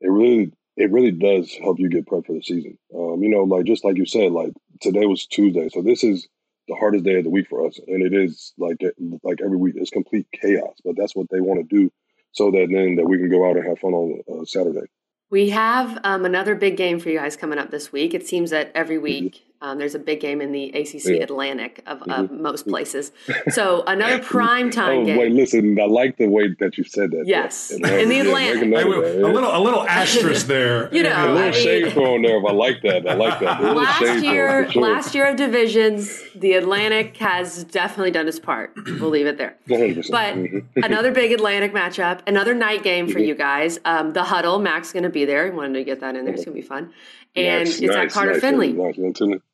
it 0.01 0.09
really 0.09 0.51
it 0.75 0.91
really 0.91 1.11
does 1.11 1.53
help 1.53 1.79
you 1.79 1.87
get 1.87 2.07
prepped 2.07 2.25
for 2.25 2.33
the 2.33 2.41
season. 2.41 2.79
Um, 2.95 3.21
you 3.21 3.29
know, 3.29 3.43
like 3.43 3.65
just 3.65 3.85
like 3.85 3.97
you 3.97 4.07
said, 4.07 4.31
like 4.31 4.53
today 4.81 5.05
was 5.05 5.27
Tuesday, 5.27 5.69
so 5.69 5.83
this 5.83 6.03
is 6.03 6.27
the 6.67 6.75
hardest 6.75 7.03
day 7.03 7.15
of 7.15 7.23
the 7.23 7.29
week 7.29 7.47
for 7.49 7.65
us, 7.67 7.79
and 7.87 8.03
it 8.03 8.13
is 8.13 8.53
like 8.57 8.77
like 9.23 9.39
every 9.43 9.57
week 9.57 9.75
it's 9.77 9.89
complete 9.89 10.27
chaos. 10.31 10.75
But 10.83 10.95
that's 10.97 11.15
what 11.15 11.27
they 11.29 11.41
want 11.41 11.67
to 11.67 11.75
do, 11.75 11.91
so 12.31 12.51
that 12.51 12.67
then 12.71 12.95
that 12.95 13.05
we 13.05 13.17
can 13.17 13.29
go 13.29 13.49
out 13.49 13.57
and 13.57 13.67
have 13.67 13.79
fun 13.79 13.93
on 13.93 14.21
uh, 14.31 14.45
Saturday. 14.45 14.87
We 15.29 15.49
have 15.49 15.99
um, 16.03 16.25
another 16.25 16.53
big 16.53 16.77
game 16.77 16.99
for 16.99 17.09
you 17.09 17.17
guys 17.17 17.35
coming 17.35 17.57
up 17.57 17.71
this 17.71 17.91
week. 17.91 18.13
It 18.13 18.27
seems 18.27 18.51
that 18.51 18.71
every 18.75 18.97
mm-hmm. 18.97 19.03
week 19.03 19.45
um, 19.63 19.77
there's 19.77 19.95
a 19.95 19.99
big 19.99 20.19
game 20.19 20.41
in 20.41 20.51
the 20.51 20.71
ACC 20.71 21.05
yeah. 21.05 21.23
Atlantic 21.23 21.81
of, 21.87 22.01
mm-hmm. 22.01 22.41
most 22.41 22.67
places. 22.67 23.11
So 23.49 23.83
another 23.85 24.23
prime 24.23 24.71
time 24.71 24.99
oh, 24.99 25.05
game. 25.05 25.17
Wait, 25.17 25.31
listen, 25.31 25.79
I 25.79 25.85
like 25.85 26.17
the 26.17 26.27
way 26.27 26.55
that 26.59 26.77
you 26.77 26.83
said 26.83 27.11
that. 27.11 27.25
Yes, 27.27 27.71
in 27.71 27.81
the 27.81 28.19
Atlantic. 28.19 28.69
Yeah, 28.69 28.83
a 28.83 29.27
little, 29.27 29.55
a 29.55 29.59
little 29.59 29.83
asterisk 29.87 30.47
there. 30.47 30.93
you 30.95 31.03
know, 31.03 31.09
a 31.09 31.31
little 31.33 31.49
I 31.49 31.51
shade 31.51 31.83
mean, 31.83 31.91
thrown 31.91 32.21
there. 32.23 32.37
I 32.37 32.51
like 32.51 32.81
that. 32.81 33.07
I 33.07 33.13
like 33.13 33.39
that. 33.41 33.61
Last 33.61 34.23
year, 34.23 34.71
sure. 34.71 34.81
last 34.81 35.13
year 35.13 35.27
of 35.27 35.35
divisions, 35.35 36.23
the 36.35 36.53
Atlantic 36.53 37.17
has 37.17 37.63
definitely 37.65 38.11
done 38.11 38.27
its 38.27 38.39
part. 38.39 38.73
We'll 39.03 39.09
leave 39.09 39.27
it 39.27 39.37
there. 39.37 39.57
100%. 39.67 40.11
But 40.11 40.35
mm-hmm. 40.35 40.83
another 40.83 41.11
big 41.11 41.33
Atlantic 41.33 41.73
matchup, 41.73 42.21
another 42.25 42.53
night 42.53 42.83
game 42.83 43.07
for 43.07 43.19
mm-hmm. 43.19 43.27
you 43.27 43.35
guys. 43.35 43.79
Um, 43.83 44.13
the 44.13 44.23
huddle, 44.23 44.59
Mac's 44.59 44.93
going 44.93 45.03
to 45.03 45.09
be 45.09 45.25
there. 45.25 45.47
I 45.47 45.49
wanted 45.49 45.73
to 45.73 45.83
get 45.83 45.99
that 45.99 46.15
in 46.15 46.23
there. 46.23 46.33
It's 46.33 46.45
going 46.45 46.55
to 46.55 46.61
be 46.61 46.65
fun 46.65 46.93
and 47.35 47.65
nice, 47.65 47.79
it's 47.79 47.81
nice, 47.81 47.97
at 47.97 48.11
Carter 48.11 48.33
nice, 48.33 48.41
Finley. 48.41 48.75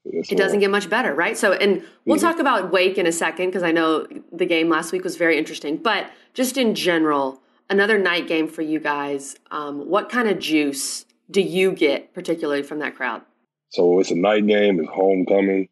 it 0.05 0.37
doesn't 0.37 0.59
get 0.59 0.69
much 0.69 0.89
better, 0.89 1.13
right? 1.13 1.37
So, 1.37 1.53
and 1.53 1.83
we'll 2.05 2.17
mm-hmm. 2.17 2.25
talk 2.25 2.39
about 2.39 2.71
Wake 2.71 2.97
in 2.97 3.07
a 3.07 3.11
second 3.11 3.47
because 3.47 3.63
I 3.63 3.71
know 3.71 4.05
the 4.31 4.45
game 4.45 4.69
last 4.69 4.91
week 4.91 5.03
was 5.03 5.15
very 5.15 5.37
interesting. 5.37 5.77
But 5.77 6.11
just 6.33 6.57
in 6.57 6.75
general, 6.75 7.41
another 7.69 7.97
night 7.97 8.27
game 8.27 8.47
for 8.47 8.61
you 8.61 8.79
guys. 8.79 9.35
Um, 9.51 9.87
what 9.87 10.09
kind 10.09 10.27
of 10.27 10.39
juice 10.39 11.05
do 11.31 11.41
you 11.41 11.71
get, 11.71 12.13
particularly 12.13 12.63
from 12.63 12.79
that 12.79 12.95
crowd? 12.95 13.21
So 13.69 13.99
it's 13.99 14.11
a 14.11 14.15
night 14.15 14.45
game. 14.47 14.79
It's 14.79 14.89
homecoming. 14.89 15.69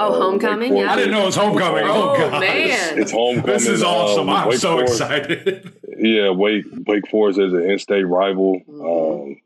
Oh, 0.00 0.12
uh, 0.12 0.20
homecoming! 0.20 0.76
Yeah. 0.76 0.92
I 0.92 0.96
didn't 0.96 1.10
know 1.10 1.22
it 1.22 1.26
was 1.26 1.36
homecoming. 1.36 1.84
Oh, 1.84 2.14
oh 2.16 2.40
man, 2.40 2.98
it's 2.98 3.10
homecoming. 3.10 3.52
This 3.52 3.66
is 3.66 3.82
awesome! 3.82 4.28
Um, 4.28 4.36
I'm 4.36 4.48
Wake 4.48 4.58
so 4.58 4.76
Forest, 4.76 5.00
excited. 5.00 5.72
yeah, 5.98 6.30
Wake 6.30 6.66
Wake 6.86 7.08
Forest 7.08 7.40
is 7.40 7.52
an 7.52 7.68
in-state 7.68 8.04
rival. 8.04 8.60
Mm-hmm. 8.60 9.32
Um, 9.32 9.36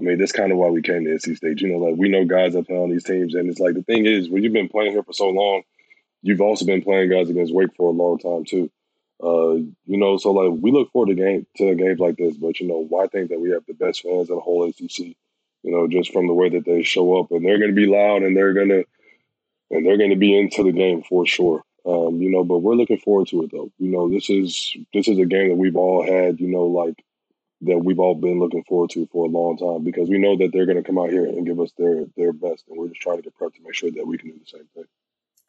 I 0.00 0.02
mean, 0.02 0.18
that's 0.18 0.32
kind 0.32 0.50
of 0.50 0.58
why 0.58 0.68
we 0.68 0.80
came 0.80 1.04
to 1.04 1.10
NC 1.10 1.36
State. 1.36 1.60
You 1.60 1.68
know, 1.68 1.78
like 1.78 1.96
we 1.96 2.08
know 2.08 2.24
guys 2.24 2.54
that 2.54 2.66
play 2.66 2.76
on 2.76 2.90
these 2.90 3.04
teams, 3.04 3.34
and 3.34 3.50
it's 3.50 3.60
like 3.60 3.74
the 3.74 3.82
thing 3.82 4.06
is, 4.06 4.30
when 4.30 4.42
you've 4.42 4.52
been 4.52 4.68
playing 4.68 4.92
here 4.92 5.02
for 5.02 5.12
so 5.12 5.28
long, 5.28 5.62
you've 6.22 6.40
also 6.40 6.64
been 6.64 6.82
playing 6.82 7.10
guys 7.10 7.28
against 7.28 7.54
Wake 7.54 7.74
for 7.76 7.88
a 7.88 7.92
long 7.92 8.18
time 8.18 8.44
too. 8.44 8.70
Uh, 9.22 9.56
you 9.84 9.98
know, 9.98 10.16
so 10.16 10.32
like 10.32 10.58
we 10.62 10.72
look 10.72 10.90
forward 10.90 11.08
to 11.08 11.14
game 11.14 11.46
to 11.58 11.74
games 11.74 12.00
like 12.00 12.16
this, 12.16 12.36
but 12.36 12.58
you 12.60 12.68
know, 12.68 12.98
I 12.98 13.08
think 13.08 13.28
that 13.28 13.40
we 13.40 13.50
have 13.50 13.66
the 13.66 13.74
best 13.74 14.02
fans 14.02 14.30
in 14.30 14.36
the 14.36 14.40
whole 14.40 14.66
ACC. 14.66 15.16
You 15.62 15.72
know, 15.72 15.86
just 15.86 16.12
from 16.14 16.26
the 16.26 16.32
way 16.32 16.48
that 16.48 16.64
they 16.64 16.82
show 16.82 17.20
up, 17.20 17.30
and 17.30 17.44
they're 17.44 17.58
going 17.58 17.70
to 17.70 17.76
be 17.76 17.86
loud, 17.86 18.22
and 18.22 18.34
they're 18.34 18.54
going 18.54 18.70
to 18.70 18.84
and 19.70 19.86
they're 19.86 19.98
going 19.98 20.10
to 20.10 20.16
be 20.16 20.36
into 20.36 20.64
the 20.64 20.72
game 20.72 21.02
for 21.02 21.26
sure. 21.26 21.62
Um, 21.86 22.20
you 22.20 22.30
know, 22.30 22.44
but 22.44 22.58
we're 22.58 22.74
looking 22.74 22.98
forward 22.98 23.28
to 23.28 23.44
it 23.44 23.50
though. 23.52 23.70
You 23.78 23.90
know, 23.90 24.08
this 24.08 24.28
is 24.28 24.76
this 24.92 25.08
is 25.08 25.18
a 25.18 25.24
game 25.24 25.48
that 25.48 25.56
we've 25.56 25.76
all 25.76 26.04
had. 26.04 26.40
You 26.40 26.48
know, 26.48 26.64
like 26.64 27.02
that 27.62 27.78
we've 27.78 27.98
all 27.98 28.14
been 28.14 28.38
looking 28.38 28.64
forward 28.64 28.90
to 28.90 29.06
for 29.12 29.26
a 29.26 29.28
long 29.28 29.58
time 29.58 29.84
because 29.84 30.08
we 30.08 30.18
know 30.18 30.36
that 30.36 30.50
they're 30.52 30.66
going 30.66 30.78
to 30.78 30.82
come 30.82 30.98
out 30.98 31.10
here 31.10 31.26
and 31.26 31.46
give 31.46 31.60
us 31.60 31.72
their 31.76 32.04
their 32.16 32.32
best, 32.32 32.64
and 32.68 32.78
we're 32.78 32.88
just 32.88 33.00
trying 33.00 33.16
to 33.16 33.22
get 33.22 33.36
prepped 33.38 33.54
to 33.54 33.62
make 33.62 33.74
sure 33.74 33.90
that 33.90 34.06
we 34.06 34.18
can 34.18 34.30
do 34.30 34.38
the 34.38 34.46
same 34.46 34.68
thing. 34.74 34.84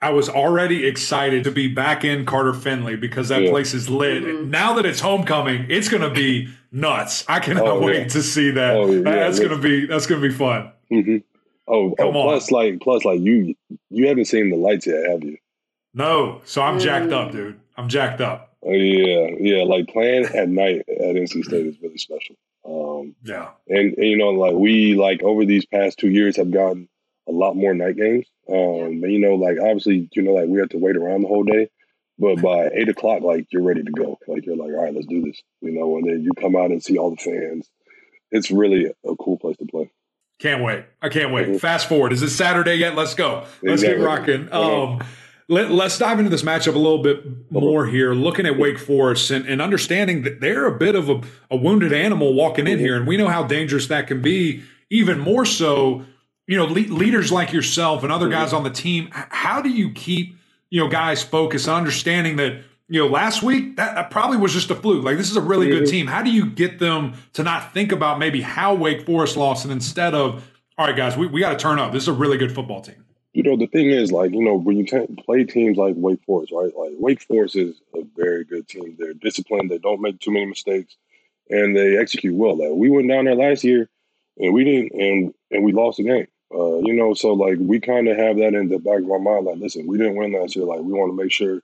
I 0.04 0.10
was 0.10 0.30
already 0.30 0.88
excited 0.88 1.44
to 1.44 1.52
be 1.52 1.68
back 1.68 2.04
in 2.04 2.26
Carter 2.26 2.54
Finley 2.54 2.96
because 2.96 3.30
that 3.30 3.44
yeah. 3.44 3.52
place 3.52 3.76
is 3.76 3.88
lit. 3.88 4.24
Mm-hmm. 4.24 4.50
Now 4.50 4.74
that 4.74 4.86
it's 4.86 5.00
homecoming, 5.00 5.68
it's 5.70 5.90
going 5.90 6.02
to 6.02 6.10
be 6.10 6.52
nuts. 6.72 7.24
I 7.28 7.40
cannot 7.40 7.68
oh, 7.68 7.80
wait 7.80 8.00
yeah. 8.00 8.08
to 8.08 8.24
see 8.24 8.50
that. 8.52 8.76
Oh, 8.76 8.92
yeah, 8.92 9.02
that's 9.02 9.38
going 9.38 9.52
to 9.52 9.60
be 9.60 9.86
that's 9.86 10.08
going 10.08 10.22
to 10.22 10.28
be 10.28 10.34
fun. 10.34 10.72
Mm-hmm. 10.92 11.18
Oh, 11.68 11.94
oh 12.00 12.12
plus 12.12 12.50
like 12.50 12.82
plus 12.82 13.06
like 13.06 13.22
you 13.22 13.56
you 13.90 14.08
haven't 14.08 14.26
seen 14.26 14.50
the 14.50 14.58
lights 14.58 14.88
yet, 14.88 15.08
have 15.08 15.24
you? 15.24 15.38
No, 15.94 16.42
so 16.46 16.62
I'm 16.62 16.80
mm. 16.80 16.82
jacked 16.82 17.12
up, 17.12 17.32
dude. 17.32 17.60
I'm 17.78 17.88
jacked 17.88 18.22
up. 18.22 18.51
Oh, 18.64 18.72
yeah, 18.72 19.30
yeah. 19.40 19.64
Like 19.64 19.88
playing 19.88 20.26
at 20.26 20.50
night 20.50 20.86
at 20.88 21.16
NC 21.16 21.44
State 21.44 21.66
is 21.66 21.82
really 21.82 21.98
special. 21.98 22.36
Um, 22.64 23.16
yeah, 23.24 23.50
and, 23.68 23.94
and, 23.98 24.08
you 24.08 24.18
know, 24.18 24.30
like 24.30 24.54
we 24.54 24.96
like 24.96 25.24
over 25.24 25.46
these 25.46 25.66
past 25.66 25.98
two 25.98 26.10
years 26.10 26.38
have 26.38 26.52
gotten 26.52 26.88
a 27.28 27.32
lot 27.32 27.56
more 27.56 27.74
night 27.74 27.98
games. 27.98 28.26
Um, 28.50 29.02
and 29.04 29.12
you 29.12 29.20
know, 29.20 29.36
like 29.36 29.58
obviously, 29.60 30.10
you 30.14 30.22
know, 30.22 30.34
like 30.34 30.48
we 30.48 30.60
have 30.60 30.70
to 30.70 30.78
wait 30.78 30.96
around 30.96 31.22
the 31.22 31.28
whole 31.28 31.44
day, 31.44 31.70
but 32.20 32.42
by 32.42 32.70
eight 32.74 32.90
o'clock, 32.90 33.22
like 33.22 33.48
you're 33.52 33.64
ready 33.64 33.84
to 33.84 33.92
go. 33.92 34.20
Like 34.28 34.46
you're 34.46 34.58
like, 34.58 34.70
all 34.70 34.84
right, 34.84 34.94
let's 34.94 35.08
do 35.08 35.22
this. 35.22 35.42
You 35.62 35.72
know, 35.72 35.98
and 35.98 36.06
then 36.06 36.22
you 36.22 36.32
come 36.40 36.56
out 36.56 36.72
and 36.72 36.84
see 36.84 36.98
all 36.98 37.10
the 37.10 37.18
fans. 37.18 37.70
It's 38.32 38.52
really 38.52 38.94
a 39.06 39.16
cool 39.16 39.38
place 39.38 39.58
to 39.58 39.66
play. 39.66 39.92
Can't 40.40 40.64
wait. 40.64 40.86
I 41.02 41.10
can't 41.10 41.32
wait. 41.32 41.48
Mm-hmm. 41.48 41.58
Fast 41.58 41.88
forward. 41.88 42.14
Is 42.14 42.24
it 42.24 42.32
Saturday 42.32 42.76
yet? 42.76 42.96
Let's 42.96 43.14
go. 43.14 43.46
Let's 43.62 43.84
exactly. 43.84 44.00
get 44.00 44.04
rocking. 44.04 44.52
Um, 44.52 45.04
let, 45.48 45.72
us 45.72 45.98
dive 45.98 46.20
into 46.20 46.30
this 46.30 46.44
matchup 46.44 46.76
a 46.76 46.80
little 46.80 47.02
bit 47.02 47.52
more 47.52 47.86
here, 47.86 48.14
looking 48.14 48.46
at 48.46 48.58
Wake 48.58 48.80
Forest 48.80 49.32
and, 49.32 49.46
and 49.46 49.62
understanding 49.62 50.22
that 50.24 50.40
they're 50.42 50.66
a 50.66 50.78
bit 50.78 50.96
of 50.96 51.10
a, 51.10 51.22
a, 51.50 51.58
wounded 51.58 51.92
animal 51.92 52.34
walking 52.34 52.68
in 52.68 52.80
here, 52.80 52.96
and 52.96 53.06
we 53.06 53.18
know 53.18 53.28
how 53.28 53.44
dangerous 53.44 53.88
that 53.88 54.08
can 54.08 54.22
be. 54.22 54.64
Even 54.90 55.20
more 55.20 55.46
so, 55.46 56.06
you 56.48 56.58
know, 56.58 56.66
le- 56.66 56.94
leaders 56.94 57.32
like 57.32 57.54
yourself 57.54 58.04
and 58.04 58.12
other 58.12 58.30
guys 58.30 58.54
on 58.54 58.64
the 58.64 58.70
team. 58.70 59.10
How 59.12 59.62
do 59.62 59.70
you 59.70 59.92
keep 59.92 60.36
you 60.72 60.82
know 60.82 60.88
guys 60.88 61.22
focused, 61.22 61.68
understanding 61.68 62.38
that 62.38 62.64
you 62.88 63.00
know 63.00 63.08
last 63.08 63.44
week 63.44 63.76
that, 63.76 63.94
that 63.94 64.10
probably 64.10 64.38
was 64.38 64.54
just 64.54 64.72
a 64.72 64.76
fluke. 64.76 65.04
Like 65.04 65.18
this 65.18 65.30
is 65.30 65.38
a 65.38 65.42
really 65.42 65.68
good 65.68 65.86
team. 65.86 66.08
How 66.08 66.24
do 66.24 66.32
you 66.32 66.48
get 66.48 66.80
them 66.80 67.14
to 67.34 67.44
not 67.44 67.74
think 67.74 67.92
about 67.92 68.18
maybe 68.18 68.42
how 68.42 68.74
Wake 68.74 69.06
Forest 69.06 69.38
lost, 69.38 69.66
and 69.66 69.72
instead 69.72 70.16
of 70.16 70.50
all 70.78 70.88
right, 70.88 70.96
guys, 70.96 71.16
we, 71.16 71.28
we 71.28 71.42
got 71.42 71.52
to 71.52 71.58
turn 71.58 71.78
up. 71.78 71.92
This 71.92 72.04
is 72.04 72.08
a 72.08 72.14
really 72.14 72.38
good 72.38 72.56
football 72.56 72.82
team 72.82 73.06
you 73.34 73.44
know, 73.44 73.56
the 73.56 73.68
thing 73.68 73.90
is, 73.90 74.12
like, 74.12 74.32
you 74.32 74.44
know, 74.44 74.56
when 74.56 74.78
you 74.78 74.86
can't 74.86 75.18
play 75.26 75.46
teams 75.46 75.78
like 75.78 75.96
Wake 75.98 76.22
Forest, 76.26 76.52
right? 76.52 76.76
Like, 76.76 76.94
Wake 76.98 77.22
Forest 77.22 77.56
is 77.56 77.82
a 77.96 78.02
very 78.16 78.44
good 78.44 78.68
team. 78.68 78.96
They're 79.00 79.14
disciplined. 79.14 79.72
They 79.72 79.78
don't 79.78 80.02
make 80.02 80.20
too 80.20 80.32
many 80.32 80.46
mistakes, 80.46 80.98
and 81.50 81.76
they 81.76 81.98
execute 81.98 82.36
well. 82.36 82.58
Like, 82.58 82.78
we 82.78 82.90
went 82.90 83.08
down 83.08 83.26
there 83.26 83.36
last 83.36 83.64
year, 83.64 83.90
and 84.38 84.54
we 84.54 84.66
didn't, 84.66 85.00
and 85.00 85.34
and 85.50 85.64
we 85.64 85.72
lost 85.72 85.98
the 85.98 86.04
game. 86.04 86.28
Uh, 86.54 86.80
you 86.80 86.94
know, 86.94 87.14
so 87.14 87.32
like 87.32 87.58
we 87.62 87.80
kind 87.80 88.10
of 88.10 88.18
have 88.18 88.36
that 88.36 88.54
in 88.54 88.68
the 88.68 88.80
back 88.80 89.00
of 89.00 89.10
our 89.10 89.20
mind. 89.20 89.46
Like, 89.46 89.60
listen, 89.60 89.88
we 89.88 89.98
didn't 89.98 90.16
win 90.16 90.34
last 90.34 90.56
year. 90.58 90.66
Like, 90.66 90.82
we 90.82 90.92
want 90.92 91.12
to 91.12 91.24
make 91.24 91.32
sure 91.32 91.62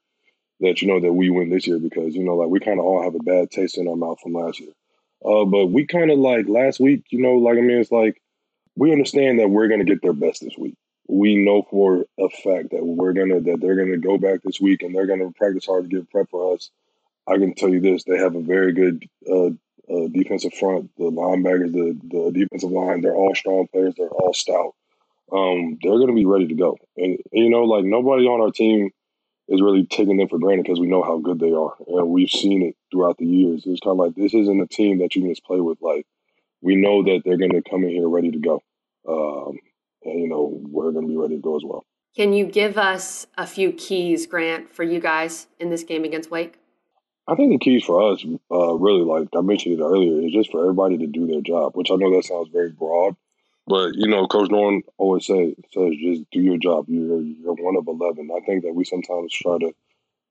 that 0.62 0.82
you 0.82 0.88
know 0.88 1.02
that 1.02 1.12
we 1.12 1.30
win 1.30 1.50
this 1.50 1.68
year 1.68 1.80
because 1.80 2.16
you 2.16 2.24
know, 2.24 2.38
like 2.38 2.50
we 2.50 2.62
kind 2.62 2.80
of 2.80 2.86
all 2.86 3.04
have 3.04 3.16
a 3.16 3.20
bad 3.20 3.52
taste 3.52 3.78
in 3.78 3.90
our 3.90 3.98
mouth 3.98 4.20
from 4.22 4.34
last 4.34 4.62
year. 4.62 4.72
Uh, 5.26 5.44
but 5.44 5.68
we 5.68 5.86
kind 5.86 6.12
of 6.12 6.20
like 6.20 6.48
last 6.48 6.80
week, 6.80 7.04
you 7.10 7.22
know, 7.22 7.34
like 7.34 7.58
I 7.58 7.62
mean, 7.62 7.78
it's 7.78 7.92
like 7.92 8.22
we 8.78 8.94
understand 8.94 9.40
that 9.40 9.50
we're 9.50 9.68
going 9.68 9.86
to 9.86 9.86
get 9.86 10.02
their 10.02 10.14
best 10.14 10.42
this 10.42 10.58
week 10.58 10.78
we 11.08 11.36
know 11.36 11.66
for 11.70 12.06
a 12.20 12.30
fact 12.30 12.72
that 12.72 12.86
we're 12.86 13.14
gonna 13.14 13.40
that 13.42 13.62
they're 13.62 13.76
gonna 13.76 13.98
go 13.98 14.18
back 14.18 14.42
this 14.44 14.60
week 14.60 14.84
and 14.84 14.94
they're 14.94 15.08
gonna 15.08 15.32
practice 15.32 15.66
hard 15.66 15.84
to 15.84 15.90
get 15.90 16.10
prep 16.10 16.30
for 16.30 16.54
us. 16.54 16.70
I 17.28 17.38
can 17.38 17.54
tell 17.56 17.70
you 17.70 17.80
this: 17.80 18.04
they 18.04 18.18
have 18.18 18.36
a 18.36 18.42
very 18.42 18.74
good 18.74 19.08
uh, 19.30 19.48
uh, 19.94 20.08
defensive 20.12 20.54
front. 20.54 20.92
The 20.98 21.06
linebackers, 21.06 21.72
the 21.72 21.98
the 22.04 22.32
defensive 22.32 22.72
line, 22.72 23.02
they're 23.02 23.16
all 23.16 23.36
strong 23.36 23.68
players. 23.68 23.96
They're 23.98 24.10
all 24.10 24.34
stout. 24.34 24.76
Um, 25.32 25.78
they're 25.82 26.00
gonna 26.00 26.14
be 26.14 26.26
ready 26.26 26.48
to 26.48 26.56
go. 26.56 26.78
And, 26.98 27.18
and 27.32 27.44
you 27.46 27.50
know, 27.50 27.64
like 27.64 27.86
nobody 27.86 28.26
on 28.26 28.42
our 28.42 28.52
team 28.52 28.92
is 29.48 29.62
really 29.62 29.86
taking 29.86 30.18
them 30.18 30.28
for 30.28 30.40
granted 30.40 30.64
because 30.64 30.80
we 30.80 30.88
know 30.88 31.04
how 31.04 31.20
good 31.20 31.40
they 31.40 31.54
are, 31.54 31.74
and 31.88 32.10
we've 32.10 32.30
seen 32.30 32.64
it 32.64 32.76
throughout 32.92 33.18
the 33.18 33.26
years. 33.26 33.64
It's 33.66 33.80
kind 33.80 33.92
of 33.92 33.98
like 33.98 34.16
this 34.16 34.34
isn't 34.34 34.62
a 34.62 34.68
team 34.68 35.00
that 35.00 35.16
you 35.16 35.22
can 35.22 35.32
just 35.32 35.46
play 35.46 35.62
with. 35.62 35.78
Like 35.82 36.06
we 36.62 36.76
know 36.76 37.04
that 37.04 37.22
they're 37.24 37.38
gonna 37.38 37.62
come 37.62 37.84
in 37.84 37.92
here 37.92 38.10
ready 38.10 38.32
to 38.32 38.40
go. 38.40 38.62
Um, 39.08 39.60
and 40.08 40.20
you 40.20 40.28
know 40.28 40.60
we're 40.70 40.92
going 40.92 41.06
to 41.06 41.10
be 41.10 41.18
ready 41.18 41.36
to 41.36 41.42
go 41.42 41.56
as 41.56 41.64
well. 41.64 41.86
Can 42.16 42.34
you 42.34 42.46
give 42.46 42.78
us 42.80 43.28
a 43.38 43.46
few 43.46 43.72
keys, 43.72 44.26
Grant, 44.26 44.72
for 44.72 44.84
you 44.84 45.00
guys 45.00 45.48
in 45.60 45.70
this 45.70 45.84
game 45.84 46.04
against 46.04 46.32
Wake? 46.32 46.56
I 47.28 47.36
think 47.36 47.52
the 47.52 47.60
keys 47.60 47.84
for 47.84 48.14
us, 48.14 48.26
uh, 48.50 48.74
really, 48.74 49.02
like 49.02 49.28
I 49.36 49.42
mentioned 49.42 49.80
it 49.80 49.84
earlier, 49.84 50.26
is 50.26 50.34
just 50.34 50.50
for 50.50 50.62
everybody 50.62 50.98
to 51.00 51.08
do 51.08 51.28
their 51.28 51.42
job. 51.42 51.76
Which 51.76 51.92
I 51.92 51.96
know 51.96 52.16
that 52.16 52.26
sounds 52.26 52.50
very 52.50 52.72
broad, 52.72 53.16
but 53.68 53.96
you 53.96 54.08
know, 54.08 54.28
Coach 54.28 54.50
Doeren 54.50 54.82
always 54.98 55.26
say, 55.28 55.54
says, 55.74 55.94
"Just 56.02 56.32
do 56.32 56.40
your 56.40 56.58
job. 56.58 56.86
You're 56.88 57.22
you're 57.22 57.54
one 57.54 57.76
of 57.76 57.88
eleven. 57.88 58.30
I 58.36 58.40
think 58.46 58.64
that 58.64 58.74
we 58.74 58.86
sometimes 58.86 59.34
try 59.34 59.58
to, 59.60 59.74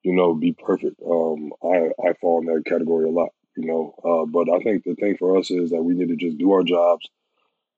you 0.02 0.14
know, 0.14 0.34
be 0.34 0.52
perfect. 0.52 1.00
Um, 1.06 1.52
I 1.62 1.90
I 2.02 2.14
fall 2.14 2.40
in 2.40 2.46
that 2.46 2.64
category 2.64 3.06
a 3.08 3.12
lot, 3.12 3.30
you 3.56 3.66
know. 3.66 3.94
Uh, 4.02 4.24
but 4.24 4.50
I 4.50 4.60
think 4.60 4.84
the 4.84 4.94
thing 4.94 5.18
for 5.18 5.36
us 5.36 5.50
is 5.50 5.70
that 5.70 5.82
we 5.82 5.94
need 5.94 6.08
to 6.08 6.16
just 6.16 6.38
do 6.38 6.50
our 6.52 6.62
jobs, 6.62 7.06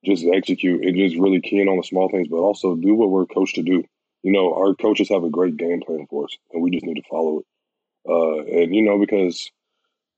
just 0.05 0.25
execute 0.25 0.85
and 0.85 0.97
just 0.97 1.17
really 1.17 1.41
keen 1.41 1.69
on 1.69 1.77
the 1.77 1.83
small 1.83 2.09
things, 2.09 2.29
but 2.29 2.37
also 2.37 2.77
do 2.77 2.95
what 2.95 3.11
we're 3.11 3.27
coached 3.27 3.57
to 3.57 3.63
do. 3.63 3.85
you 4.23 4.33
know, 4.33 4.55
our 4.55 4.75
coaches 4.75 5.09
have 5.09 5.25
a 5.25 5.31
great 5.31 5.57
game 5.57 5.81
plan 5.81 6.07
for 6.09 6.25
us, 6.25 6.37
and 6.53 6.63
we 6.63 6.71
just 6.71 6.85
need 6.85 6.97
to 6.97 7.09
follow 7.09 7.41
it. 7.41 7.47
Uh, 8.09 8.63
and 8.63 8.75
you 8.75 8.83
know, 8.83 8.99
because 8.99 9.51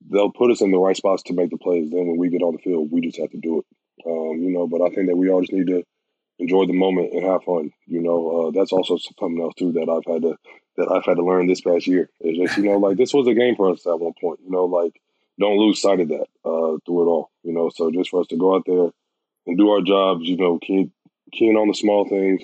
they'll 0.08 0.32
put 0.32 0.50
us 0.50 0.60
in 0.60 0.70
the 0.70 0.78
right 0.78 0.96
spots 0.96 1.22
to 1.24 1.34
make 1.34 1.50
the 1.50 1.58
plays. 1.58 1.90
Then 1.90 2.06
when 2.06 2.16
we 2.16 2.28
get 2.28 2.42
on 2.42 2.52
the 2.52 2.62
field, 2.62 2.90
we 2.90 3.00
just 3.00 3.18
have 3.18 3.30
to 3.30 3.38
do 3.38 3.58
it. 3.58 3.64
Um, 4.06 4.42
you 4.42 4.50
know, 4.50 4.66
but 4.66 4.82
I 4.82 4.94
think 4.94 5.08
that 5.08 5.16
we 5.16 5.28
all 5.28 5.40
just 5.40 5.52
need 5.52 5.66
to 5.66 5.82
enjoy 6.38 6.66
the 6.66 6.72
moment 6.72 7.12
and 7.12 7.24
have 7.24 7.44
fun. 7.44 7.70
You 7.86 8.00
know, 8.00 8.48
uh, 8.48 8.50
that's 8.52 8.72
also 8.72 8.96
something 8.96 9.40
else 9.40 9.54
too 9.54 9.72
that 9.72 9.88
I've 9.88 10.10
had 10.10 10.22
to 10.22 10.36
that 10.76 10.90
I've 10.90 11.04
had 11.04 11.16
to 11.16 11.24
learn 11.24 11.46
this 11.46 11.60
past 11.60 11.86
year. 11.86 12.08
Is 12.20 12.38
just 12.38 12.56
you 12.56 12.64
know, 12.64 12.78
like 12.78 12.96
this 12.96 13.12
was 13.12 13.26
a 13.26 13.34
game 13.34 13.56
for 13.56 13.70
us 13.70 13.86
at 13.86 13.98
one 13.98 14.14
point. 14.20 14.40
You 14.44 14.50
know, 14.50 14.64
like 14.64 15.00
don't 15.38 15.58
lose 15.58 15.80
sight 15.80 16.00
of 16.00 16.08
that 16.08 16.26
uh, 16.44 16.76
through 16.86 17.02
it 17.02 17.10
all. 17.10 17.30
You 17.42 17.52
know, 17.52 17.70
so 17.74 17.90
just 17.90 18.10
for 18.10 18.20
us 18.20 18.26
to 18.28 18.36
go 18.36 18.54
out 18.54 18.64
there 18.66 18.90
and 19.50 19.58
do 19.58 19.70
our 19.70 19.82
jobs. 19.82 20.28
You 20.28 20.36
know, 20.36 20.58
keen 20.58 20.92
keying 21.32 21.56
on 21.56 21.68
the 21.68 21.74
small 21.74 22.08
things 22.08 22.42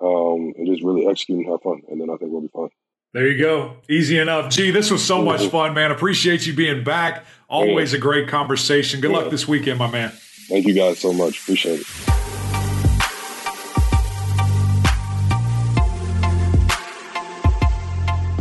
um, 0.00 0.52
and 0.56 0.66
just 0.66 0.82
really 0.82 1.06
execute 1.06 1.38
and 1.38 1.48
have 1.48 1.62
fun. 1.62 1.82
And 1.88 2.00
then 2.00 2.10
I 2.10 2.16
think 2.16 2.32
we'll 2.32 2.42
be 2.42 2.48
fine. 2.48 2.68
There 3.14 3.28
you 3.28 3.38
go. 3.38 3.76
Easy 3.90 4.18
enough. 4.18 4.50
Gee, 4.50 4.70
this 4.70 4.90
was 4.90 5.04
so 5.04 5.22
much 5.22 5.46
fun, 5.48 5.74
man. 5.74 5.90
Appreciate 5.90 6.46
you 6.46 6.54
being 6.54 6.82
back. 6.82 7.26
Always 7.48 7.92
a 7.92 7.98
great 7.98 8.26
conversation. 8.28 9.00
Good 9.00 9.10
luck 9.10 9.30
this 9.30 9.46
weekend, 9.46 9.78
my 9.78 9.90
man. 9.90 10.12
Thank 10.48 10.66
you 10.66 10.74
guys 10.74 10.98
so 10.98 11.12
much. 11.12 11.40
Appreciate 11.40 11.80
it. 11.80 11.86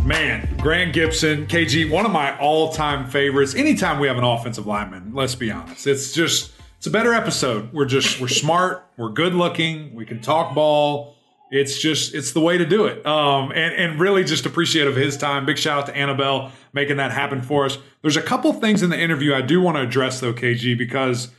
Man, 0.05 0.57
Grant 0.57 0.93
Gibson, 0.93 1.47
KG, 1.47 1.89
one 1.89 2.05
of 2.05 2.11
my 2.11 2.37
all-time 2.39 3.09
favorites. 3.09 3.55
Anytime 3.55 3.99
we 3.99 4.07
have 4.07 4.17
an 4.17 4.23
offensive 4.23 4.65
lineman, 4.65 5.11
let's 5.13 5.35
be 5.35 5.51
honest, 5.51 5.85
it's 5.85 6.11
just 6.11 6.51
it's 6.81 6.87
a 6.87 6.89
better 6.89 7.13
episode. 7.13 7.71
We're 7.71 7.85
just 7.85 8.19
we're 8.19 8.27
smart, 8.27 8.83
we're 8.97 9.09
good 9.11 9.35
looking, 9.35 9.93
we 9.93 10.03
can 10.03 10.19
talk 10.19 10.55
ball. 10.55 11.15
It's 11.51 11.77
just 11.79 12.15
it's 12.15 12.31
the 12.31 12.39
way 12.39 12.57
to 12.57 12.65
do 12.65 12.85
it. 12.87 13.05
Um, 13.05 13.51
and 13.51 13.75
and 13.75 13.99
really 13.99 14.23
just 14.23 14.47
appreciative 14.47 14.97
of 14.97 14.99
his 14.99 15.15
time. 15.15 15.45
Big 15.45 15.59
shout 15.59 15.77
out 15.81 15.85
to 15.85 15.95
Annabelle 15.95 16.51
making 16.73 16.97
that 16.97 17.11
happen 17.11 17.43
for 17.43 17.65
us. 17.65 17.77
There's 18.01 18.17
a 18.17 18.21
couple 18.23 18.51
things 18.53 18.81
in 18.81 18.89
the 18.89 18.99
interview 18.99 19.31
I 19.35 19.41
do 19.41 19.61
want 19.61 19.77
to 19.77 19.83
address 19.83 20.21
though, 20.21 20.33
KG, 20.33 20.75
because 20.75 21.29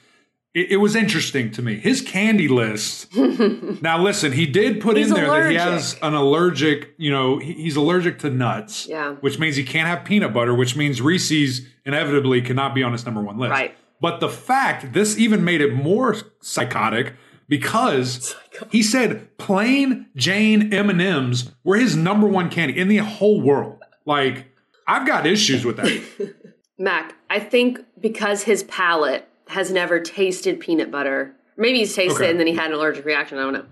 it, 0.54 0.70
it 0.70 0.76
was 0.76 0.94
interesting 0.94 1.50
to 1.50 1.60
me. 1.62 1.74
His 1.74 2.02
candy 2.02 2.46
list. 2.46 3.12
now, 3.16 4.00
listen, 4.00 4.30
he 4.30 4.46
did 4.46 4.80
put 4.80 4.96
He's 4.96 5.08
in 5.08 5.14
there 5.14 5.26
that 5.26 5.50
he 5.50 5.56
has 5.56 5.98
an 6.02 6.14
allergic. 6.14 6.94
You 6.98 7.10
know, 7.10 7.38
he- 7.38 7.54
he's 7.54 7.74
allergic 7.74 8.20
to 8.20 8.30
nuts. 8.30 8.86
Yeah. 8.86 9.14
Which 9.14 9.40
means 9.40 9.56
he 9.56 9.64
can't 9.64 9.88
have 9.88 10.04
peanut 10.04 10.32
butter. 10.32 10.54
Which 10.54 10.76
means 10.76 11.02
Reese's 11.02 11.62
inevitably 11.84 12.42
cannot 12.42 12.76
be 12.76 12.84
on 12.84 12.92
his 12.92 13.04
number 13.04 13.22
one 13.22 13.38
list. 13.38 13.50
Right. 13.50 13.74
But 14.02 14.18
the 14.18 14.28
fact 14.28 14.92
this 14.92 15.16
even 15.16 15.44
made 15.44 15.60
it 15.60 15.72
more 15.72 16.16
psychotic 16.40 17.14
because 17.48 18.34
he 18.70 18.82
said 18.82 19.28
plain 19.38 20.06
Jane 20.16 20.74
M 20.74 20.90
and 20.90 21.00
M's 21.00 21.52
were 21.62 21.76
his 21.76 21.94
number 21.96 22.26
one 22.26 22.50
candy 22.50 22.76
in 22.78 22.88
the 22.88 22.96
whole 22.98 23.40
world. 23.40 23.78
Like 24.04 24.46
I've 24.88 25.06
got 25.06 25.24
issues 25.24 25.64
with 25.64 25.76
that. 25.76 26.34
Mac, 26.78 27.14
I 27.30 27.38
think 27.38 27.78
because 28.00 28.42
his 28.42 28.64
palate 28.64 29.28
has 29.46 29.70
never 29.70 30.00
tasted 30.00 30.58
peanut 30.58 30.90
butter, 30.90 31.32
maybe 31.56 31.78
he's 31.78 31.94
tasted 31.94 32.16
Okay. 32.16 32.26
it 32.26 32.30
and 32.32 32.40
then 32.40 32.48
he 32.48 32.54
had 32.54 32.72
an 32.72 32.76
allergic 32.76 33.04
reaction. 33.04 33.38
I 33.38 33.42
don't 33.42 33.52
know. 33.52 33.66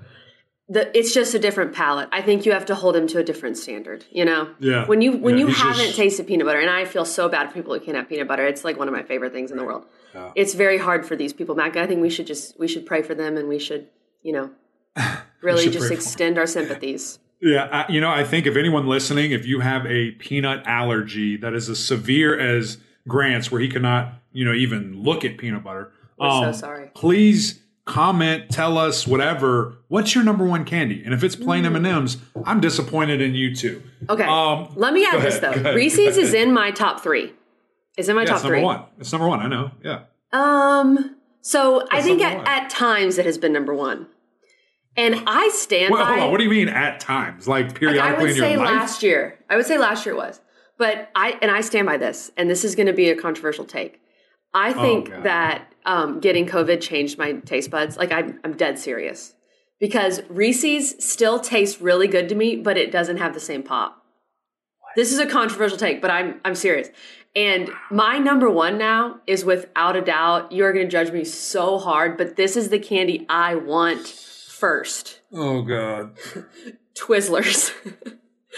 The, 0.73 0.97
it's 0.97 1.13
just 1.13 1.35
a 1.35 1.39
different 1.41 1.75
palate. 1.75 2.09
I 2.13 2.23
think 2.23 2.47
you 2.47 2.53
have 2.53 2.65
to 2.67 2.77
hold 2.77 2.95
him 2.95 3.09
to 3.09 3.19
a 3.19 3.25
different 3.25 3.59
standard. 3.59 4.05
You 4.13 4.25
know, 4.25 4.51
Yeah. 4.61 4.87
When 4.87 5.03
you 5.03 5.17
when 5.17 5.37
Yeah, 5.37 5.47
you 5.47 5.53
haven't 5.53 5.87
just- 5.87 5.97
tasted 5.97 6.29
peanut 6.29 6.47
butter, 6.47 6.61
and 6.61 6.71
I 6.71 6.85
feel 6.85 7.05
so 7.05 7.29
bad 7.29 7.49
for 7.49 7.55
people 7.55 7.75
who 7.75 7.81
can't 7.81 7.97
have 7.97 8.09
peanut 8.09 8.29
butter. 8.29 8.47
It's 8.47 8.65
like 8.65 8.79
one 8.79 8.87
of 8.87 8.95
my 8.95 9.03
favorite 9.03 9.33
things 9.33 9.51
in 9.51 9.57
the 9.57 9.65
world. 9.65 9.85
It's 10.37 10.55
very 10.55 10.79
hard 10.79 11.05
for 11.05 11.17
these 11.17 11.33
people, 11.33 11.55
Mac. 11.57 11.77
I 11.77 11.87
think 11.89 12.01
we 12.01 12.09
should 12.11 12.27
just 12.27 12.59
we 12.59 12.69
should 12.69 12.87
pray 12.87 13.03
for 13.03 13.15
them, 13.15 13.37
and 13.37 13.49
we 13.49 13.59
should 13.59 13.89
you 14.23 14.33
know 14.33 14.51
really 15.43 15.69
just 15.71 15.91
extend 15.91 16.39
our 16.39 16.47
sympathies. 16.47 17.19
Yeah, 17.43 17.69
I, 17.73 17.91
you 17.91 18.01
know, 18.01 18.11
I 18.11 18.23
think 18.23 18.47
if 18.47 18.55
anyone 18.57 18.87
listening, 18.87 19.33
if 19.33 19.47
you 19.47 19.61
have 19.61 19.87
a 19.87 20.11
peanut 20.13 20.63
allergy 20.67 21.37
that 21.39 21.55
is 21.55 21.71
as 21.71 21.85
severe 21.85 22.39
as 22.39 22.77
Grant's, 23.09 23.51
where 23.51 23.63
he 23.63 23.69
cannot, 23.69 24.13
you 24.33 24.45
know, 24.45 24.53
even 24.53 25.03
look 25.03 25.25
at 25.25 25.39
peanut 25.39 25.65
butter, 25.65 25.91
um, 26.21 26.43
We're 26.43 26.53
so 26.53 26.59
sorry. 26.61 26.91
Please 26.95 27.60
comment, 27.85 28.51
tell 28.51 28.79
us 28.79 29.07
whatever. 29.07 29.77
What's 29.89 30.15
your 30.15 30.23
number 30.25 30.45
one 30.45 30.65
candy? 30.65 31.03
And 31.05 31.13
if 31.15 31.25
it's 31.25 31.37
plain 31.37 31.65
M 31.65 31.75
and 31.77 31.87
M's, 31.87 32.19
I'm 32.45 32.61
disappointed 32.61 33.21
in 33.21 33.35
you 33.35 33.55
too. 33.55 33.83
Okay, 34.09 34.25
Um, 34.25 34.73
let 34.77 34.93
me 34.95 35.05
add 35.05 35.13
go 35.15 35.21
this 35.21 35.39
ahead, 35.39 35.55
though. 35.55 35.61
ahead, 35.61 35.75
Reese's 35.75 36.17
is 36.17 36.35
in 36.35 36.53
my 36.53 36.71
top 36.71 37.03
three. 37.03 37.33
Is 37.97 38.09
in 38.09 38.15
my 38.17 38.23
Yeah, 38.23 38.29
top 38.29 38.35
it's 38.37 38.45
number 38.45 38.57
three. 38.59 38.65
one. 38.65 38.83
It's 38.99 39.13
number 39.13 39.29
one. 39.29 39.41
I 39.41 39.49
know. 39.49 39.71
Yeah. 39.85 40.03
Um. 40.33 41.17
So 41.43 41.87
I 41.91 42.03
think 42.03 42.23
at, 42.23 42.47
at 42.47 42.71
times 42.71 43.19
it 43.19 43.25
has 43.27 43.39
been 43.39 43.53
number 43.53 43.75
one, 43.75 44.07
and 44.97 45.23
I 45.27 45.49
stand 45.49 45.93
Well, 45.93 46.05
by. 46.05 46.11
hold 46.13 46.21
on. 46.25 46.31
What 46.31 46.39
do 46.39 46.45
you 46.45 46.51
mean 46.51 46.69
at 46.69 47.01
times? 47.01 47.49
Like 47.49 47.67
like, 47.67 47.77
I 47.77 47.79
periodically 47.79 48.25
would 48.25 48.31
in 48.33 48.37
your 48.37 48.47
life. 48.59 48.69
say 48.69 48.75
last 48.77 49.03
year. 49.03 49.39
I 49.49 49.57
would 49.57 49.67
say 49.67 49.79
last 49.79 50.05
year 50.07 50.15
it 50.15 50.19
was, 50.19 50.41
but 50.79 51.11
I 51.15 51.37
and 51.43 51.51
I 51.51 51.63
stand 51.63 51.87
by 51.87 51.97
this. 51.97 52.31
And 52.37 52.49
this 52.49 52.65
is 52.65 52.75
going 52.77 52.87
to 52.87 52.93
be 52.93 53.09
a 53.11 53.17
controversial 53.17 53.65
take. 53.65 54.01
I 54.55 54.73
think 54.73 55.11
Oh, 55.15 55.23
that 55.23 55.70
um, 55.85 56.21
getting 56.21 56.47
COVID 56.47 56.81
changed 56.81 57.19
my 57.19 57.33
taste 57.33 57.71
buds. 57.71 57.97
Like 57.97 58.13
I'm, 58.13 58.41
I'm 58.45 58.57
dead 58.57 58.79
serious 58.79 59.35
because 59.79 60.21
Reese's 60.29 61.03
still 61.05 61.39
tastes 61.41 61.81
really 61.81 62.09
good 62.09 62.29
to 62.29 62.35
me, 62.35 62.57
but 62.57 62.77
it 62.77 62.93
doesn't 62.93 63.17
have 63.17 63.35
the 63.35 63.41
same 63.41 63.63
pop. 63.63 63.97
This 64.97 65.13
is 65.13 65.19
a 65.19 65.27
controversial 65.27 65.79
take, 65.79 66.03
but 66.03 66.11
I'm 66.11 66.41
I'm 66.45 66.55
serious. 66.55 66.89
And 67.37 67.71
my 67.91 68.19
number 68.19 68.51
one 68.51 68.77
now 68.77 69.21
is 69.27 69.45
without 69.45 69.95
a 69.95 70.01
doubt. 70.01 70.51
You're 70.51 70.73
going 70.73 70.87
to 70.87 70.91
judge 70.91 71.13
me 71.13 71.25
so 71.25 71.79
hard, 71.79 72.17
but 72.19 72.35
this 72.35 72.57
is 72.57 72.71
the 72.71 72.79
candy 72.81 73.25
I 73.29 73.55
want 73.55 74.05
first. 74.07 75.21
oh 75.33 75.63
God. 75.63 76.17
Twizzlers. 76.95 77.73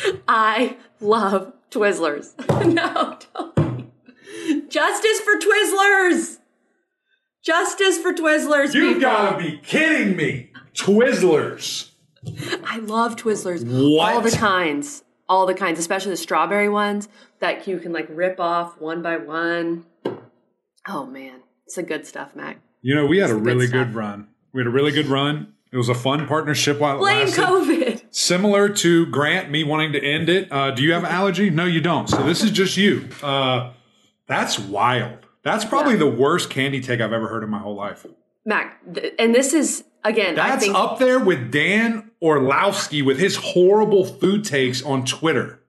I 0.29 0.77
love 1.01 1.53
Twizzlers. 1.71 2.33
no, 2.75 3.19
don't. 3.35 4.71
Justice 4.71 5.21
for 5.21 5.35
Twizzlers. 5.35 6.39
Justice 7.43 7.99
for 7.99 8.13
Twizzlers. 8.13 8.73
You've 8.73 8.97
people. 8.97 9.01
got 9.03 9.33
to 9.33 9.39
be 9.39 9.59
kidding 9.59 10.17
me. 10.17 10.51
Twizzlers. 10.75 11.91
I 12.65 12.79
love 12.79 13.17
Twizzlers. 13.17 13.65
What? 13.65 14.15
All 14.15 14.21
the 14.21 14.31
kinds. 14.31 15.03
All 15.29 15.47
the 15.47 15.55
kinds, 15.55 15.79
especially 15.79 16.11
the 16.11 16.17
strawberry 16.17 16.69
ones 16.69 17.09
that 17.41 17.67
you 17.67 17.79
can 17.79 17.93
like 17.93 18.07
rip 18.11 18.39
off 18.39 18.81
one 18.81 19.03
by 19.03 19.17
one. 19.17 19.87
Oh 20.87 21.07
man, 21.07 21.41
it's 21.65 21.77
the 21.77 21.83
good 21.83 22.07
stuff, 22.07 22.37
Mac. 22.37 22.61
You 22.83 22.95
know, 22.95 23.07
we 23.07 23.19
had 23.19 23.31
a 23.31 23.35
really 23.35 23.67
stuff. 23.67 23.87
good 23.87 23.95
run. 23.95 24.29
We 24.53 24.61
had 24.61 24.67
a 24.67 24.71
really 24.71 24.93
good 24.93 25.07
run. 25.07 25.55
It 25.73 25.79
was 25.79 25.89
a 25.89 25.95
fun 25.95 26.27
partnership 26.27 26.79
while 26.79 26.97
it 26.97 26.99
Blame 26.99 27.27
lasted. 27.27 27.45
COVID. 27.45 28.03
Similar 28.11 28.69
to 28.69 29.07
Grant, 29.07 29.51
me 29.51 29.65
wanting 29.65 29.93
to 29.93 30.05
end 30.05 30.29
it. 30.29 30.53
Uh, 30.53 30.73
do 30.73 30.83
you 30.83 30.93
have 30.93 31.05
an 31.05 31.11
allergy? 31.11 31.49
No, 31.49 31.65
you 31.65 31.81
don't. 31.81 32.11
So 32.11 32.23
this 32.25 32.43
is 32.43 32.51
just 32.51 32.77
you. 32.77 33.09
Uh, 33.23 33.73
that's 34.27 34.59
wild. 34.59 35.19
That's 35.45 35.65
probably 35.65 35.95
Yeah. 35.95 36.01
the 36.01 36.11
worst 36.11 36.51
candy 36.51 36.81
take 36.81 37.01
I've 37.01 37.13
ever 37.13 37.29
heard 37.29 37.43
in 37.43 37.51
my 37.51 37.59
whole 37.59 37.75
life. 37.75 38.07
Mac, 38.45 38.81
th- 38.95 39.15
and 39.19 39.35
this 39.35 39.53
is 39.53 39.85
again. 40.05 40.39
I 40.39 40.51
That's 40.51 40.65
think 40.65 40.77
up 40.77 40.99
there 40.99 41.19
with 41.19 41.51
Dan 41.51 42.11
Orlovsky 42.21 43.03
with 43.03 43.19
his 43.19 43.37
horrible 43.37 44.05
food 44.05 44.45
takes 44.45 44.83
on 44.83 45.05
Twitter. 45.05 45.61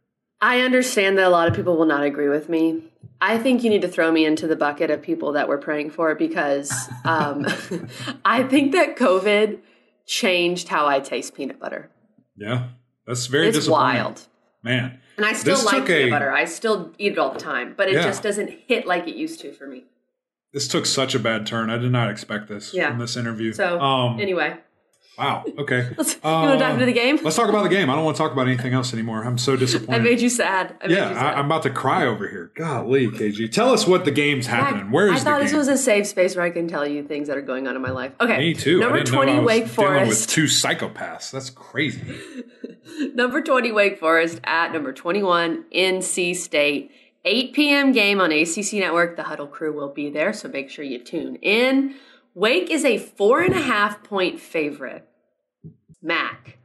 I 0.41 0.61
understand 0.61 1.17
that 1.17 1.27
a 1.27 1.29
lot 1.29 1.47
of 1.47 1.53
people 1.55 1.77
will 1.77 1.85
not 1.85 2.03
agree 2.03 2.29
with 2.29 2.49
me. 2.49 2.83
I 3.21 3.37
think 3.37 3.63
you 3.63 3.69
need 3.69 3.81
to 3.83 3.87
throw 3.87 4.11
me 4.11 4.25
into 4.25 4.47
the 4.47 4.55
bucket 4.57 4.91
of 4.91 5.01
people 5.01 5.31
that 5.33 5.47
we're 5.47 5.57
praying 5.57 5.91
for 5.91 6.13
because 6.15 6.71
um, 7.05 7.45
I 8.25 8.43
think 8.43 8.73
that 8.73 8.97
COVID 8.97 9.59
changed 10.05 10.67
how 10.67 10.85
I 10.87 10.99
taste 10.99 11.33
peanut 11.35 11.59
butter. 11.59 11.89
Yeah, 12.35 12.69
that's 13.07 13.27
very 13.27 13.47
It's 13.47 13.67
wild. 13.67 14.27
man. 14.61 14.99
And 15.17 15.25
I 15.25 15.33
still 15.33 15.55
This 15.55 15.65
like 15.65 15.85
peanut 15.85 16.07
a- 16.07 16.09
butter. 16.09 16.31
I 16.31 16.45
still 16.45 16.91
eat 16.97 17.13
it 17.13 17.17
all 17.19 17.31
the 17.31 17.39
time, 17.39 17.73
but 17.77 17.87
it 17.87 17.93
Yeah. 17.95 18.03
just 18.03 18.23
doesn't 18.23 18.49
hit 18.67 18.85
like 18.87 19.07
it 19.07 19.15
used 19.15 19.39
to 19.41 19.51
for 19.51 19.67
me. 19.67 19.83
This 20.53 20.67
took 20.67 20.85
such 20.85 21.15
a 21.15 21.19
bad 21.19 21.45
turn. 21.47 21.69
I 21.69 21.77
did 21.77 21.91
not 21.91 22.09
expect 22.09 22.47
this 22.47 22.73
Yeah. 22.73 22.89
from 22.89 22.99
this 22.99 23.15
interview. 23.17 23.53
So 23.53 23.79
um, 23.79 24.19
anyway, 24.19 24.57
wow. 25.17 25.43
Okay. 25.57 25.89
let's, 25.97 26.15
you 26.15 26.19
want 26.23 26.53
to 26.53 26.59
dive 26.59 26.73
into 26.73 26.85
the 26.85 26.93
game? 26.93 27.19
Let's 27.21 27.35
talk 27.35 27.49
about 27.49 27.63
the 27.63 27.69
game. 27.69 27.89
I 27.89 27.95
don't 27.95 28.05
want 28.05 28.17
to 28.17 28.23
talk 28.23 28.31
about 28.31 28.47
anything 28.47 28.73
else 28.73 28.93
anymore. 28.93 29.23
I'm 29.23 29.37
so 29.37 29.55
disappointed. 29.55 30.01
I 30.01 30.03
made 30.03 30.21
you 30.21 30.29
sad. 30.29 30.75
I 30.81 30.87
made 30.87 30.95
yeah, 30.95 31.09
you 31.09 31.15
I, 31.15 31.19
sad. 31.19 31.33
I'm 31.35 31.45
about 31.45 31.63
to 31.63 31.69
cry 31.69 32.05
over 32.05 32.27
here. 32.27 32.51
Golly, 32.55 33.07
KG. 33.07 33.51
Tell 33.51 33.71
us 33.71 33.87
what 33.87 34.05
the 34.05 34.11
game's 34.11 34.47
happening. 34.47 34.91
Where 34.91 35.13
is 35.13 35.21
I 35.21 35.23
thought 35.23 35.41
this 35.41 35.53
was 35.53 35.67
a 35.67 35.77
safe 35.77 36.07
space 36.07 36.35
where 36.35 36.45
I 36.45 36.49
can 36.49 36.67
tell 36.67 36.87
you 36.87 37.03
things 37.03 37.27
that 37.27 37.37
are 37.37 37.41
going 37.41 37.67
on 37.67 37.75
in 37.75 37.81
my 37.81 37.91
life. 37.91 38.13
Okay, 38.19 38.37
Me 38.37 38.53
too. 38.53 38.79
Number 38.79 38.99
I 38.99 39.03
twenty, 39.03 39.33
I 39.33 39.39
Wake 39.39 39.73
dealing 39.75 40.07
with 40.07 40.27
two 40.27 40.45
psychopaths. 40.45 41.31
That's 41.31 41.49
crazy. 41.49 42.01
Number 43.13 43.41
20, 43.41 43.71
Wake 43.71 43.99
Forest 43.99 44.39
at 44.43 44.71
number 44.71 44.93
21, 44.93 45.65
NC 45.73 46.35
State. 46.35 46.91
8 47.25 47.53
p.m. 47.53 47.91
game 47.93 48.19
on 48.19 48.31
ACC 48.31 48.73
Network. 48.73 49.15
The 49.15 49.23
Huddle 49.23 49.47
crew 49.47 49.71
will 49.71 49.89
be 49.89 50.09
there, 50.09 50.33
so 50.33 50.49
make 50.49 50.69
sure 50.69 50.83
you 50.83 50.99
tune 50.99 51.37
in. 51.37 51.95
Wake 52.35 52.69
is 52.69 52.83
a 52.83 52.97
four 52.97 53.41
and 53.41 53.53
a 53.53 53.61
half 53.61 54.03
point 54.03 54.39
favorite. 54.39 55.07
Mac, 56.01 56.57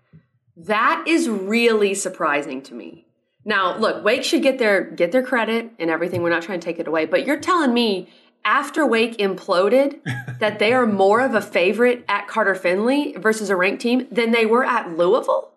that 0.57 1.05
is 1.07 1.29
really 1.29 1.95
surprising 1.95 2.63
to 2.63 2.75
me. 2.75 3.07
Now, 3.45 3.77
look, 3.79 4.05
Wake 4.05 4.25
should 4.25 4.43
get 4.43 4.59
their 4.59 4.83
get 4.83 5.13
their 5.13 5.23
credit 5.23 5.71
and 5.79 5.91
everything. 5.91 6.23
We're 6.23 6.31
not 6.31 6.43
trying 6.43 6.61
to 6.61 6.65
take 6.65 6.79
it 6.79 6.89
away, 6.89 7.07
but 7.07 7.27
you're 7.27 7.41
telling 7.41 7.73
me 7.73 8.09
after 8.45 8.87
Wake 8.87 9.19
imploded 9.19 10.01
that 10.41 10.59
they 10.59 10.73
are 10.73 10.87
more 10.87 11.21
of 11.21 11.35
a 11.35 11.41
favorite 11.41 12.05
at 12.09 12.29
Carter 12.29 12.55
Finley 12.55 13.15
versus 13.17 13.51
a 13.51 13.57
ranked 13.57 13.83
team 13.83 14.07
than 14.11 14.33
they 14.33 14.47
were 14.47 14.65
at 14.65 14.97
Louisville? 14.97 15.53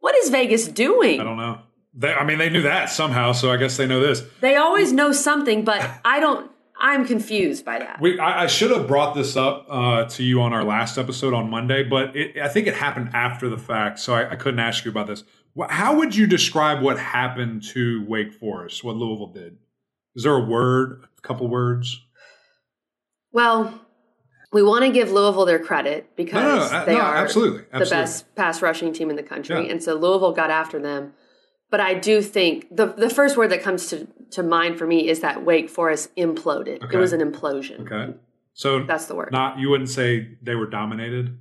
What 0.00 0.16
is 0.16 0.30
Vegas 0.30 0.68
doing? 0.68 1.20
I 1.20 1.24
don't 1.24 1.36
know. 1.36 1.60
They, 1.94 2.12
I 2.12 2.24
mean, 2.24 2.38
they 2.38 2.50
knew 2.50 2.62
that 2.62 2.90
somehow, 2.90 3.32
so 3.32 3.50
I 3.50 3.56
guess 3.56 3.76
they 3.76 3.86
know 3.86 4.00
this. 4.00 4.22
They 4.40 4.56
always 4.56 4.92
know 4.92 5.12
something, 5.12 5.64
but 5.64 5.88
I 6.04 6.20
don't. 6.20 6.50
I'm 6.80 7.04
confused 7.04 7.64
by 7.64 7.80
that. 7.80 8.00
We, 8.00 8.18
I, 8.20 8.44
I 8.44 8.46
should 8.46 8.70
have 8.70 8.86
brought 8.86 9.14
this 9.14 9.36
up 9.36 9.66
uh, 9.68 10.04
to 10.04 10.22
you 10.22 10.40
on 10.40 10.52
our 10.52 10.62
last 10.64 10.96
episode 10.96 11.34
on 11.34 11.50
Monday, 11.50 11.82
but 11.82 12.14
it, 12.14 12.38
I 12.38 12.48
think 12.48 12.66
it 12.68 12.74
happened 12.74 13.10
after 13.14 13.48
the 13.48 13.58
fact, 13.58 13.98
so 13.98 14.14
I, 14.14 14.30
I 14.30 14.36
couldn't 14.36 14.60
ask 14.60 14.84
you 14.84 14.90
about 14.90 15.08
this. 15.08 15.24
How 15.68 15.96
would 15.96 16.14
you 16.14 16.28
describe 16.28 16.80
what 16.82 16.98
happened 16.98 17.64
to 17.74 18.04
Wake 18.06 18.32
Forest? 18.32 18.84
What 18.84 18.94
Louisville 18.96 19.32
did? 19.32 19.58
Is 20.14 20.22
there 20.22 20.34
a 20.34 20.44
word, 20.44 21.04
a 21.16 21.20
couple 21.20 21.48
words? 21.48 22.00
Well, 23.32 23.80
we 24.52 24.62
want 24.62 24.84
to 24.84 24.92
give 24.92 25.10
Louisville 25.10 25.46
their 25.46 25.58
credit 25.58 26.14
because 26.16 26.42
No, 26.42 26.58
no, 26.58 26.80
no, 26.80 26.86
they 26.86 26.94
no, 26.94 27.00
are 27.00 27.16
absolutely, 27.16 27.64
the 27.72 27.86
best 27.86 28.34
pass 28.34 28.62
rushing 28.62 28.92
team 28.92 29.10
in 29.10 29.16
the 29.16 29.22
country, 29.22 29.66
Yeah. 29.66 29.72
and 29.72 29.82
so 29.82 29.94
Louisville 29.94 30.32
got 30.32 30.50
after 30.50 30.78
them. 30.80 31.12
But 31.70 31.80
I 31.80 31.94
do 31.94 32.22
think 32.22 32.74
the 32.74 32.86
the 32.86 33.10
first 33.10 33.36
word 33.36 33.50
that 33.50 33.62
comes 33.62 33.88
to, 33.90 34.06
to 34.32 34.42
mind 34.42 34.78
for 34.78 34.86
me 34.86 35.08
is 35.08 35.20
that 35.20 35.44
Wake 35.44 35.68
Forest 35.68 36.14
imploded. 36.16 36.82
Okay. 36.82 36.96
It 36.96 36.98
was 36.98 37.12
an 37.12 37.20
implosion. 37.20 37.80
Okay, 37.80 38.14
so 38.54 38.84
That's 38.84 39.06
the 39.06 39.14
word. 39.14 39.30
not 39.32 39.58
you 39.58 39.68
wouldn't 39.70 39.90
say 39.90 40.36
they 40.42 40.54
were 40.54 40.66
dominated 40.66 41.36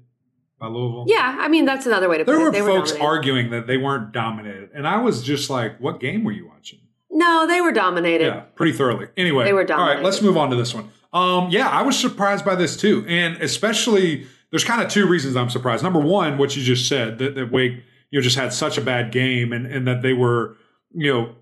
by 0.60 0.68
Louisville. 0.68 1.06
yeah, 1.08 1.38
I 1.40 1.48
mean 1.48 1.66
that's 1.66 1.86
another 1.86 2.10
way 2.10 2.18
to 2.18 2.24
there 2.24 2.36
put 2.38 2.48
it. 2.48 2.52
There 2.54 2.64
were 2.64 2.70
folks 2.72 2.92
dominated. 2.92 3.06
arguing 3.08 3.50
that 3.52 3.68
they 3.68 3.78
weren't 3.78 4.12
dominated, 4.12 4.70
and 4.74 4.88
I 4.88 4.98
was 5.02 5.22
just 5.24 5.50
like, 5.50 5.80
"What 5.80 6.00
game 6.00 6.24
were 6.24 6.32
you 6.34 6.48
watching?" 6.48 6.80
No, 7.10 7.48
they 7.48 7.62
were 7.62 7.72
dominated. 7.72 8.26
Yeah, 8.26 8.40
pretty 8.56 8.74
thoroughly. 8.74 9.08
Anyway, 9.16 9.46
They 9.46 9.54
were 9.54 9.64
dominated. 9.64 9.90
All 9.92 9.96
right, 9.96 10.04
let's 10.04 10.22
move 10.22 10.36
on 10.38 10.50
to 10.50 10.56
this 10.56 10.74
one. 10.76 10.90
Um, 11.14 11.50
yeah, 11.50 11.70
I 11.70 11.82
was 11.84 11.98
surprised 11.98 12.44
by 12.44 12.56
this 12.56 12.76
too, 12.76 13.06
and 13.08 13.42
especially 13.42 14.28
there's 14.52 14.64
kind 14.66 14.82
of 14.82 14.90
two 14.90 15.08
reasons 15.08 15.36
I'm 15.36 15.50
surprised. 15.50 15.84
Number 15.84 16.00
one, 16.00 16.38
what 16.38 16.56
you 16.56 16.64
just 16.64 16.88
said 16.88 17.18
that, 17.20 17.36
that 17.36 17.52
Wake 17.52 17.84
you 18.12 18.20
know 18.20 18.24
just 18.24 18.38
had 18.38 18.54
such 18.54 18.78
a 18.78 18.82
bad 18.82 19.12
game, 19.12 19.54
and 19.54 19.66
and 19.66 19.88
that 19.88 20.02
they 20.02 20.14
were 20.14 20.58
you 20.94 21.12
know 21.12 21.36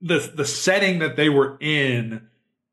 the 0.00 0.32
the 0.34 0.44
setting 0.44 0.98
that 0.98 1.16
they 1.16 1.28
were 1.28 1.56
in 1.60 2.28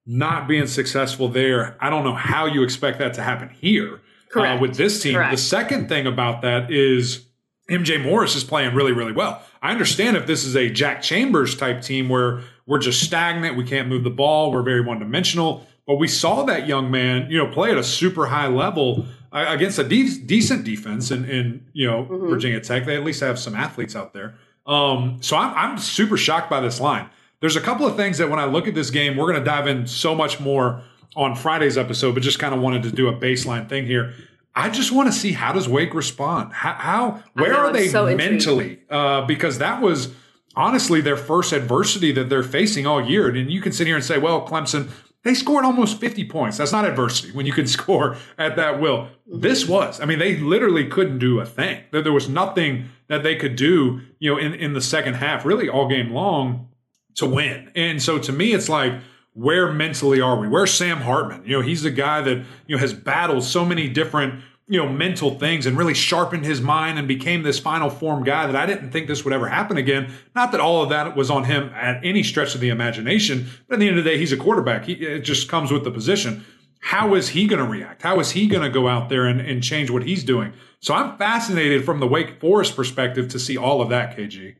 not 0.05 0.47
being 0.47 0.67
successful 0.67 1.27
there. 1.27 1.77
I 1.79 1.89
don't 1.89 2.03
know 2.03 2.15
how 2.15 2.45
you 2.45 2.63
expect 2.63 2.99
that 2.99 3.13
to 3.15 3.21
happen 3.21 3.49
here 3.49 4.01
uh, 4.35 4.57
with 4.59 4.75
this 4.75 5.01
team. 5.01 5.15
Correct. 5.15 5.31
The 5.31 5.37
second 5.37 5.87
thing 5.89 6.07
about 6.07 6.41
that 6.41 6.71
is 6.71 7.25
MJ 7.69 8.03
Morris 8.03 8.35
is 8.35 8.43
playing 8.43 8.75
really, 8.75 8.91
really 8.91 9.13
well. 9.13 9.41
I 9.61 9.71
understand 9.71 10.17
if 10.17 10.27
this 10.27 10.43
is 10.43 10.55
a 10.55 10.69
Jack 10.69 11.01
Chambers 11.01 11.55
type 11.55 11.81
team 11.81 12.09
where 12.09 12.41
we're 12.65 12.79
just 12.79 13.01
stagnant, 13.01 13.55
we 13.55 13.63
can't 13.63 13.87
move 13.87 14.03
the 14.03 14.09
ball, 14.09 14.51
we're 14.51 14.63
very 14.63 14.81
one 14.81 14.99
dimensional. 14.99 15.67
But 15.87 15.95
we 15.95 16.07
saw 16.07 16.43
that 16.43 16.67
young 16.67 16.91
man, 16.91 17.29
you 17.29 17.37
know, 17.37 17.51
play 17.51 17.71
at 17.71 17.77
a 17.77 17.83
super 17.83 18.27
high 18.27 18.47
level 18.47 19.05
against 19.31 19.79
a 19.79 19.83
de- 19.83 20.17
decent 20.19 20.63
defense 20.63 21.11
in, 21.11 21.25
in 21.25 21.65
you 21.73 21.87
know 21.87 22.03
Virginia 22.03 22.59
Tech. 22.59 22.85
They 22.85 22.95
at 22.95 23.03
least 23.03 23.21
have 23.21 23.39
some 23.39 23.55
athletes 23.55 23.95
out 23.95 24.13
there. 24.13 24.35
Um, 24.65 25.17
so 25.21 25.37
I'm, 25.37 25.53
I'm 25.55 25.77
super 25.77 26.17
shocked 26.17 26.49
by 26.49 26.61
this 26.61 26.79
line. 26.79 27.09
There's 27.39 27.55
a 27.55 27.61
couple 27.61 27.87
of 27.87 27.95
things 27.95 28.19
that 28.19 28.29
when 28.29 28.39
I 28.39 28.45
look 28.45 28.67
at 28.67 28.75
this 28.75 28.91
game, 28.91 29.17
we're 29.17 29.25
going 29.31 29.39
to 29.39 29.45
dive 29.45 29.67
in 29.67 29.87
so 29.87 30.13
much 30.13 30.39
more 30.39 30.83
on 31.15 31.35
Friday's 31.35 31.77
episode, 31.77 32.13
but 32.13 32.23
just 32.23 32.39
kind 32.39 32.53
of 32.53 32.61
wanted 32.61 32.83
to 32.83 32.91
do 32.91 33.07
a 33.07 33.13
baseline 33.13 33.67
thing 33.67 33.85
here. 33.85 34.13
I 34.53 34.69
just 34.69 34.91
want 34.91 35.11
to 35.11 35.13
see 35.17 35.31
how 35.31 35.53
does 35.53 35.67
Wake 35.67 35.93
respond? 35.93 36.53
How, 36.53 36.73
how 36.73 37.23
where 37.33 37.53
know, 37.53 37.59
are 37.59 37.73
they 37.73 37.87
so 37.87 38.13
mentally? 38.15 38.79
Uh, 38.89 39.25
because 39.25 39.57
that 39.59 39.81
was 39.81 40.13
honestly 40.55 41.01
their 41.01 41.17
first 41.17 41.53
adversity 41.53 42.11
that 42.11 42.29
they're 42.29 42.43
facing 42.43 42.85
all 42.85 43.03
year. 43.03 43.29
And 43.29 43.51
you 43.51 43.61
can 43.61 43.71
sit 43.71 43.87
here 43.87 43.95
and 43.95 44.03
say, 44.03 44.17
well, 44.17 44.45
Clemson, 44.45 44.89
they 45.23 45.33
scored 45.33 45.65
almost 45.65 45.99
50 45.99 46.25
points. 46.25 46.57
That's 46.57 46.71
not 46.71 46.85
adversity 46.85 47.31
when 47.31 47.45
you 47.45 47.53
can 47.53 47.67
score 47.77 48.17
at 48.37 48.55
that 48.55 48.79
will. 48.79 49.09
This 49.25 49.65
mhm. 49.65 49.69
was. 49.69 49.99
I 49.99 50.05
mean, 50.05 50.19
they 50.19 50.37
literally 50.37 50.87
couldn't 50.87 51.19
do 51.19 51.39
a 51.39 51.45
thing. 51.45 51.83
There 51.91 52.01
there 52.01 52.13
was 52.13 52.29
nothing 52.29 52.89
that 53.07 53.23
they 53.23 53.35
could 53.35 53.55
do, 53.55 54.01
you 54.19 54.31
know, 54.31 54.37
in, 54.37 54.53
in 54.53 54.73
the 54.73 54.81
second 54.81 55.15
half, 55.15 55.45
really 55.45 55.69
all 55.69 55.87
game 55.87 56.11
long 56.11 56.69
to 57.15 57.25
win. 57.25 57.71
And 57.75 58.01
so 58.01 58.17
to 58.19 58.31
me, 58.31 58.53
it's 58.53 58.69
like, 58.69 58.93
where 59.33 59.71
mentally 59.71 60.19
are 60.19 60.37
we? 60.37 60.47
Where's 60.47 60.73
Sam 60.73 61.01
Hartman? 61.01 61.43
You 61.45 61.57
know, 61.57 61.61
he's 61.61 61.83
the 61.83 61.91
guy 61.91 62.21
that, 62.21 62.37
you 62.67 62.75
know, 62.75 62.79
has 62.79 62.93
battled 62.93 63.43
so 63.43 63.63
many 63.65 63.87
different, 63.87 64.43
you 64.71 64.77
know, 64.77 64.87
mental 64.87 65.37
things 65.37 65.65
and 65.65 65.77
really 65.77 65.93
sharpened 65.93 66.45
his 66.45 66.61
mind 66.61 66.97
and 66.97 67.05
became 67.05 67.43
this 67.43 67.59
final 67.59 67.89
form 67.89 68.23
guy 68.23 68.47
that 68.47 68.55
I 68.55 68.65
didn't 68.65 68.91
think 68.91 69.07
this 69.07 69.25
would 69.25 69.33
ever 69.33 69.49
happen 69.49 69.75
again. 69.75 70.13
Not 70.33 70.53
that 70.53 70.61
all 70.61 70.81
of 70.81 70.87
that 70.89 71.13
was 71.13 71.29
on 71.29 71.43
him 71.43 71.69
at 71.75 71.99
any 72.05 72.23
stretch 72.23 72.55
of 72.55 72.61
the 72.61 72.69
imagination, 72.69 73.47
but 73.67 73.73
at 73.73 73.79
the 73.81 73.89
end 73.89 73.97
of 73.97 74.05
the 74.05 74.09
day, 74.09 74.17
he's 74.17 74.31
a 74.31 74.37
quarterback. 74.37 74.85
He, 74.85 74.93
it 74.93 75.25
just 75.25 75.49
comes 75.49 75.73
with 75.73 75.83
the 75.83 75.91
position. 75.91 76.45
How 76.79 77.15
is 77.15 77.27
he 77.27 77.47
going 77.47 77.61
to 77.61 77.69
react? 77.69 78.01
How 78.01 78.21
is 78.21 78.31
he 78.31 78.47
going 78.47 78.63
to 78.63 78.69
go 78.69 78.87
out 78.87 79.09
there 79.09 79.25
and, 79.25 79.41
and 79.41 79.61
change 79.61 79.89
what 79.89 80.03
he's 80.03 80.23
doing? 80.23 80.53
So 80.79 80.93
I'm 80.93 81.17
fascinated 81.17 81.83
from 81.83 81.99
the 81.99 82.07
Wake 82.07 82.39
Forest 82.39 82.77
perspective 82.77 83.27
to 83.27 83.39
see 83.39 83.57
all 83.57 83.81
of 83.81 83.89
that, 83.89 84.15
KG. 84.15 84.55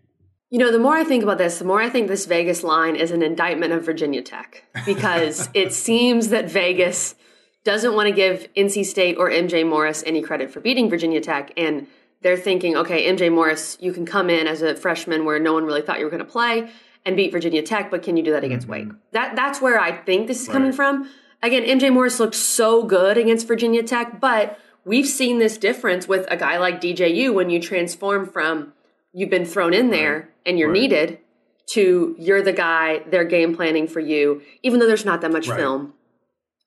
You 0.50 0.60
know, 0.60 0.74
the 0.74 0.80
more 0.80 0.98
I 0.98 1.06
think 1.06 1.24
about 1.24 1.38
this, 1.38 1.58
the 1.58 1.66
more 1.66 1.82
I 1.82 1.90
think 1.90 2.10
this 2.10 2.26
Vegas 2.26 2.64
line 2.66 2.98
is 2.98 3.12
an 3.12 3.24
indictment 3.24 3.72
of 3.72 3.86
Virginia 3.86 4.22
Tech 4.22 4.66
because 4.86 5.48
it 5.54 5.72
seems 5.72 6.28
that 6.28 6.52
Vegas 6.52 7.16
doesn't 7.64 7.94
want 7.94 8.08
to 8.08 8.14
give 8.14 8.48
NC 8.56 8.86
State 8.86 9.18
or 9.18 9.30
MJ 9.30 9.68
Morris 9.68 10.04
any 10.06 10.22
credit 10.22 10.52
for 10.52 10.60
beating 10.60 10.90
Virginia 10.90 11.22
Tech. 11.22 11.52
And 11.58 11.88
they're 12.22 12.38
thinking, 12.38 12.76
okay, 12.76 13.08
MJ 13.12 13.32
Morris, 13.32 13.78
you 13.80 13.94
can 13.94 14.06
come 14.06 14.30
in 14.30 14.48
as 14.48 14.62
a 14.62 14.76
freshman 14.76 15.26
where 15.26 15.40
no 15.40 15.54
one 15.54 15.66
really 15.66 15.82
thought 15.82 16.00
you 16.00 16.06
were 16.06 16.12
going 16.12 16.26
to 16.26 16.32
play 16.32 16.72
and 17.06 17.16
beat 17.16 17.32
Virginia 17.32 17.64
Tech, 17.64 17.90
but 17.90 18.04
can 18.04 18.16
you 18.16 18.24
do 18.24 18.32
that 18.32 18.44
against 18.44 18.68
mm-hmm. 18.68 18.90
Wake? 18.90 18.98
That 19.12 19.36
That's 19.36 19.62
where 19.62 19.80
I 19.80 19.92
think 19.92 20.28
this 20.28 20.42
is 20.42 20.48
coming 20.48 20.72
from. 20.72 21.10
Again, 21.44 21.64
MJ 21.64 21.92
Morris 21.92 22.20
looked 22.20 22.36
so 22.36 22.84
good 22.84 23.18
against 23.18 23.48
Virginia 23.48 23.82
Tech, 23.82 24.20
but 24.20 24.60
we've 24.86 25.08
seen 25.08 25.40
this 25.40 25.58
difference 25.58 26.08
with 26.08 26.26
a 26.30 26.38
guy 26.38 26.58
like 26.58 26.80
DJU 26.80 27.34
when 27.34 27.50
you 27.50 27.60
transform 27.60 28.28
from 28.28 28.74
you've 29.14 29.30
been 29.30 29.46
thrown 29.46 29.74
in 29.74 29.90
there 29.90 30.30
and 30.46 30.58
you're 30.58 30.70
Right. 30.70 30.80
needed 30.80 31.20
to 31.68 32.16
you're 32.18 32.42
the 32.42 32.54
guy 32.54 33.02
they're 33.10 33.24
game 33.24 33.56
planning 33.56 33.88
for 33.88 34.00
you 34.00 34.42
even 34.64 34.80
though 34.80 34.88
there's 34.88 35.06
not 35.06 35.22
that 35.22 35.32
much 35.32 35.48
Right. 35.48 35.60
film 35.60 35.94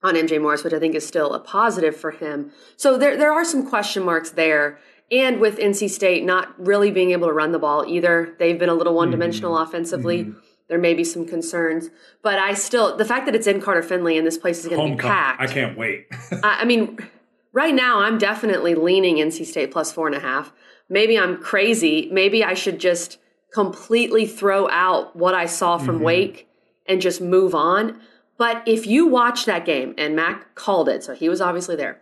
on 0.04 0.14
MJ 0.14 0.40
Morris 0.40 0.62
which 0.62 0.72
I 0.72 0.78
think 0.78 0.94
is 0.94 1.04
still 1.06 1.32
a 1.34 1.40
positive 1.40 1.96
for 1.96 2.12
him 2.12 2.52
so 2.76 2.96
there 2.96 3.16
there 3.16 3.32
are 3.32 3.44
some 3.44 3.66
question 3.68 4.04
marks 4.04 4.30
there 4.30 4.78
and 5.10 5.40
with 5.40 5.58
NC 5.58 5.90
State 5.90 6.24
not 6.24 6.54
really 6.58 6.90
being 6.90 7.10
able 7.10 7.26
to 7.26 7.32
run 7.32 7.50
the 7.52 7.58
ball 7.58 7.84
either 7.88 8.34
they've 8.38 8.58
been 8.58 8.68
a 8.68 8.74
little 8.74 8.94
one-dimensional 8.94 9.54
Mm-hmm. 9.54 9.68
offensively 9.68 10.32
there 10.68 10.78
may 10.78 10.94
be 10.94 11.04
some 11.04 11.26
concerns 11.26 11.90
but 12.22 12.38
I 12.38 12.54
still 12.54 12.96
the 12.96 13.04
fact 13.04 13.26
that 13.26 13.34
it's 13.34 13.46
in 13.46 13.60
Carter 13.60 13.82
Finley 13.82 14.16
and 14.18 14.26
this 14.26 14.38
place 14.38 14.60
is 14.60 14.68
going 14.68 14.90
to 14.92 14.96
be 14.96 15.02
packed 15.08 15.40
I 15.40 15.46
can't 15.46 15.76
wait. 15.76 16.06
I 16.42 16.60
I 16.60 16.64
mean, 16.64 16.98
right 17.52 17.74
now 17.74 18.00
I'm 18.00 18.18
definitely 18.18 18.74
leaning 18.74 19.16
NC 19.16 19.46
State 19.46 19.70
plus 19.72 19.92
four 19.92 20.06
and 20.06 20.16
a 20.16 20.20
half. 20.20 20.52
Maybe 20.88 21.18
I'm 21.18 21.36
crazy. 21.38 22.08
Maybe 22.12 22.44
I 22.44 22.54
should 22.54 22.78
just 22.78 23.18
completely 23.52 24.26
throw 24.26 24.68
out 24.70 25.14
what 25.16 25.34
I 25.34 25.46
saw 25.46 25.78
from 25.78 25.96
Mm-hmm. 25.96 26.04
Wake 26.04 26.48
and 26.86 27.00
just 27.00 27.20
move 27.20 27.54
on. 27.54 28.00
But 28.36 28.62
if 28.66 28.86
you 28.86 29.06
watch 29.06 29.44
that 29.44 29.64
game, 29.64 29.94
and 29.96 30.16
Mac 30.16 30.54
called 30.54 30.88
it, 30.88 31.04
so 31.04 31.14
he 31.14 31.28
was 31.28 31.40
obviously 31.40 31.76
there. 31.76 32.00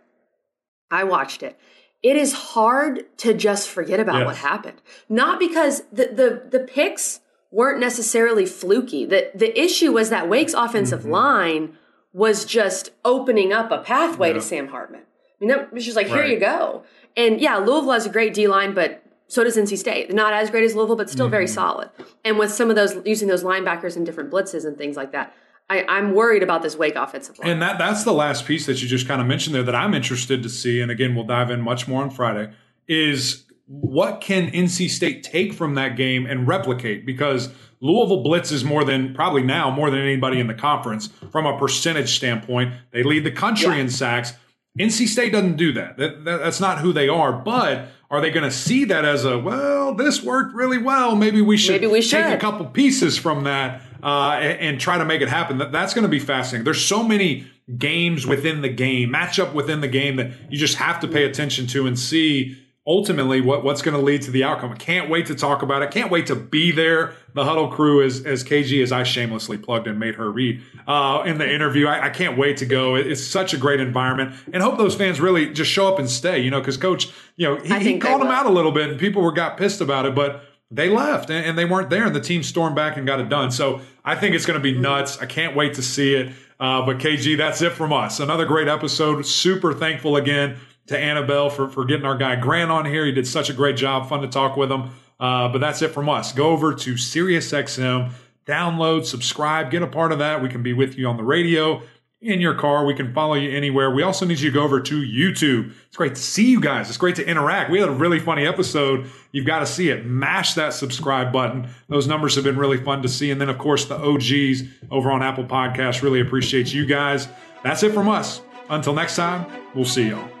I 0.89 1.03
watched 1.03 1.43
it. 1.43 1.57
It 2.01 2.15
is 2.17 2.33
hard 2.33 3.05
to 3.19 3.33
just 3.33 3.69
forget 3.69 3.99
about 3.99 4.17
Yes. 4.19 4.25
what 4.25 4.35
happened. 4.37 4.81
Not 5.09 5.39
because 5.39 5.83
the, 5.91 6.07
the 6.07 6.57
the 6.57 6.65
picks 6.65 7.21
weren't 7.51 7.79
necessarily 7.79 8.45
fluky. 8.45 9.05
The 9.05 9.31
the 9.33 9.57
issue 9.59 9.91
was 9.93 10.09
that 10.09 10.27
Wake's 10.27 10.53
offensive 10.53 11.01
Mm-hmm. 11.01 11.11
line 11.11 11.77
was 12.11 12.45
just 12.45 12.91
opening 13.05 13.53
up 13.53 13.71
a 13.71 13.79
pathway 13.79 14.29
Yeah. 14.29 14.33
to 14.35 14.41
Sam 14.41 14.67
Hartman. 14.67 15.01
I 15.01 15.35
mean, 15.39 15.49
that 15.49 15.73
was 15.73 15.83
just 15.85 15.95
like, 15.95 16.07
here 16.07 16.17
Right. 16.17 16.29
you 16.31 16.39
go. 16.39 16.83
And 17.15 17.39
yeah, 17.41 17.57
Louisville 17.57 17.91
has 17.93 18.05
a 18.05 18.09
great 18.09 18.33
D 18.33 18.47
line, 18.47 18.73
but 18.73 19.01
so 19.27 19.43
does 19.43 19.55
NC 19.57 19.77
State. 19.77 20.13
Not 20.13 20.33
as 20.33 20.49
great 20.51 20.63
as 20.65 20.75
Louisville, 20.75 20.95
but 20.95 21.09
still 21.09 21.29
very 21.29 21.45
Mm-hmm. 21.45 21.53
solid. 21.53 21.89
And 22.25 22.37
with 22.37 22.51
some 22.51 22.69
of 22.69 22.75
those 22.75 22.97
using 23.05 23.27
those 23.29 23.43
linebackers 23.43 23.95
in 23.95 24.03
different 24.03 24.29
blitzes 24.29 24.65
and 24.65 24.77
things 24.77 24.95
like 24.97 25.11
that, 25.13 25.33
I, 25.69 25.85
I'm 25.87 26.13
worried 26.13 26.43
about 26.43 26.61
this 26.61 26.75
Wake 26.75 26.95
offensive 26.95 27.39
line. 27.39 27.49
And 27.49 27.61
that 27.61 27.77
that's 27.77 28.03
the 28.03 28.13
last 28.13 28.45
piece 28.45 28.65
that 28.65 28.81
you 28.81 28.87
just 28.87 29.07
kind 29.07 29.21
of 29.21 29.27
mentioned 29.27 29.55
there 29.55 29.63
that 29.63 29.75
I'm 29.75 29.93
interested 29.93 30.43
to 30.43 30.49
see. 30.49 30.81
And 30.81 30.91
again, 30.91 31.15
we'll 31.15 31.25
dive 31.25 31.49
in 31.49 31.61
much 31.61 31.87
more 31.87 32.03
on 32.03 32.09
Friday. 32.09 32.51
Is 32.87 33.45
what 33.65 34.19
can 34.21 34.51
NC 34.51 34.89
State 34.89 35.23
take 35.23 35.53
from 35.53 35.75
that 35.75 35.95
game 35.95 36.25
and 36.25 36.47
replicate? 36.47 37.05
Because 37.05 37.49
Louisville 37.79 38.23
blitzes 38.23 38.63
more 38.63 38.83
than 38.83 39.13
probably 39.13 39.41
now 39.43 39.71
more 39.71 39.89
than 39.89 39.99
anybody 40.01 40.39
in 40.39 40.47
the 40.47 40.53
conference 40.53 41.07
from 41.31 41.45
a 41.45 41.57
percentage 41.57 42.15
standpoint. 42.15 42.73
They 42.91 43.03
lead 43.03 43.23
the 43.23 43.31
country 43.31 43.75
Yeah. 43.75 43.81
in 43.81 43.89
sacks. 43.89 44.33
NC 44.79 45.07
State 45.07 45.31
doesn't 45.31 45.55
do 45.55 45.71
that. 45.73 45.97
That, 45.97 46.25
that. 46.25 46.37
That's 46.39 46.59
not 46.59 46.79
who 46.79 46.91
they 46.93 47.07
are. 47.07 47.31
But 47.31 47.87
are 48.09 48.21
they 48.21 48.31
going 48.31 48.43
to 48.43 48.51
see 48.51 48.85
that 48.85 49.05
as 49.05 49.23
a 49.23 49.37
well? 49.39 49.93
This 49.95 50.21
worked 50.21 50.53
really 50.55 50.77
well. 50.77 51.15
Maybe 51.15 51.41
we 51.41 51.57
should 51.57 51.73
Maybe 51.73 51.87
we 51.87 52.01
take 52.01 52.25
a 52.25 52.37
couple 52.37 52.65
pieces 52.65 53.17
from 53.17 53.43
that 53.45 53.81
uh, 54.03 54.37
and, 54.41 54.59
and 54.59 54.79
try 54.79 54.97
to 54.97 55.05
make 55.05 55.21
it 55.21 55.29
happen. 55.29 55.57
That, 55.57 55.71
that's 55.71 55.93
going 55.93 56.03
to 56.03 56.09
be 56.09 56.19
fascinating. 56.19 56.65
There's 56.65 56.85
so 56.85 57.03
many 57.03 57.47
games 57.77 58.27
within 58.27 58.61
the 58.61 58.69
game, 58.69 59.09
matchup 59.09 59.53
within 59.53 59.81
the 59.81 59.87
game 59.87 60.17
that 60.17 60.31
you 60.49 60.57
just 60.57 60.75
have 60.75 60.99
to 60.99 61.07
pay 61.07 61.23
attention 61.23 61.65
to 61.67 61.87
and 61.87 61.97
see 61.97 62.57
ultimately 62.85 63.39
what, 63.39 63.63
what's 63.63 63.81
going 63.81 63.95
to 63.95 64.03
lead 64.03 64.21
to 64.23 64.31
the 64.31 64.43
outcome. 64.43 64.71
I 64.71 64.75
can't 64.75 65.09
wait 65.09 65.27
to 65.27 65.35
talk 65.35 65.61
about 65.61 65.81
it. 65.81 65.91
Can't 65.91 66.11
wait 66.11 66.27
to 66.27 66.35
be 66.35 66.71
there. 66.71 67.13
The 67.33 67.45
huddle 67.45 67.69
crew, 67.69 68.01
is 68.01 68.25
as 68.25 68.43
KG, 68.43 68.83
as 68.83 68.91
I 68.91 69.03
shamelessly 69.03 69.57
plugged 69.57 69.87
and 69.87 69.97
made 69.97 70.15
her 70.15 70.29
read 70.29 70.61
uh, 70.85 71.23
in 71.25 71.37
the 71.37 71.49
interview. 71.49 71.87
I, 71.87 72.07
I, 72.07 72.09
can't 72.09 72.37
wait 72.37 72.57
to 72.57 72.65
go. 72.65 72.95
It's 72.95 73.25
such 73.25 73.53
a 73.53 73.57
great 73.57 73.79
environment 73.79 74.35
and 74.51 74.61
hope 74.61 74.77
those 74.77 74.95
fans 74.95 75.21
really 75.21 75.51
just 75.51 75.71
show 75.71 75.87
up 75.87 75.97
and 75.97 76.09
stay, 76.09 76.39
you 76.39 76.51
know, 76.51 76.59
because 76.59 76.75
coach, 76.75 77.07
you 77.37 77.47
know, 77.47 77.55
he, 77.55 77.93
he 77.93 77.99
called 77.99 78.21
them 78.21 78.27
out 78.27 78.45
a 78.45 78.51
little 78.51 78.71
bit 78.73 78.89
and 78.89 78.99
people 78.99 79.21
were 79.21 79.31
got 79.31 79.57
pissed 79.57 79.79
about 79.79 80.05
it, 80.05 80.13
but 80.13 80.43
they 80.73 80.89
left 80.89 81.29
and, 81.29 81.45
and, 81.45 81.57
they 81.57 81.65
weren't 81.65 81.89
there 81.89 82.05
and 82.05 82.15
the 82.15 82.21
team 82.21 82.41
stormed 82.41 82.75
back 82.75 82.97
and 82.97 83.05
got 83.05 83.19
it 83.19 83.29
done. 83.29 83.51
So 83.51 83.81
I 84.03 84.15
think 84.15 84.35
it's 84.35 84.45
going 84.45 84.59
to 84.59 84.63
be 84.63 84.77
nuts. 84.77 85.19
I 85.19 85.25
can't 85.25 85.55
wait 85.55 85.75
to 85.75 85.83
see 85.83 86.15
it. 86.15 86.33
Uh, 86.59 86.85
but 86.85 86.97
KG, 86.97 87.37
that's 87.37 87.61
it 87.61 87.73
from 87.73 87.93
us. 87.93 88.19
Another 88.19 88.45
great 88.45 88.67
episode. 88.67 89.25
Super 89.25 89.73
thankful 89.73 90.15
again 90.15 90.57
to 90.87 90.97
Annabelle 90.97 91.49
for, 91.49 91.69
for 91.69 91.85
getting 91.85 92.05
our 92.05 92.17
guy 92.17 92.35
Grant 92.35 92.71
on 92.71 92.85
here. 92.85 93.05
He 93.05 93.11
did 93.11 93.27
such 93.27 93.49
a 93.49 93.53
great 93.53 93.77
job. 93.77 94.09
Fun 94.09 94.21
to 94.21 94.27
talk 94.27 94.57
with 94.57 94.71
him. 94.71 94.89
Uh, 95.19 95.47
but 95.49 95.59
that's 95.59 95.81
it 95.81 95.91
from 95.91 96.09
us. 96.09 96.33
Go 96.33 96.49
over 96.49 96.73
to 96.73 96.93
SiriusXM, 96.95 98.11
download, 98.45 99.05
subscribe, 99.05 99.71
get 99.71 99.81
a 99.81 99.87
part 99.87 100.11
of 100.11 100.19
that. 100.19 100.41
We 100.41 100.49
can 100.49 100.63
be 100.63 100.73
with 100.73 100.97
you 100.97 101.07
on 101.07 101.17
the 101.17 101.23
radio, 101.23 101.81
in 102.23 102.39
your 102.41 102.55
car. 102.55 102.85
We 102.85 102.93
can 102.93 103.13
follow 103.13 103.35
you 103.35 103.55
anywhere. 103.55 103.91
We 103.91 104.03
also 104.03 104.25
need 104.25 104.39
you 104.39 104.49
to 104.49 104.53
go 104.53 104.63
over 104.63 104.79
to 104.79 105.01
YouTube. 105.01 105.73
It's 105.87 105.97
great 105.97 106.15
to 106.15 106.21
see 106.21 106.49
you 106.49 106.61
guys. 106.61 106.87
It's 106.89 106.97
great 106.97 107.15
to 107.17 107.27
interact. 107.27 107.69
We 107.69 107.79
had 107.79 107.89
a 107.89 107.93
really 107.93 108.19
funny 108.19 108.45
episode. 108.45 109.09
You've 109.31 109.45
got 109.45 109.59
to 109.59 109.65
see 109.65 109.89
it. 109.89 110.05
Mash 110.05 110.53
that 110.53 110.73
subscribe 110.73 111.31
button. 111.31 111.67
Those 111.89 112.07
numbers 112.07 112.35
have 112.35 112.43
been 112.43 112.57
really 112.57 112.77
fun 112.77 113.01
to 113.01 113.09
see. 113.09 113.29
And 113.29 113.39
then, 113.39 113.49
of 113.49 113.57
course, 113.57 113.85
the 113.85 113.95
OGs 113.95 114.63
over 114.89 115.11
on 115.11 115.21
Apple 115.21 115.45
Podcasts. 115.45 116.01
Really 116.01 116.21
appreciate 116.21 116.73
you 116.73 116.85
guys. 116.85 117.27
That's 117.63 117.83
it 117.83 117.93
from 117.93 118.07
us. 118.09 118.41
Until 118.69 118.93
next 118.93 119.15
time, 119.15 119.45
we'll 119.75 119.85
see 119.85 120.09
y'all. 120.09 120.32